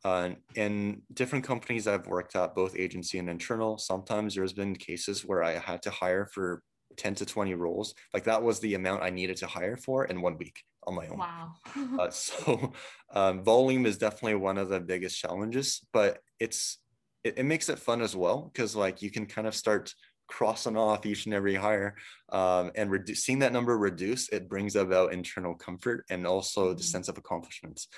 Uh, 0.05 0.31
in 0.57 1.03
different 1.15 1.45
companies 1.45 1.87
I've 1.87 2.07
worked 2.07 2.35
at, 2.35 2.55
both 2.55 2.77
agency 2.77 3.19
and 3.19 3.29
internal, 3.29 3.79
sometimes 3.79 4.35
there's 4.35 4.53
been 4.53 4.75
cases 4.75 5.25
where 5.25 5.43
I 5.43 5.53
had 5.53 5.83
to 5.83 5.91
hire 5.91 6.27
for 6.27 6.63
10 6.97 7.15
to 7.17 7.27
20 7.27 7.55
roles. 7.55 7.95
Like 8.13 8.25
that 8.25 8.43
was 8.43 8.59
the 8.59 8.75
amount 8.75 9.03
I 9.03 9.11
needed 9.11 9.37
to 9.39 9.47
hire 9.47 9.77
for 9.77 10.05
in 10.07 10.21
one 10.21 10.37
week 10.37 10.63
on 10.89 10.95
my 10.97 11.09
own. 11.09 11.19
Wow. 11.19 11.55
uh, 11.99 12.11
so 12.25 12.73
um, 13.15 13.43
volume 13.45 13.87
is 13.87 13.99
definitely 13.99 14.37
one 14.37 14.59
of 14.59 14.69
the 14.69 14.81
biggest 14.81 15.19
challenges, 15.19 15.87
but 15.93 16.21
it's 16.41 16.79
it, 17.25 17.39
it 17.39 17.45
makes 17.45 17.69
it 17.69 17.79
fun 17.79 18.01
as 18.03 18.15
well 18.17 18.51
because 18.53 18.77
like 18.77 19.03
you 19.03 19.11
can 19.11 19.27
kind 19.27 19.47
of 19.47 19.55
start 19.55 19.93
crossing 20.29 20.77
off 20.77 21.07
each 21.07 21.25
and 21.27 21.35
every 21.35 21.55
hire 21.55 21.97
um, 22.31 22.71
and 22.77 22.91
redu- 22.91 23.17
seeing 23.17 23.39
that 23.41 23.53
number 23.53 23.79
reduce 23.79 24.29
it 24.29 24.49
brings 24.49 24.77
about 24.77 25.13
internal 25.13 25.55
comfort 25.55 26.05
and 26.11 26.27
also 26.27 26.75
the 26.75 26.83
Mhm. 26.83 26.85
sense 26.85 27.09
of 27.09 27.17
accomplishments 27.19 27.89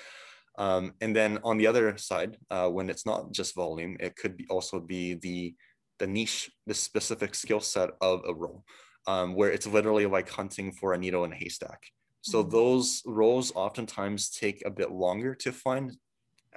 um, 0.57 0.93
and 1.01 1.15
then 1.15 1.39
on 1.43 1.57
the 1.57 1.67
other 1.67 1.97
side 1.97 2.37
uh, 2.49 2.69
when 2.69 2.89
it's 2.89 3.05
not 3.05 3.31
just 3.33 3.55
volume 3.55 3.97
it 3.99 4.15
could 4.15 4.37
be 4.37 4.47
also 4.49 4.79
be 4.79 5.13
the 5.15 5.55
the 5.99 6.07
niche 6.07 6.51
the 6.67 6.73
specific 6.73 7.35
skill 7.35 7.59
set 7.59 7.91
of 8.01 8.21
a 8.27 8.33
role 8.33 8.63
um, 9.07 9.35
where 9.35 9.51
it's 9.51 9.67
literally 9.67 10.05
like 10.05 10.29
hunting 10.29 10.71
for 10.71 10.93
a 10.93 10.97
needle 10.97 11.23
in 11.25 11.33
a 11.33 11.35
haystack 11.35 11.81
so 12.21 12.43
Mhm. 12.43 12.51
those 12.51 13.03
roles 13.05 13.51
oftentimes 13.55 14.29
take 14.29 14.65
a 14.65 14.71
bit 14.71 14.91
longer 14.91 15.35
to 15.35 15.51
find 15.51 15.97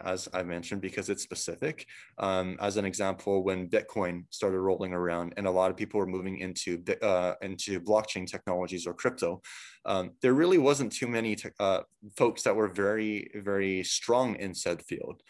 as 0.02 0.28
I 0.32 0.42
mentioned, 0.42 0.80
because 0.80 1.08
it's 1.08 1.22
specific. 1.22 1.86
Um, 2.18 2.56
as 2.60 2.76
an 2.76 2.84
example, 2.84 3.44
when 3.44 3.68
Bitcoin 3.68 4.24
started 4.30 4.58
rolling 4.58 4.92
around 4.92 5.34
and 5.36 5.46
a 5.46 5.50
lot 5.50 5.70
of 5.70 5.76
people 5.76 6.00
were 6.00 6.06
moving 6.06 6.38
into 6.38 6.82
uh, 7.02 7.34
into 7.42 7.80
blockchain 7.80 8.26
technologies 8.26 8.86
or 8.86 8.94
crypto, 8.94 9.40
um, 9.84 10.12
there 10.20 10.34
really 10.34 10.58
wasn't 10.58 10.92
too 10.92 11.06
many 11.06 11.36
te- 11.36 11.50
uh, 11.60 11.82
folks 12.16 12.42
that 12.42 12.56
were 12.56 12.68
very, 12.68 13.30
very 13.36 13.84
strong 13.84 14.36
in 14.36 14.54
said 14.54 14.82
field, 14.82 15.22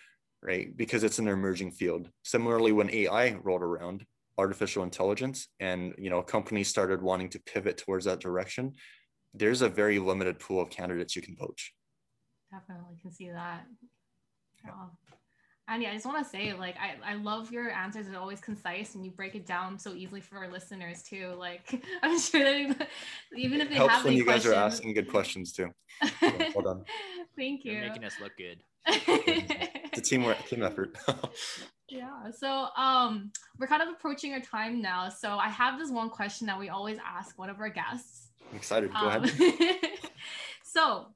right? 0.43 0.74
Because 0.76 1.05
it's 1.05 1.18
an 1.18 1.28
emerging 1.28 1.72
field. 1.72 2.11
Similarly, 2.22 2.72
when 2.72 2.91
AI 2.91 3.35
rolled 3.35 3.62
around, 3.62 4.07
artificial 4.39 4.82
intelligence, 4.82 5.49
and 5.61 5.95
you 5.99 6.11
know 6.11 6.22
companies 6.22 6.68
started 6.68 7.03
wanting 7.03 7.28
to 7.30 7.39
pivot 7.41 7.76
towards 7.76 8.07
that 8.07 8.20
direction, 8.20 8.72
there's 9.35 9.62
a 9.62 9.68
very 9.68 9.99
limited 9.99 10.39
pool 10.39 10.61
of 10.61 10.70
candidates 10.70 11.16
you 11.16 11.22
can 11.22 11.37
poach. 11.37 11.74
Definitely 12.53 12.97
can 13.03 13.12
see 13.12 13.30
that. 13.30 13.66
Wow. 14.64 14.93
And 15.66 15.82
yeah, 15.82 15.91
I 15.91 15.95
just 15.95 16.05
want 16.05 16.22
to 16.22 16.30
say, 16.30 16.53
like, 16.53 16.76
I, 16.76 17.12
I 17.12 17.14
love 17.14 17.51
your 17.51 17.70
answers. 17.70 18.07
They're 18.07 18.20
always 18.20 18.41
concise 18.41 18.95
and 18.95 19.05
you 19.05 19.11
break 19.11 19.35
it 19.35 19.47
down 19.47 19.78
so 19.78 19.95
easily 19.95 20.20
for 20.20 20.37
our 20.37 20.51
listeners 20.51 21.03
too. 21.03 21.35
Like, 21.39 21.82
I'm 22.03 22.18
sure 22.18 22.68
that 22.68 22.89
even 23.35 23.62
if 23.62 23.70
they 23.70 23.76
Helps 23.76 23.95
have 23.95 24.05
when 24.05 24.12
any 24.12 24.20
you 24.20 24.26
guys 24.26 24.45
are 24.45 24.53
asking 24.53 24.93
good 24.93 25.11
questions 25.11 25.53
too. 25.53 25.70
Yeah, 26.20 26.51
well 26.55 26.64
done. 26.74 26.85
Thank 27.37 27.64
you. 27.64 27.72
You're 27.72 27.89
making 27.89 28.05
us 28.05 28.14
look 28.20 28.32
good. 28.37 28.62
It's 29.97 30.09
a 30.09 30.11
teamwork, 30.11 30.45
team 30.49 30.64
effort. 30.64 30.99
yeah. 31.89 32.28
So 32.37 32.66
um, 32.76 33.30
we're 33.61 33.68
kind 33.68 33.80
of 33.80 33.91
approaching 33.91 34.32
our 34.32 34.41
time 34.41 34.82
now. 34.82 35.09
So 35.09 35.39
I 35.39 35.49
have 35.49 35.78
this 35.78 35.89
one 35.89 36.11
question 36.11 36.49
that 36.49 36.59
we 36.59 36.68
always 36.68 36.99
ask 37.07 37.39
one 37.39 37.49
of 37.49 37.61
our 37.61 37.68
guests. 37.68 38.24
I'm 38.51 38.57
excited. 38.57 38.91
Go 38.93 38.97
Um, 39.09 39.25
ahead. 39.25 39.91
so 40.65 41.07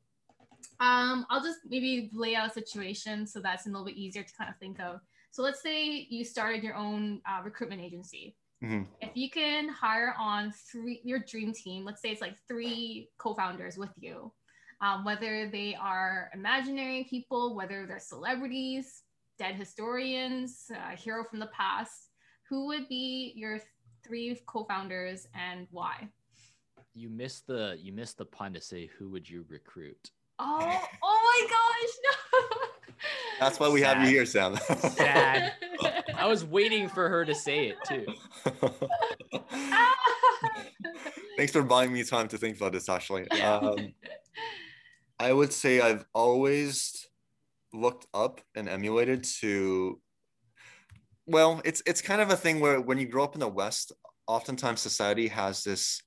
um, 0.81 1.26
I'll 1.31 1.43
just 1.43 1.59
maybe 1.68 2.11
lay 2.12 2.35
out 2.35 2.51
a 2.51 2.53
situation 2.53 3.26
so 3.26 3.41
that's 3.41 3.66
a 3.66 3.68
little 3.68 3.85
bit 3.85 3.97
easier 3.97 4.22
to 4.22 4.35
kind 4.35 4.51
of 4.51 4.57
think 4.59 4.81
of. 4.81 5.01
So 5.31 5.43
let's 5.43 5.62
say 5.62 6.07
you 6.09 6.24
started 6.24 6.62
your 6.62 6.74
own 6.74 7.20
uh, 7.29 7.43
recruitment 7.45 7.83
agency. 7.83 8.37
Mhm. 8.62 8.87
If 9.01 9.11
you 9.14 9.31
can 9.31 9.68
hire 9.68 10.14
on 10.18 10.51
three, 10.51 11.01
your 11.05 11.20
dream 11.20 11.53
team, 11.53 11.85
let's 11.85 12.03
say 12.03 12.11
it's 12.11 12.20
like 12.20 12.37
three 12.49 13.09
co-founders 13.18 13.76
with 13.79 13.93
you, 13.97 14.33
um, 14.81 15.05
whether 15.05 15.49
they 15.49 15.76
are 15.81 16.31
imaginary 16.35 17.07
people, 17.09 17.55
whether 17.55 17.87
they're 17.87 18.01
celebrities, 18.01 19.03
dead 19.39 19.55
historians, 19.55 20.70
a 20.74 20.97
hero 20.97 21.22
from 21.22 21.39
the 21.39 21.47
past, 21.49 22.11
who 22.49 22.66
would 22.66 22.89
be 22.89 23.33
your 23.37 23.61
three 24.05 24.41
co-founders 24.47 25.29
and 25.35 25.68
why? 25.70 26.09
You 26.99 27.09
missed 27.09 27.46
the 27.46 27.78
you 27.80 27.92
missed 27.92 28.18
the 28.18 28.24
pun 28.24 28.53
to 28.55 28.61
say 28.61 28.90
who 28.99 29.09
would 29.11 29.30
you 29.30 29.44
recruit? 29.49 30.11
Oh, 30.40 30.84
oh 31.05 31.20
my 31.24 31.46
gosh, 31.49 31.94
no. 32.05 32.11
That's 33.38 33.61
why 33.61 33.68
we 33.68 33.82
have 33.82 34.03
you 34.03 34.09
here, 34.09 34.26
Sam. 34.26 34.57
Sad. 34.57 35.53
I 36.16 36.26
was 36.26 36.44
waiting 36.44 36.88
for 36.88 37.09
her 37.09 37.24
to 37.24 37.36
say 37.36 37.68
it 37.68 37.76
too. 37.86 38.05
Thanks 41.36 41.53
for 41.53 41.62
buying 41.62 41.92
me 41.92 42.03
time 42.03 42.26
to 42.28 42.36
think 42.36 42.57
about 42.57 42.72
this, 42.72 42.88
Ashley. 42.88 43.28
Um, 43.44 43.94
I 45.20 45.32
would 45.32 45.53
say 45.53 45.80
I've 45.80 46.05
always 46.12 47.07
looked 47.72 48.09
up 48.12 48.40
and 48.57 48.68
emulated 48.68 49.22
to. 49.40 50.01
Well, 51.26 51.62
it's 51.64 51.80
it's 51.86 52.03
kind 52.03 52.20
of 52.20 52.30
a 52.30 52.36
thing 52.36 52.59
where 52.59 52.80
when 52.80 52.99
you 52.99 53.07
grow 53.07 53.22
up 53.22 53.34
in 53.34 53.40
the 53.40 53.46
West, 53.46 53.92
oftentimes 54.26 54.80
society 54.80 55.28
has 55.28 55.62
this 55.62 56.03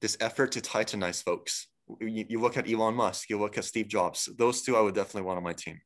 this 0.00 0.16
effort 0.20 0.52
to 0.52 0.60
titanize 0.60 1.22
folks. 1.22 1.68
You, 2.00 2.26
you 2.28 2.40
look 2.40 2.56
at 2.56 2.70
Elon 2.70 2.94
Musk, 2.94 3.30
you 3.30 3.38
look 3.38 3.56
at 3.58 3.64
Steve 3.64 3.88
Jobs. 3.88 4.28
Those 4.36 4.62
two, 4.62 4.76
I 4.76 4.80
would 4.80 4.94
definitely 4.94 5.22
want 5.22 5.38
on 5.38 5.42
my 5.44 5.54
team. 5.54 5.80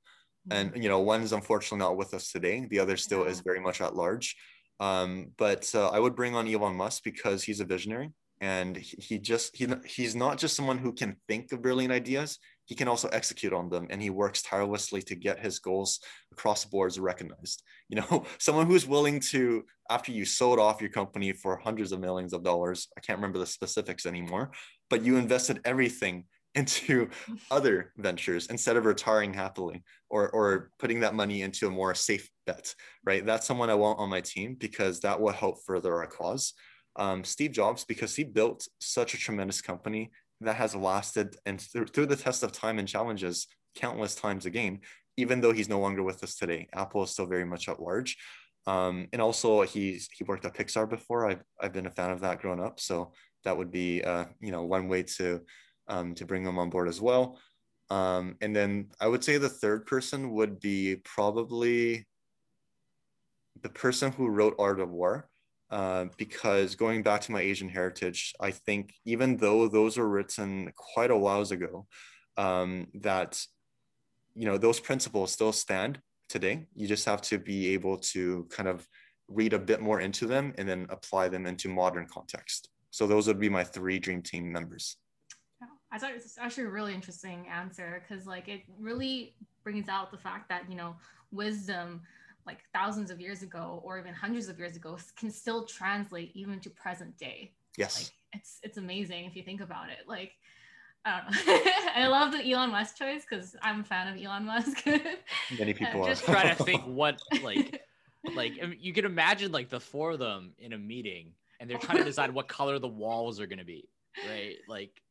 and 0.50 0.82
you 0.82 0.88
know 0.88 1.00
one 1.00 1.22
is 1.22 1.32
unfortunately 1.32 1.78
not 1.78 1.96
with 1.96 2.14
us 2.14 2.32
today 2.32 2.66
the 2.70 2.78
other 2.78 2.96
still 2.96 3.24
is 3.24 3.40
very 3.40 3.60
much 3.60 3.80
at 3.80 3.94
large 3.94 4.36
um, 4.80 5.30
but 5.38 5.70
uh, 5.74 5.88
i 5.90 5.98
would 5.98 6.16
bring 6.16 6.34
on 6.34 6.48
elon 6.48 6.74
musk 6.74 7.02
because 7.04 7.44
he's 7.44 7.60
a 7.60 7.64
visionary 7.64 8.10
and 8.40 8.76
he, 8.76 8.96
he 8.98 9.18
just 9.18 9.56
he, 9.56 9.68
he's 9.86 10.16
not 10.16 10.38
just 10.38 10.56
someone 10.56 10.78
who 10.78 10.92
can 10.92 11.16
think 11.28 11.52
of 11.52 11.62
brilliant 11.62 11.92
ideas 11.92 12.38
he 12.64 12.74
can 12.74 12.88
also 12.88 13.08
execute 13.08 13.52
on 13.52 13.68
them 13.68 13.86
and 13.90 14.00
he 14.00 14.10
works 14.10 14.42
tirelessly 14.42 15.02
to 15.02 15.14
get 15.14 15.40
his 15.40 15.58
goals 15.58 16.00
across 16.32 16.64
the 16.64 16.70
boards 16.70 16.98
recognized. 16.98 17.62
You 17.88 18.00
know 18.00 18.24
someone 18.38 18.66
who's 18.66 18.86
willing 18.86 19.20
to 19.30 19.64
after 19.90 20.12
you 20.12 20.24
sold 20.24 20.58
off 20.58 20.80
your 20.80 20.90
company 20.90 21.32
for 21.32 21.56
hundreds 21.56 21.92
of 21.92 22.00
millions 22.00 22.32
of 22.32 22.42
dollars 22.42 22.88
i 22.96 23.00
can't 23.00 23.18
remember 23.18 23.38
the 23.38 23.46
specifics 23.46 24.06
anymore 24.06 24.50
but 24.88 25.04
you 25.04 25.16
invested 25.16 25.60
everything 25.64 26.24
into 26.54 27.08
other 27.50 27.92
ventures 27.96 28.48
instead 28.48 28.76
of 28.76 28.84
retiring 28.84 29.32
happily 29.32 29.82
or 30.10 30.28
or 30.30 30.70
putting 30.78 31.00
that 31.00 31.14
money 31.14 31.40
into 31.40 31.66
a 31.66 31.70
more 31.70 31.94
safe 31.94 32.28
bet 32.46 32.74
right? 33.04 33.24
That's 33.24 33.46
someone 33.46 33.70
i 33.70 33.74
want 33.74 33.98
on 33.98 34.10
my 34.10 34.20
team 34.20 34.56
because 34.58 35.00
that 35.00 35.18
will 35.18 35.32
help 35.32 35.64
further 35.66 35.94
our 35.94 36.06
cause. 36.06 36.52
Um, 36.96 37.24
steve 37.24 37.52
jobs 37.52 37.84
because 37.84 38.14
he 38.14 38.24
built 38.24 38.68
such 38.80 39.14
a 39.14 39.16
tremendous 39.16 39.62
company 39.62 40.10
that 40.44 40.56
has 40.56 40.74
lasted 40.74 41.36
and 41.46 41.60
through, 41.60 41.86
through 41.86 42.06
the 42.06 42.16
test 42.16 42.42
of 42.42 42.52
time 42.52 42.78
and 42.78 42.88
challenges 42.88 43.46
countless 43.74 44.14
times 44.14 44.46
again 44.46 44.80
even 45.16 45.40
though 45.40 45.52
he's 45.52 45.68
no 45.68 45.80
longer 45.80 46.02
with 46.02 46.22
us 46.22 46.36
today. 46.36 46.68
Apple 46.74 47.02
is 47.02 47.10
still 47.10 47.26
very 47.26 47.44
much 47.44 47.68
at 47.68 47.80
large. 47.80 48.16
Um, 48.66 49.08
and 49.12 49.20
also 49.20 49.62
he's 49.62 50.08
he 50.12 50.24
worked 50.24 50.44
at 50.44 50.54
pixar 50.54 50.88
before. 50.88 51.28
I've, 51.28 51.42
I've 51.60 51.72
been 51.72 51.86
a 51.86 51.90
fan 51.90 52.10
of 52.10 52.20
that 52.20 52.40
growing 52.40 52.60
up. 52.60 52.80
So 52.80 53.12
that 53.44 53.56
would 53.56 53.70
be 53.70 54.02
uh, 54.02 54.26
you 54.40 54.52
know 54.52 54.62
one 54.62 54.88
way 54.88 55.02
to 55.02 55.40
um, 55.88 56.14
to 56.14 56.24
bring 56.24 56.44
them 56.44 56.58
on 56.58 56.70
board 56.70 56.88
as 56.88 57.00
well. 57.00 57.38
Um, 57.90 58.36
and 58.40 58.54
then 58.54 58.90
I 59.00 59.08
would 59.08 59.24
say 59.24 59.36
the 59.36 59.48
third 59.48 59.86
person 59.86 60.30
would 60.32 60.60
be 60.60 60.96
probably 61.04 62.06
the 63.60 63.68
person 63.68 64.12
who 64.12 64.28
wrote 64.28 64.54
Art 64.58 64.80
of 64.80 64.90
War. 64.90 65.28
Uh, 65.72 66.04
because 66.18 66.74
going 66.74 67.02
back 67.02 67.22
to 67.22 67.32
my 67.32 67.40
Asian 67.40 67.68
heritage, 67.68 68.34
I 68.38 68.50
think 68.50 68.92
even 69.06 69.38
though 69.38 69.68
those 69.68 69.96
were 69.96 70.08
written 70.08 70.70
quite 70.76 71.10
a 71.10 71.16
while 71.16 71.40
ago, 71.40 71.86
um, 72.36 72.88
that 73.00 73.42
you 74.34 74.44
know 74.44 74.58
those 74.58 74.78
principles 74.78 75.32
still 75.32 75.52
stand 75.52 75.98
today. 76.28 76.66
You 76.74 76.86
just 76.86 77.06
have 77.06 77.22
to 77.22 77.38
be 77.38 77.72
able 77.72 77.96
to 78.12 78.46
kind 78.50 78.68
of 78.68 78.86
read 79.28 79.54
a 79.54 79.58
bit 79.58 79.80
more 79.80 80.00
into 80.00 80.26
them 80.26 80.52
and 80.58 80.68
then 80.68 80.86
apply 80.90 81.28
them 81.28 81.46
into 81.46 81.70
modern 81.70 82.06
context. 82.06 82.68
So 82.90 83.06
those 83.06 83.26
would 83.26 83.40
be 83.40 83.48
my 83.48 83.64
three 83.64 83.98
dream 83.98 84.20
team 84.20 84.52
members. 84.52 84.98
I 85.90 85.98
thought 85.98 86.10
it 86.10 86.22
was 86.22 86.36
actually 86.38 86.64
a 86.64 86.70
really 86.70 86.94
interesting 86.94 87.46
answer 87.48 88.02
because 88.02 88.26
like 88.26 88.48
it 88.48 88.60
really 88.78 89.36
brings 89.64 89.88
out 89.88 90.10
the 90.10 90.18
fact 90.18 90.50
that 90.50 90.64
you 90.68 90.76
know 90.76 90.96
wisdom 91.30 92.02
like 92.46 92.58
thousands 92.74 93.10
of 93.10 93.20
years 93.20 93.42
ago 93.42 93.80
or 93.84 93.98
even 93.98 94.14
hundreds 94.14 94.48
of 94.48 94.58
years 94.58 94.76
ago 94.76 94.98
can 95.16 95.30
still 95.30 95.64
translate 95.64 96.30
even 96.34 96.60
to 96.60 96.70
present 96.70 97.16
day. 97.18 97.52
Yes. 97.76 97.98
Like 97.98 98.40
it's 98.40 98.58
it's 98.62 98.78
amazing 98.78 99.24
if 99.24 99.36
you 99.36 99.42
think 99.42 99.60
about 99.60 99.90
it. 99.90 100.08
Like 100.08 100.32
I 101.04 101.20
don't 101.20 101.46
know. 101.46 101.62
I 101.96 102.06
love 102.06 102.32
the 102.32 102.52
Elon 102.52 102.70
Musk 102.70 102.96
choice 102.96 103.24
because 103.28 103.56
I'm 103.62 103.80
a 103.80 103.84
fan 103.84 104.08
of 104.08 104.22
Elon 104.22 104.46
Musk. 104.46 104.86
Many 105.58 105.74
people 105.74 106.02
are. 106.02 106.08
Just 106.08 106.24
trying 106.24 106.54
to 106.56 106.64
think 106.64 106.82
what 106.84 107.20
like 107.42 107.82
like 108.34 108.52
you 108.78 108.92
can 108.92 109.04
imagine 109.04 109.52
like 109.52 109.68
the 109.68 109.80
four 109.80 110.12
of 110.12 110.18
them 110.18 110.52
in 110.58 110.72
a 110.72 110.78
meeting 110.78 111.32
and 111.60 111.68
they're 111.68 111.78
trying 111.78 111.98
to 111.98 112.04
decide 112.04 112.32
what 112.32 112.48
color 112.48 112.78
the 112.78 112.88
walls 112.88 113.40
are 113.40 113.46
gonna 113.46 113.64
be, 113.64 113.88
right? 114.28 114.56
Like 114.68 115.02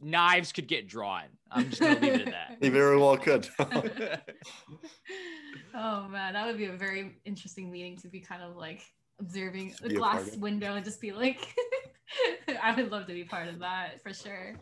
knives 0.00 0.52
could 0.52 0.68
get 0.68 0.88
drawn. 0.88 1.24
I'm 1.50 1.68
just 1.70 1.80
gonna 1.80 2.00
leave 2.00 2.14
it 2.14 2.20
at 2.22 2.26
that. 2.26 2.56
They 2.60 2.68
very 2.68 2.98
well 2.98 3.16
could. 3.16 3.48
oh 5.74 6.08
man, 6.08 6.34
that 6.34 6.46
would 6.46 6.58
be 6.58 6.66
a 6.66 6.72
very 6.72 7.16
interesting 7.24 7.70
meeting 7.70 7.96
to 7.98 8.08
be 8.08 8.20
kind 8.20 8.42
of 8.42 8.56
like 8.56 8.82
observing 9.20 9.74
a 9.84 9.88
Be 9.88 9.94
a 9.94 9.98
glass 9.98 10.36
window 10.36 10.74
and 10.74 10.84
just 10.84 11.00
be 11.00 11.12
like, 11.12 11.54
I 12.62 12.74
would 12.74 12.90
love 12.90 13.06
to 13.06 13.14
be 13.14 13.24
part 13.24 13.48
of 13.48 13.58
that 13.60 14.02
for 14.02 14.12
sure. 14.12 14.56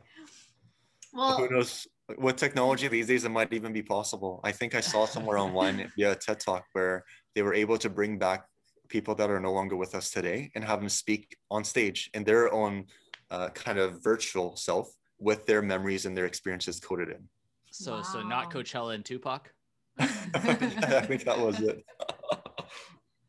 Well, 1.13 1.39
who 1.39 1.49
knows? 1.49 1.87
with 2.19 2.37
technology 2.37 2.89
these 2.89 3.09
days, 3.09 3.25
it 3.25 3.31
might 3.31 3.53
even 3.53 3.73
be 3.73 3.83
possible. 3.83 4.41
I 4.45 4.53
think 4.53 4.75
I 4.75 4.81
saw 4.81 5.07
somewhere 5.07 5.39
online 5.39 5.91
via 5.97 6.13
a 6.13 6.15
TED 6.15 6.41
Talk 6.41 6.65
where 6.73 7.05
they 7.35 7.43
were 7.43 7.55
able 7.55 7.79
to 7.79 7.91
bring 7.91 8.19
back 8.19 8.47
people 8.89 9.15
that 9.17 9.31
are 9.31 9.41
no 9.41 9.53
longer 9.53 9.77
with 9.77 9.95
us 9.95 10.11
today 10.11 10.51
and 10.55 10.65
have 10.65 10.81
them 10.81 10.89
speak 10.89 11.37
on 11.51 11.65
stage 11.65 12.11
in 12.15 12.23
their 12.23 12.53
own 12.53 12.85
uh, 13.31 13.49
kind 13.51 13.79
of 13.79 14.03
virtual 14.03 14.57
self 14.57 14.89
with 15.19 15.47
their 15.47 15.63
memories 15.63 16.07
and 16.07 16.17
their 16.17 16.27
experiences 16.27 16.81
coded 16.81 17.09
in. 17.09 17.29
So, 17.71 17.97
wow. 17.97 18.03
so 18.03 18.23
not 18.23 18.51
Coachella 18.51 18.95
and 18.95 19.05
Tupac. 19.05 19.53
I 19.99 20.07
think 20.07 21.25
that 21.25 21.39
was 21.39 21.61
it. 21.61 21.85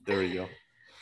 there 0.06 0.20
we 0.20 0.34
go. 0.34 0.48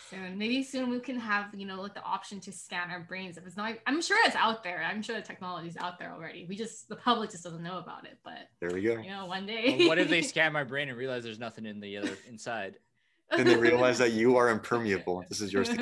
Soon, 0.09 0.37
maybe 0.37 0.61
soon 0.61 0.91
we 0.91 0.99
can 0.99 1.19
have 1.19 1.47
you 1.55 1.65
know 1.65 1.81
like 1.81 1.95
the 1.95 2.03
option 2.03 2.39
to 2.41 2.51
scan 2.51 2.91
our 2.91 2.99
brains. 2.99 3.37
If 3.37 3.47
it's 3.47 3.57
not, 3.57 3.73
I'm 3.87 4.01
sure 4.01 4.17
it's 4.27 4.35
out 4.35 4.63
there. 4.63 4.83
I'm 4.83 5.01
sure 5.01 5.15
the 5.15 5.21
technology 5.21 5.67
is 5.67 5.77
out 5.77 5.97
there 5.97 6.13
already. 6.13 6.45
We 6.47 6.55
just 6.55 6.87
the 6.87 6.95
public 6.95 7.31
just 7.31 7.43
doesn't 7.43 7.63
know 7.63 7.79
about 7.79 8.05
it. 8.05 8.19
But 8.23 8.49
there 8.61 8.69
we 8.71 8.83
go. 8.83 9.01
You 9.01 9.09
know, 9.09 9.25
one 9.25 9.47
day. 9.47 9.75
Well, 9.79 9.87
what 9.87 9.97
if 9.97 10.09
they 10.09 10.21
scan 10.21 10.53
my 10.53 10.63
brain 10.63 10.89
and 10.89 10.97
realize 10.97 11.23
there's 11.23 11.39
nothing 11.39 11.65
in 11.65 11.79
the 11.79 11.97
other 11.97 12.15
inside? 12.29 12.75
Then 13.35 13.47
they 13.47 13.57
realize 13.57 13.97
that 13.97 14.11
you 14.11 14.37
are 14.37 14.49
impermeable. 14.49 15.25
This 15.27 15.41
is 15.41 15.51
yours. 15.51 15.69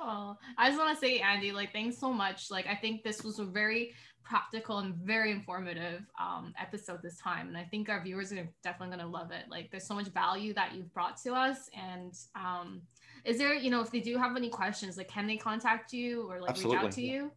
oh, 0.00 0.36
I 0.58 0.68
just 0.68 0.78
want 0.78 0.98
to 0.98 1.00
say, 1.00 1.18
Andy, 1.18 1.52
like, 1.52 1.72
thanks 1.72 1.98
so 1.98 2.12
much. 2.12 2.50
Like, 2.50 2.66
I 2.66 2.74
think 2.74 3.02
this 3.02 3.22
was 3.22 3.38
a 3.38 3.44
very 3.44 3.94
practical 4.22 4.78
and 4.78 4.94
very 4.96 5.30
informative 5.30 6.02
um, 6.20 6.52
episode 6.60 7.00
this 7.02 7.16
time. 7.18 7.48
And 7.48 7.56
I 7.56 7.64
think 7.64 7.88
our 7.88 8.02
viewers 8.02 8.32
are 8.32 8.48
definitely 8.62 8.96
going 8.96 9.06
to 9.06 9.12
love 9.12 9.30
it. 9.30 9.44
Like, 9.48 9.70
there's 9.70 9.86
so 9.86 9.94
much 9.94 10.08
value 10.08 10.52
that 10.54 10.74
you've 10.74 10.92
brought 10.92 11.16
to 11.22 11.32
us. 11.34 11.70
And 11.74 12.12
um, 12.34 12.82
is 13.24 13.38
there, 13.38 13.54
you 13.54 13.70
know, 13.70 13.80
if 13.80 13.90
they 13.90 14.00
do 14.00 14.16
have 14.18 14.36
any 14.36 14.48
questions, 14.48 14.96
like, 14.96 15.08
can 15.08 15.26
they 15.26 15.36
contact 15.36 15.92
you 15.92 16.28
or 16.30 16.40
like 16.40 16.50
Absolutely. 16.50 16.76
reach 16.76 16.86
out 16.86 16.92
to 16.92 17.02
you? 17.02 17.30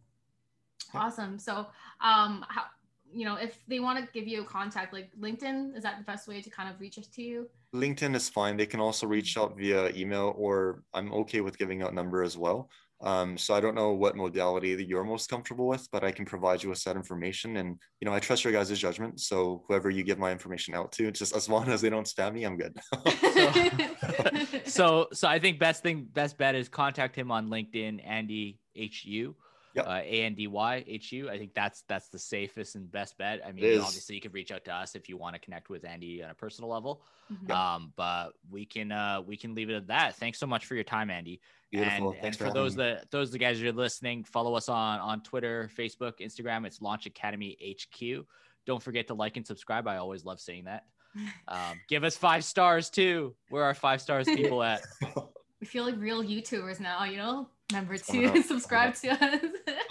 Awesome. 0.94 1.38
So, 1.38 1.66
um, 2.00 2.44
how, 2.48 2.64
you 3.12 3.24
know, 3.24 3.36
if 3.36 3.58
they 3.68 3.80
want 3.80 3.98
to 3.98 4.12
give 4.12 4.28
you 4.28 4.42
a 4.42 4.44
contact, 4.44 4.92
like 4.92 5.10
LinkedIn, 5.18 5.76
is 5.76 5.82
that 5.82 5.98
the 5.98 6.04
best 6.04 6.28
way 6.28 6.40
to 6.40 6.50
kind 6.50 6.68
of 6.68 6.80
reach 6.80 6.98
us 6.98 7.06
to 7.08 7.22
you? 7.22 7.48
LinkedIn 7.74 8.14
is 8.14 8.28
fine. 8.28 8.56
They 8.56 8.66
can 8.66 8.80
also 8.80 9.06
reach 9.06 9.36
out 9.36 9.56
via 9.56 9.90
email, 9.90 10.34
or 10.36 10.82
I'm 10.94 11.12
okay 11.12 11.40
with 11.40 11.58
giving 11.58 11.82
out 11.82 11.94
number 11.94 12.22
as 12.22 12.36
well. 12.36 12.68
Um, 13.02 13.38
so 13.38 13.54
I 13.54 13.60
don't 13.60 13.74
know 13.74 13.92
what 13.92 14.14
modality 14.14 14.74
that 14.74 14.86
you're 14.86 15.04
most 15.04 15.30
comfortable 15.30 15.66
with, 15.66 15.88
but 15.90 16.04
I 16.04 16.12
can 16.12 16.26
provide 16.26 16.62
you 16.62 16.68
with 16.68 16.84
that 16.84 16.96
information. 16.96 17.56
And 17.56 17.78
you 18.00 18.04
know, 18.04 18.12
I 18.12 18.20
trust 18.20 18.44
your 18.44 18.52
guys' 18.52 18.78
judgment. 18.78 19.20
So 19.20 19.64
whoever 19.68 19.88
you 19.88 20.04
give 20.04 20.18
my 20.18 20.30
information 20.30 20.74
out 20.74 20.92
to, 20.92 21.10
just 21.10 21.34
as 21.34 21.48
long 21.48 21.68
as 21.68 21.80
they 21.80 21.90
don't 21.90 22.06
spam 22.06 22.34
me, 22.34 22.44
I'm 22.44 22.58
good. 22.58 22.78
so, 24.64 24.64
so, 24.66 25.08
so 25.12 25.28
I 25.28 25.38
think 25.38 25.58
best 25.58 25.82
thing, 25.82 26.06
best 26.12 26.36
bet 26.36 26.54
is 26.54 26.68
contact 26.68 27.16
him 27.16 27.30
on 27.30 27.48
LinkedIn, 27.48 28.06
Andy 28.06 28.58
HU. 28.76 29.34
Yep. 29.74 29.86
Uh, 29.86 30.00
A 30.02 30.22
N 30.24 30.34
D 30.34 30.46
Y 30.48 30.84
H 30.86 31.12
U. 31.12 31.30
I 31.30 31.38
think 31.38 31.54
that's 31.54 31.82
that's 31.88 32.08
the 32.08 32.18
safest 32.18 32.74
and 32.74 32.90
best 32.90 33.16
bet. 33.18 33.40
I 33.46 33.52
mean, 33.52 33.80
obviously, 33.80 34.16
you 34.16 34.20
can 34.20 34.32
reach 34.32 34.50
out 34.50 34.64
to 34.64 34.74
us 34.74 34.96
if 34.96 35.08
you 35.08 35.16
want 35.16 35.34
to 35.34 35.40
connect 35.40 35.70
with 35.70 35.84
Andy 35.84 36.22
on 36.22 36.30
a 36.30 36.34
personal 36.34 36.70
level. 36.70 37.02
Mm-hmm. 37.32 37.52
Um, 37.52 37.92
but 37.96 38.30
we 38.50 38.64
can 38.64 38.90
uh, 38.90 39.22
we 39.24 39.36
can 39.36 39.54
leave 39.54 39.70
it 39.70 39.74
at 39.74 39.86
that. 39.86 40.16
Thanks 40.16 40.38
so 40.38 40.46
much 40.46 40.66
for 40.66 40.74
your 40.74 40.84
time, 40.84 41.08
Andy. 41.08 41.40
Beautiful. 41.70 42.12
And, 42.12 42.26
and 42.26 42.36
for, 42.36 42.46
for 42.46 42.52
those 42.52 42.76
me. 42.76 42.84
that 42.84 43.10
those 43.12 43.30
the 43.30 43.38
guys 43.38 43.60
who 43.60 43.68
are 43.68 43.72
listening, 43.72 44.24
follow 44.24 44.54
us 44.54 44.68
on 44.68 44.98
on 44.98 45.22
Twitter, 45.22 45.70
Facebook, 45.78 46.14
Instagram. 46.20 46.66
It's 46.66 46.82
Launch 46.82 47.06
Academy 47.06 47.56
HQ. 47.78 48.26
Don't 48.66 48.82
forget 48.82 49.06
to 49.06 49.14
like 49.14 49.36
and 49.36 49.46
subscribe. 49.46 49.86
I 49.86 49.98
always 49.98 50.24
love 50.24 50.40
saying 50.40 50.64
that. 50.64 50.84
Um, 51.48 51.80
give 51.88 52.04
us 52.04 52.16
five 52.16 52.44
stars 52.44 52.88
too. 52.88 53.34
Where 53.48 53.64
are 53.64 53.74
five 53.74 54.00
stars 54.00 54.26
people 54.26 54.62
at? 54.62 54.80
we 55.60 55.66
feel 55.66 55.84
like 55.84 55.96
real 55.98 56.22
YouTubers 56.22 56.78
now, 56.78 57.02
you 57.02 57.16
know? 57.16 57.48
Remember 57.70 57.96
to 57.96 58.42
subscribe 58.46 58.94
to 58.96 59.08
us. 59.10 59.44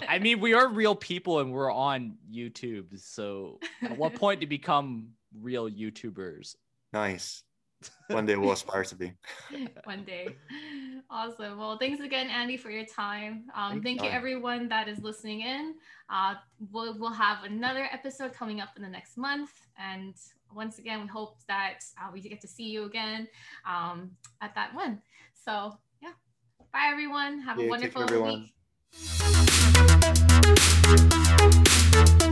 I 0.08 0.18
mean, 0.18 0.40
we 0.40 0.54
are 0.54 0.68
real 0.68 0.94
people 0.94 1.40
and 1.40 1.52
we're 1.52 1.72
on 1.72 2.16
YouTube. 2.32 2.98
So 2.98 3.58
at 3.82 3.96
what 3.96 4.14
point 4.14 4.40
to 4.40 4.46
become 4.58 5.10
real 5.40 5.70
YouTubers? 5.70 6.56
Nice. 6.92 7.42
One 8.08 8.26
day 8.26 8.36
we'll 8.36 8.52
aspire 8.52 8.84
to 8.84 8.94
be. 8.94 9.12
One 9.84 10.04
day. 10.04 10.36
Awesome. 11.08 11.58
Well, 11.58 11.78
thanks 11.78 12.02
again, 12.04 12.28
Andy, 12.28 12.56
for 12.56 12.70
your 12.70 12.84
time. 12.84 13.44
Um, 13.54 13.82
thank 13.82 14.02
you, 14.02 14.08
everyone 14.10 14.68
that 14.68 14.86
is 14.86 14.98
listening 14.98 15.40
in. 15.40 15.74
Uh, 16.10 16.34
we'll, 16.72 16.98
we'll 16.98 17.12
have 17.12 17.44
another 17.44 17.88
episode 17.90 18.34
coming 18.34 18.60
up 18.60 18.70
in 18.76 18.82
the 18.82 18.88
next 18.88 19.16
month. 19.16 19.52
And 19.78 20.14
once 20.54 20.78
again, 20.78 21.00
we 21.00 21.06
hope 21.06 21.38
that 21.48 21.78
uh, 21.98 22.10
we 22.12 22.20
get 22.20 22.40
to 22.42 22.48
see 22.48 22.64
you 22.64 22.84
again 22.84 23.26
um, 23.66 24.10
at 24.42 24.54
that 24.54 24.74
one. 24.74 25.00
So, 25.32 25.50
yeah. 25.52 25.70
Bye, 26.72 26.88
everyone. 26.92 27.40
Have 27.40 27.58
yeah, 27.58 27.66
a 27.66 27.68
wonderful 27.68 28.06
care, 28.06 28.16
everyone. 28.16 28.50
week. 32.22 32.29